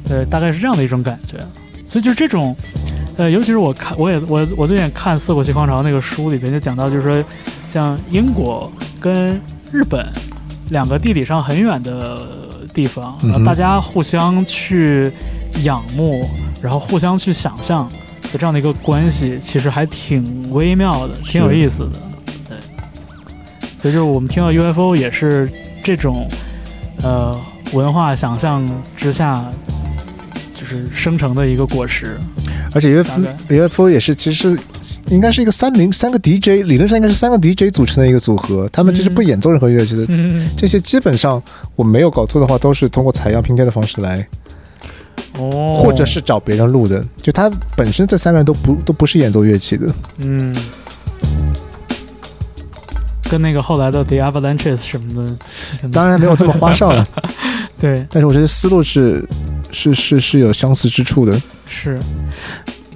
[0.08, 1.38] 对，大概是这样的一种感觉。
[1.88, 2.56] 所以就是这种，
[3.18, 7.24] 呃，尤其是我看，我也我我最近看《四国旗狂潮》那个书里边就讲到，就是说，
[7.70, 9.40] 像英国跟
[9.72, 10.08] 日本
[10.70, 12.22] 两个地理上很远的
[12.74, 15.12] 地方，然后大家互相去
[15.64, 16.30] 仰慕，
[16.62, 17.90] 然后互相去想象
[18.32, 22.00] 的这样的一个关系，其实还挺微妙的，挺有意思的。
[22.50, 22.58] 对，
[23.82, 25.50] 所以就是我们听到 UFO 也是
[25.84, 26.28] 这种
[27.02, 27.40] 呃
[27.74, 29.44] 文化想象之下。
[30.58, 32.18] 就是生成的一个果实，
[32.76, 34.58] 而且 UFO UFO 也是其实
[35.08, 40.06] 应该是一个三名三个 DJ，理论上应该是三个 DJ 组成的一个组合，他们其实不演奏任何乐器的。
[40.10, 41.42] 嗯，这些基本上
[41.78, 44.28] 我没有搞错的话，都是通过采样拼贴的方式来，
[45.38, 47.02] 哦，或者是找别人录的。
[47.22, 49.88] 就他本身这三个人都不都不是演奏乐器的。
[50.18, 50.54] 嗯，
[53.30, 55.26] 跟那个后来的 The Avalanches 什么
[55.82, 57.08] 的，当然没有这么花哨了，
[57.80, 59.26] 对，但是我觉得思路是
[59.76, 61.40] 是是是有相似之处的。
[61.68, 62.00] 是。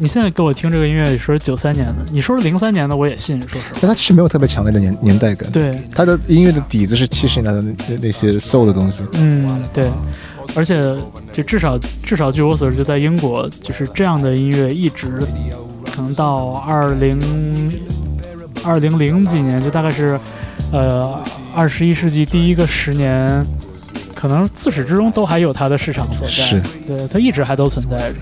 [0.02, 3.80] 你现在给我听这个音乐，说是九三年的，你说是零三年的，我也信，说实话。
[3.82, 9.04] 但它其实没有特别强烈的年年代感，对，它的音乐的底子是七十年代的那那些 soul 的东西。
[9.12, 9.90] 嗯，对，
[10.56, 10.82] 而且
[11.34, 15.22] 就至少至少据我所知，就在英国，就是这样的音乐一直
[15.94, 17.20] 可能到二零
[18.64, 20.18] 二零零几年，就大概是
[20.72, 21.22] 呃
[21.54, 23.46] 二十一世纪第一个十年，
[24.20, 26.34] 可能自始至终都还有它的市场所在。
[26.34, 28.16] 是，对，它一直还都存在着。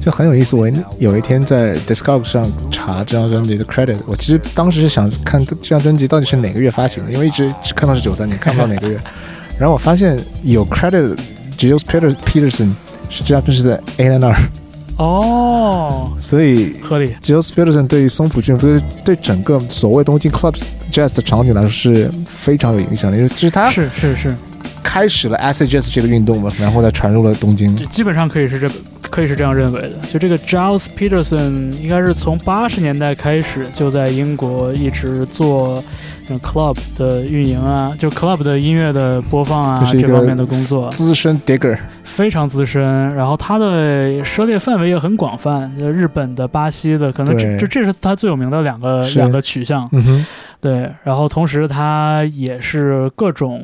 [0.00, 0.54] 就很有意思。
[0.54, 9.00] 我有一天在 Discog 上查这张专辑的 credit，我其实当时是想看这张专辑到底是哪个月发行的，因为一直只看到是九三年，看不到哪个月。
[9.58, 11.18] 然后我发现有 credit
[11.58, 12.70] Giles Peter Peterson
[13.10, 14.36] 是这张专辑的 A N R，
[14.98, 17.16] 哦，所以合理。
[17.20, 20.54] Giles Peterson 对于松浦俊夫对整个所谓东京 club
[20.92, 24.36] jazz 的场景来说是非常有影响的，因为就是他是是是，
[24.86, 27.84] 开始了 acid jazz 这个运动嘛，然后再传入了东京这。
[27.86, 28.70] 基本上可以是这
[29.10, 29.94] 可以是这样认为的。
[30.08, 35.82] 就这个 Giles Peterson 应该是从八十年代开始就在英国一直做
[36.28, 43.10] 呃 club 的运营啊，就 club 的音乐的播放啊这方面的工作资深 digger，非常资深。
[43.10, 49.88] 然后他的涉猎范围也很广泛，就日本的、巴西的，可能这这这是他最有名的两个两个取向。
[49.92, 50.26] 嗯哼，
[50.60, 53.60] 对，然后同时他也是各种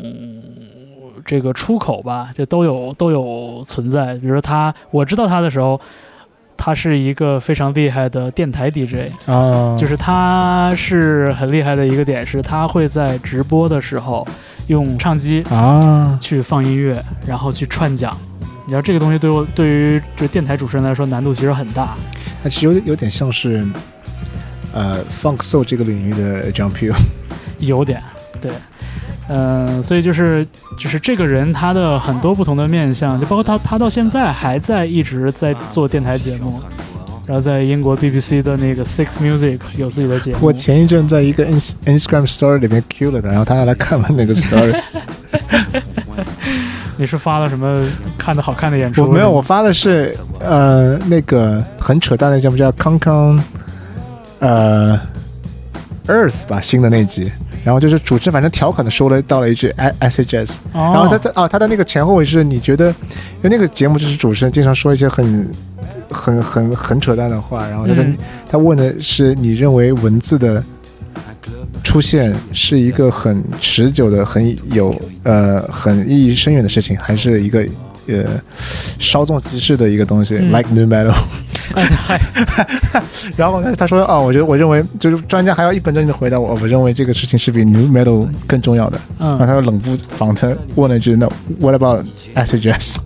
[1.25, 4.15] 这个出口吧，就都有都有存在。
[4.19, 5.81] 比如说他，我知道他的时候，
[6.57, 14.27] 他是一个非常厉害的电台 DJ，啊，就是他是很厉害的一个点是，他会在直播的时候
[14.69, 18.17] 用唱机啊，去放音乐，然后去串讲。
[18.65, 21.97] 你知道这个东西对我对于这电台主持人来说难度其实很大。
[22.45, 23.67] 那其实有点有点像是
[24.73, 26.95] 呃 funk soul 这个领域的 John Peel。
[27.59, 28.01] 有点，
[28.41, 28.53] 对，
[29.29, 30.47] 嗯、所以就是
[30.79, 36.61] 就是这个人他的很多不同的面相，就包括他他到现在还在一直在做电台节目，
[37.27, 40.39] 然后在英国 BBC 的那个 Six Music 有自己的节目。
[40.41, 44.79] 我前一阵在一个 ins Instagram story 里面 Q 了他，然后他还来看了那个 story。
[46.99, 47.83] 你是发了什么
[48.19, 49.05] 看的好看的演出？
[49.05, 53.43] 我没有，我发的是呃那个很扯淡的节目叫康康
[54.41, 54.99] 呃
[56.07, 57.33] Earth 吧，新的那集。
[57.65, 59.69] 然后就是主持人反正调侃的说了到了一句
[60.01, 65.49] acid jazz，哦、然后他在啊他的那个前后尾是你觉得，因为那个节目就是主持人经常说一些很
[66.11, 67.95] 很很很扯淡的话，然后他
[68.51, 70.63] 他问的是你认为文字的
[71.85, 77.67] 出现是一个很持久的、很有呃很意义深远的事情，还是一个
[78.09, 78.25] 呃
[78.99, 80.51] 稍纵即逝的一个东西、嗯。
[80.51, 81.15] l i k e new metal？
[83.37, 89.01] 然后呢，他说啊，我觉得我认为就是专家还要一本正经的回答我，我认为这个事情是比 new metal 更重要的。
[89.19, 91.29] 嗯然后嗯，他又冷不防的问了一句：“那
[91.61, 92.05] what about
[92.35, 92.97] acid jazz？”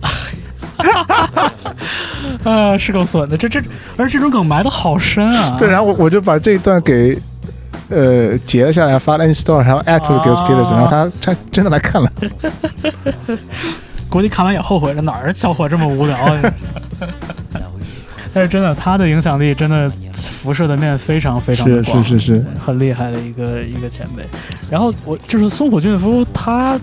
[2.43, 3.61] 啊，是够损的，这这，
[3.97, 5.55] 而这种梗埋的好深啊。
[5.57, 7.17] 对，然后我我就把这一段给
[7.89, 12.11] 呃截了下来，发了 Instagram，然后 at 啊 Gilles Peterson，、然后他他真的来看了。
[14.09, 16.41] 估计看完也后悔了，哪儿小伙这么无聊啊？
[18.37, 24.21] 但是真的，他的影响力真的辐射的面非常非常的是广，是是是，很厉害的一个一个前辈。
[24.69, 26.79] 然后我就是松浦俊夫，他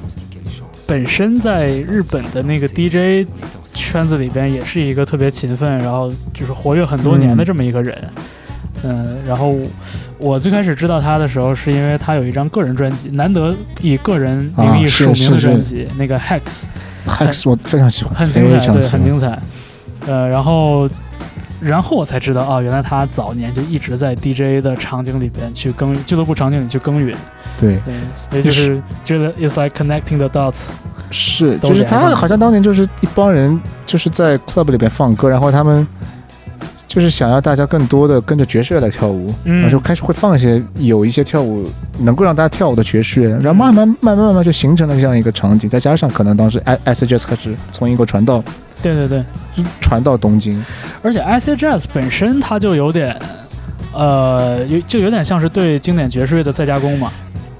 [0.84, 3.24] 本身在日本的那个 DJ
[3.72, 7.96] 圈子里边也是一个特别勤奋，然后就是活跃很多年的嗯这么一个人。
[8.82, 9.56] 嗯，然后
[10.18, 16.64] 我最开始知道他的时候，是因为他有一张个人专辑，难得以个人名义署名的专辑，那个 Hex。
[17.06, 18.82] Hex 我非常喜欢，很精彩，对。
[18.88, 19.40] 很精彩。
[20.06, 20.86] 呃，然后，
[21.64, 27.16] 然后我才知道，啊，原来他早年就一直在 DJ 的场景里边去耕俱乐部场景里去耕耘。
[27.58, 27.94] 对，对，
[28.30, 30.66] 所以就是觉得 it's like connecting the dots。
[31.10, 35.86] 是，就是他好像当年就是一帮人就是在 club 里边放歌，然后他们
[36.88, 41.68] 就是想要大家更多的跟着爵士乐来跳舞，嗯然后就开始会放一些有一些跳舞
[41.98, 48.42] 能够让大家跳舞的爵士乐，然后慢慢慢慢慢慢就形成了这样一个场景，再加上可能当时 I S J S 开始从英国传到
[48.92, 50.62] 对对对，传到东京，
[51.02, 53.18] 而且 acid jazz 本身它就有点，
[53.94, 57.10] 呃，有就有点像是对经典爵士乐的再加工嘛。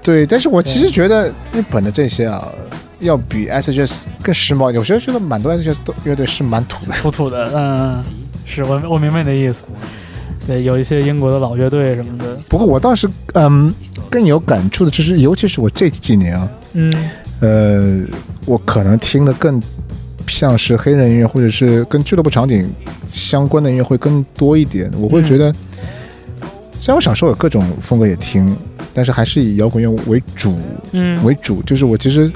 [0.03, 2.47] 对，但是我其实觉得日本的这些啊。
[3.01, 6.93] 要比 S J S 更时髦一点，我觉得觉得蛮多 S J S 乐队是蛮土的。
[6.93, 8.03] 土土的， 嗯，
[8.47, 9.65] 是我我明白你的意思。
[10.47, 13.75] 对，有一些英国的老乐队什么的，不过我倒是嗯
[14.09, 17.11] 更有感触的，就是尤其是我这几年啊，嗯
[17.41, 18.07] 呃，
[18.47, 19.61] 我可能听的更
[20.27, 22.71] 像是黑人音乐，或者是跟俱乐部场景
[23.07, 24.91] 相关的音乐会更多一点。
[24.99, 25.53] 我会觉得，
[26.79, 28.57] 虽然我小时候有各种风格也听，
[28.93, 30.57] 但是还是以摇滚乐为主
[30.93, 31.63] 嗯，为主。
[31.63, 32.31] 就是我其实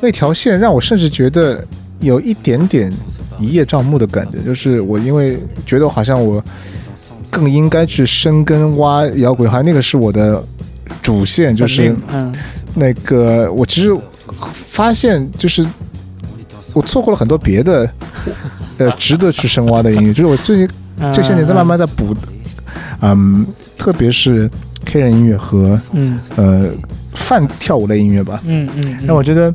[0.00, 1.64] 那条线让我甚至觉得
[2.00, 2.92] 有一点点
[3.40, 6.42] 一叶障目的感觉，就是我因为觉得好像我
[7.30, 10.42] 更应该去深耕挖摇滚，好像那个是我的
[11.02, 11.94] 主线，就是。
[12.10, 12.34] 嗯
[12.76, 13.96] 那个我其实
[14.52, 15.64] 发现就是
[16.74, 17.90] 我错过了很多别的
[18.76, 20.68] 呃值得去深挖的音乐，就是我最近
[20.98, 22.14] 嗯这些年在慢慢在补，
[23.00, 23.46] 嗯，
[23.78, 24.50] 特别是
[24.92, 26.70] 黑人音乐和嗯呃
[27.14, 28.40] 泛跳舞类音乐吧。
[28.44, 29.52] 嗯嗯，那我觉得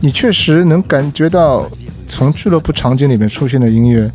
[0.00, 1.68] 你确实能感觉到
[2.06, 4.10] 从俱乐部场景里面出现的音乐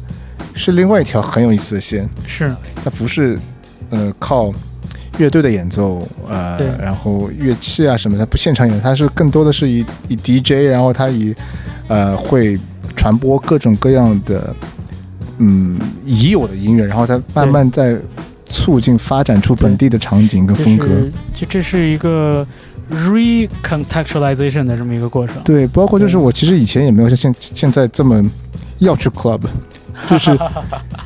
[0.53, 2.53] 是另外一条很有意思的线，是
[2.83, 3.37] 它不是
[3.89, 4.53] 呃靠
[5.17, 11.35] 乐队的演奏，呃，然后乐器啊什么的，它不现场演，它是更多的是以以 DJ，然后它以
[11.93, 12.59] 呃会
[12.95, 14.55] 传播各种各样的
[15.37, 17.97] 嗯已有的音乐，然后它慢慢在
[18.45, 20.87] 促进发展出本地的场景跟风格。
[20.87, 22.45] 就是这这是一个
[22.91, 25.35] recontextualization 的这么一个过程。
[25.43, 28.23] 对，包括就是我其实以前也没有像现现在这么
[28.79, 29.41] 要去 club，
[30.09, 30.31] 就是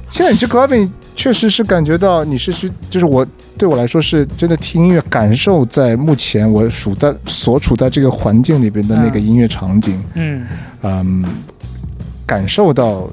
[0.09, 3.25] 现在你去 clubbing 确实是感觉到你是去，就是我
[3.57, 10.47] 对我来说是真的听音乐，感受在目前我处在所处在这个环境里边的那个嗯音乐场景，嗯嗯，
[12.25, 13.09] 感受到。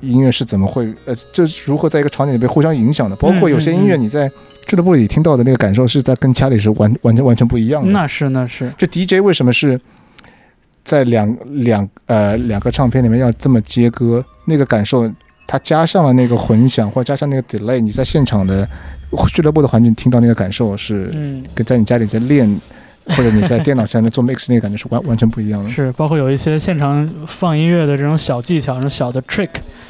[0.00, 3.16] 音乐是怎么会呃，这如何在一个场景里被互相影响的？
[3.16, 4.30] 包括有些音乐嗯嗯你在
[4.64, 7.90] 俱乐部里听到的那个感受，是在跟家里是完完全完全不一样的。
[7.90, 9.78] 那是那是，这 DJ 为什么是
[10.84, 14.24] 在两两呃两个唱片里面要这么接歌？
[14.44, 15.12] 那个感受，
[15.48, 18.68] 它加上了那个混响，或者加上那个 delay，你在现场的
[19.34, 22.48] 俱乐部的环境听到那个感受是嗯，跟在你家里在练，
[23.08, 25.70] 或者你在电脑上面做 mix 那个感觉是完完全不一样的。
[25.70, 29.48] 是包括有一些现场放音乐的这种小技巧，这种小的 trick，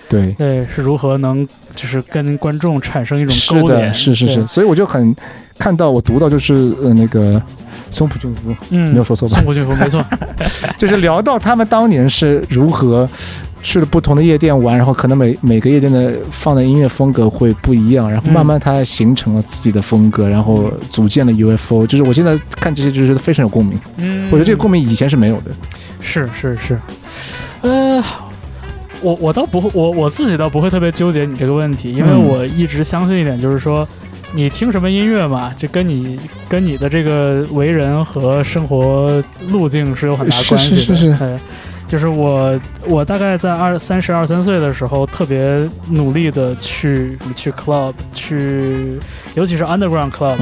[0.09, 3.89] 对，对，是如何能就是跟观众产生一种是勾连？
[3.89, 5.15] 的，是是是，所以我就很
[5.59, 7.41] 看到我读到就是呃那个
[7.91, 10.05] 松浦俊夫嗯，没有说错吧松浦俊夫没错，
[10.79, 13.09] 就是聊到他们当年是如何
[13.63, 21.87] 去了不同的夜店玩，然后可能每每个夜店的放的音乐风格会不一样，然后慢慢它形成了自己的风格，然后组建了 UFO。
[21.87, 23.79] 就是我现在看这些，就觉得非常有共鸣。
[23.97, 25.51] 嗯，我觉得这个共鸣以前是没有的。
[26.01, 26.79] 是是是，
[27.63, 28.03] 呃，
[29.03, 33.87] 我我倒不会，我我自己倒不会特别纠结你这个问题，因为嗯我一直相信一点，就是说，
[34.33, 36.19] 你听什么音乐嘛，就跟你
[36.49, 40.77] 跟你的这个为人和生活路径是有很大关系的。
[40.77, 41.39] 是是是对
[41.89, 48.99] 就是我，我大概在二三十二三岁的时候，特别努力的去去 club，去，
[49.35, 50.37] 尤其是 underground club，、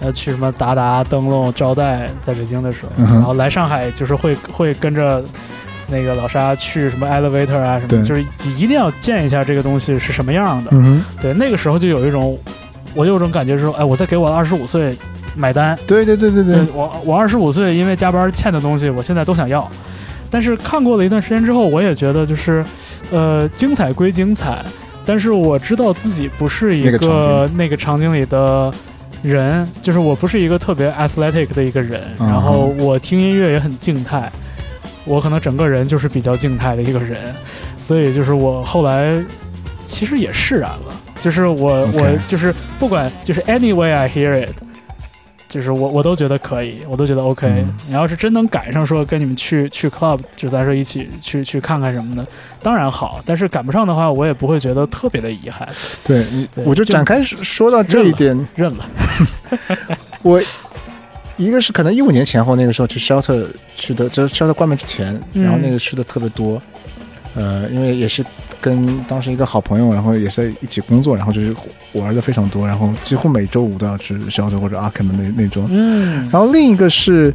[0.00, 5.22] 呃，去什么达达、灯笼、招待，在北京的时候，嗯然后来上海就是会会跟着
[5.88, 8.24] 那个老沙去什么 elevator 啊什么就是
[8.56, 10.70] 一定要见一下这个东西是什么样的。
[10.72, 12.38] 嗯，对，那个时候就有一种，
[12.94, 14.96] 我就有种感觉是说，哎，我在给我二十五岁
[15.36, 16.54] 买单，对对对对对。
[16.54, 19.70] 对，我我二十五岁因为加班欠的东西，我现在都想要。
[20.30, 22.64] 但是看过了一段时间之后，我也觉得就是，
[23.10, 24.64] 呃，精彩归精彩，
[25.06, 28.72] 但是我知道自己不是一个那个场景里的
[29.22, 34.30] 人，就是我不是一个特别 athletic 的一个人，嗯然后我听音乐也很静态，
[35.04, 37.34] 我可能整个人就是比较静态的一个人，
[37.78, 39.16] 所以就是我后来
[39.86, 44.52] 其实也释然了，就是我我就是不管就是 anyway I hear it。
[45.48, 47.46] 就是我我都觉得可以，我都觉得 OK。
[47.48, 52.26] 嗯你要是真能赶上说跟你们去去 club，就咱说一起去去看看什么的，
[52.62, 53.20] 当然好。
[53.24, 55.66] 但是赶不上的话，我也不会觉得特别的遗憾，
[56.04, 56.22] 对，
[56.64, 58.84] 我就展开说到这一点，认了。
[60.22, 60.42] 我
[61.36, 66.60] 一个是可能一五年前后那个时候去 shelter 去的，就是 shelter 关门之前，嗯然后那个去的特别多，
[67.38, 68.24] 呃，因为也是
[68.60, 71.54] 跟当时一个好朋友，然后也是在一起工作，然后就是
[71.92, 75.66] 玩的非常多，然后几乎每周五都要去 shelter 或者 Arkham 的那那种。
[75.70, 77.32] 嗯然后另一个是，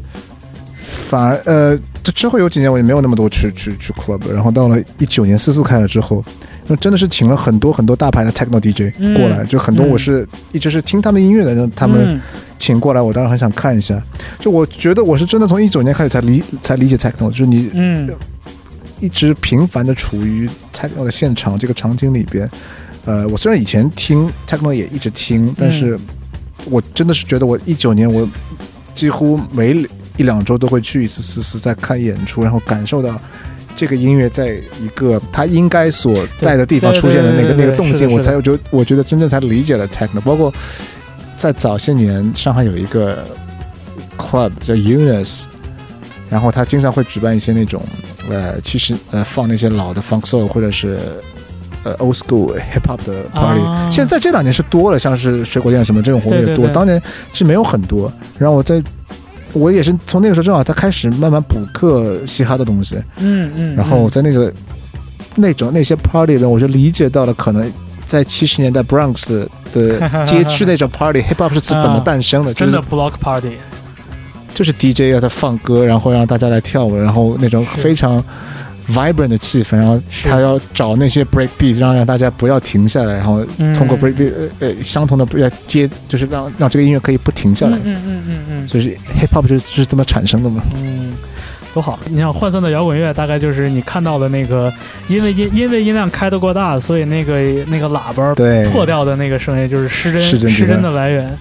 [0.75, 6.21] 反而呃，这之后有几年我也没有那么多去去去 club，然后到了一九年四四开了之后，
[6.67, 12.21] 那真的是请了很多很多大牌的 techno DJ 嗯过来，就很多嗯我是一直是听他们音乐的，让他们嗯
[12.57, 14.01] 请过来，我当然很想看一下。
[14.39, 18.09] 就我觉得我是真的从一九年开始才理才理解 techno，就是你嗯
[19.03, 22.49] 一直频繁的处于 techno 的现场这个场景里边。
[23.05, 25.99] 呃，我虽然以前听 techno 也一直听，但是
[26.69, 28.27] 我真的是觉得我一九年我
[28.95, 29.85] 几乎每
[30.15, 33.19] 一两周都会去一次思思，在看演出，然后感受到。
[33.75, 40.21] 这个音乐在一个它应该所在的地方出现的那个那个动静，我才我就我觉得真正才理解了 techno。
[40.21, 40.53] 包括
[41.35, 43.27] 在早些年，上海有一个
[44.15, 45.45] club 叫 Unis，
[46.34, 47.80] 然后他经常会举办一些那种
[48.27, 50.97] 呃，其实呃放那些老的 funk soul 或者是
[51.84, 56.99] 呃 old school hip hop 的 party、啊现在这两年是多了，像是水果店什么这种活动也多，对对对当年
[57.31, 58.11] 是没有很多。
[58.39, 58.81] 然后我在
[59.53, 64.51] 我也是从那个时候正好才开始慢慢补课嘻哈的东西，嗯嗯，然后在那个
[65.35, 67.72] 那种那些 party 里面，我就理解到了可能。
[68.05, 72.53] 在七十年代 Bronx 的 街区那种 party，hip hop 是怎么诞生的？
[72.53, 73.57] 就是真的 block party，
[74.53, 78.23] 就是 DJ 要在放歌，然后让大家来跳舞，然后那种非常
[78.89, 87.95] vibrant 的气氛，然后他要找那些 break beat，让让大家不要停下来，然后嗯通过 break beat 呃呃相同的要接，就是让让这个音乐可以不停下来嗯。
[87.95, 88.89] 嗯嗯嗯嗯所以是
[89.19, 90.61] hip hop 就是就是这么产生的嘛。
[90.75, 91.13] 嗯，
[91.73, 91.99] 多好！
[92.05, 94.71] 你想换算的摇滚乐，大概就是你看到的那个，
[95.07, 101.35] 因为音因为音量开得过大，所以那个那个喇叭对，破掉的那个声音就是失真失真失真的来源。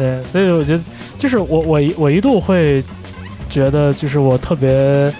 [0.00, 0.82] 对，所以我觉得
[1.18, 2.82] 就是我我一我一度会
[3.50, 5.12] 觉得，就是我特别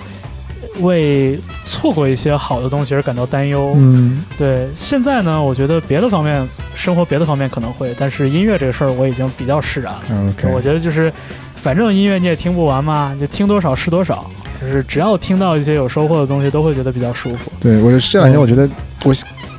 [0.81, 3.75] 为错过一些好的东西而感到担忧。
[3.77, 10.03] 嗯，对，现在呢，我觉得别的方面，生活别的方面可能会，但是音乐这个事儿我已经比较释然了。
[10.55, 11.13] 我觉得就是，
[11.57, 14.25] 反正音乐你也听不完嘛，就听多少是多少。
[14.63, 17.51] 就是只要听到一些有收获的东西，都会觉得比较舒服。
[17.61, 18.69] 对我这两天我觉得
[19.05, 19.15] 我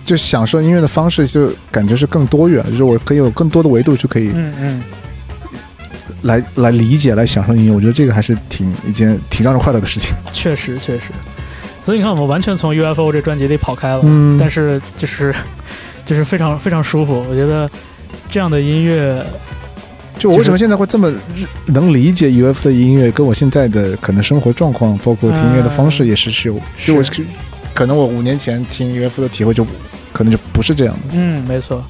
[0.05, 4.83] 就享受音乐的方式就感觉是更多元，就是我可以有更多的维度就可以嗯嗯，
[6.23, 7.71] 来来理解、来享受音乐。
[7.71, 10.13] 我觉得这个还是挺一件挺让人快乐的事情。
[10.31, 11.05] 确实确实。
[11.83, 15.33] 所以你看，我们完全从 UFO 这专辑里跑开了，嗯但是就是
[16.05, 17.25] 就是非常非常舒服。
[17.29, 17.69] 我觉得
[18.29, 19.25] 这样的音乐，
[20.19, 21.11] 就我为什么现在会这么
[21.65, 27.11] 能理解 UFO 的音乐，跟我现在的可能生活状况，包括听音乐的方式也是是有，就我是
[27.73, 29.65] 可能我五年前听 UFO 的体会就
[30.13, 31.01] 可能就不是这样的。
[31.13, 31.83] 嗯，没错。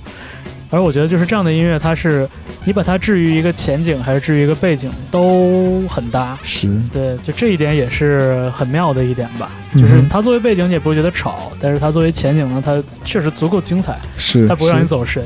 [0.70, 2.26] 而我觉得就是这样的音乐，它是
[2.64, 6.38] 你把它置于一个前景，还是置于一个背景，都很搭。
[6.44, 9.50] 是，对，就这一点也是很妙的一点吧。
[9.74, 15.24] 就是它作为背景，你也不会觉得吵，但是它作为前景呢，它确实足够精彩，是，它不会让你走神。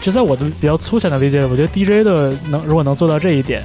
[0.00, 3.62] 就在我的比较粗浅的理解，我觉得 DJ 的能如果能做到这一点，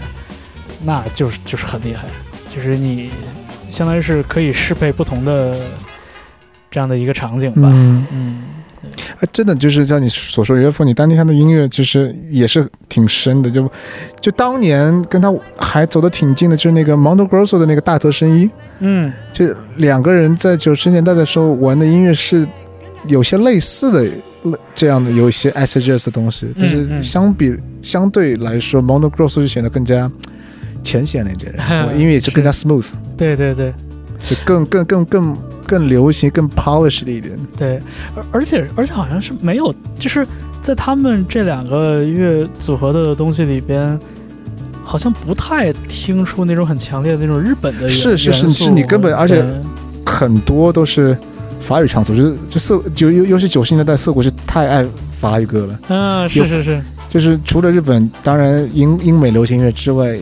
[0.84, 2.06] 那就是就是很厉害，
[2.48, 3.12] 就是你
[3.70, 5.54] 相当于是可以适配不同的
[6.72, 7.70] 这样的一个场景吧。
[7.74, 8.29] 嗯，嗯，哎，
[9.32, 13.70] 真的就是像你所说岳父你当年他的音乐其实也是挺深的，就
[14.22, 22.48] 就当年跟他还走得挺近的，就是那个 Mondo Grosso 的那个大泽伸一，嗯，就两个人在九十年代的时候玩的音乐是
[23.08, 27.04] 有些类似的，类这样的有一些 s g s 的东西，但嗯是嗯。
[27.04, 30.10] 相比、相对来说，Mondo Grosso 就显得更加
[30.82, 32.88] 浅显了一点，然后音乐也就更加 smooth，
[33.18, 33.74] 对对对。
[34.24, 37.38] 就更更更更更流行、更 polished 的一点。
[37.58, 37.82] 对，
[38.16, 40.26] 而而且而且好像是没有，就是
[40.62, 43.98] 在他们这两个乐组合的东西里边，
[44.84, 49.46] 好像不太听出那种很强烈的那种日本的元是是是是你根本而且
[50.06, 51.16] 很多都是
[51.62, 54.86] 法语唱词，就是就涩就尤尤其九十年代涩谷是太爱
[55.20, 60.18] 法语歌了，嗯，是是是，就是除了日本，当然英英美流行乐之外，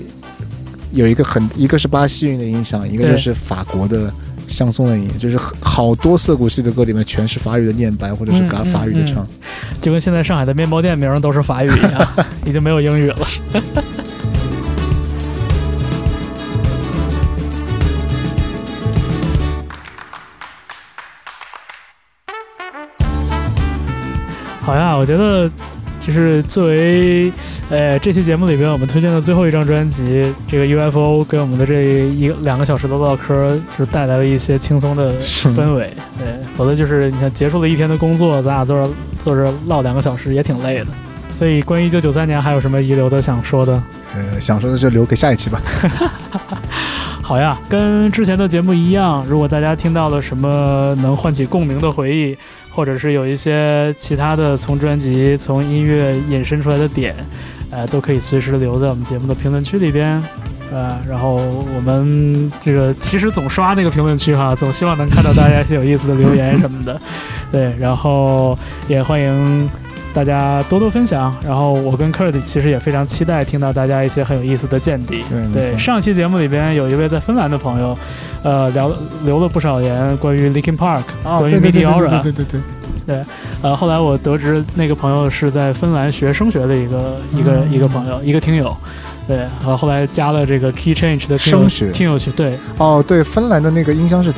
[0.92, 4.12] 有一个很一个是巴西韵的影响，一个就是法国的
[4.48, 9.28] 香颂的音乐，就是好多涩谷系的歌里面全是法语的念白或者是嘎法语的唱。
[9.82, 12.08] 就跟现在上海的面包店名都是法语一样，
[12.46, 13.18] 已经没有英语了。
[24.62, 25.50] 好呀，我觉得
[26.08, 27.30] 就就是作为
[27.70, 35.94] 呃这期节目里边我们推荐的最后一张专辑，这个 UFO 给我们的这一个两个小时的唠嗑，就是带来了一些轻松的氛围。
[36.18, 40.88] 对，否则就是你看结束了一天的工作，咱俩坐着坐着唠两个小时也挺累的。
[41.30, 43.84] 所以关于一九九三年还有什么遗留的想说的？
[44.16, 45.62] 呃，想说的就留给下一期吧。
[47.22, 52.38] 好呀，跟之前的节目一样，如果大家听到了什么能唤起共鸣的回忆，
[52.78, 57.16] 或者是有一些其他的从专辑、从音乐引申出来的点，
[57.72, 60.24] 呃，都可以随时留在我们节目的评论区里边。
[60.72, 61.38] 呃，然后
[61.76, 67.02] 我们这个其实总刷那个评论区哈，总希望能看到大家一些有意思的留言什么的。
[67.52, 68.56] 对，然后
[68.88, 69.68] 也欢迎
[70.18, 71.32] 大家多多分享。
[71.46, 75.24] 然后我跟 Kurt 其实也非常期待听到大家一些很有意思的见地。
[75.30, 77.96] 对对，上期节目里边有一位在芬兰的朋友，
[78.42, 78.92] 呃，聊
[79.24, 81.84] 留了不少言关于 Linkin Park，、关于对对对。
[82.24, 82.62] 对对对
[83.06, 83.24] 对，
[83.62, 88.76] 呃，后来我得知那个朋友是在芬兰学声学的一个一个、嗯一个朋友，一个听友。
[89.28, 94.34] 对，呃，后来加了这个 Key Change 的听友声学听友群，对，哦，对，芬兰的那个音箱是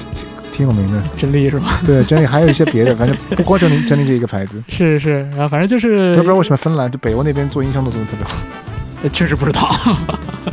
[0.60, 1.03] 挺挺挺有名的。
[1.18, 1.80] 真力是吧？
[1.86, 4.61] 对，真理还有一些别的，反正不光真理真理这一个牌子。
[4.68, 8.38] 是是，然后反正就是我不知道为什么芬兰就北欧那边做音箱都做的特别好。
[9.03, 9.69] 呃 确实不知道。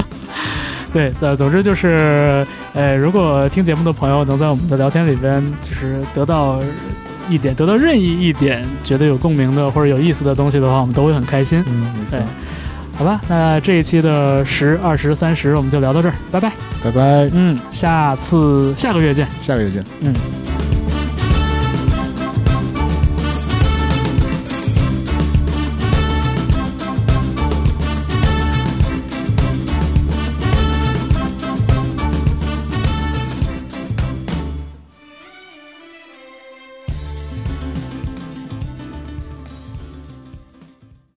[0.93, 6.59] 对，呃，总之就是，呃，如果听节目的朋友能在我们的聊天里边，就是得到
[7.29, 11.63] 一点，得到任意一点觉得有共鸣的或者有意思的东西的话，我们都会很开心。
[11.67, 12.23] 嗯，没错对。
[12.99, 16.51] 好吧，那这一期的十、二十、三十我们就聊到这儿，拜拜。
[16.83, 19.27] 拜拜，嗯，下次下个月见。
[19.41, 19.85] 下个月见。
[20.01, 20.15] 嗯。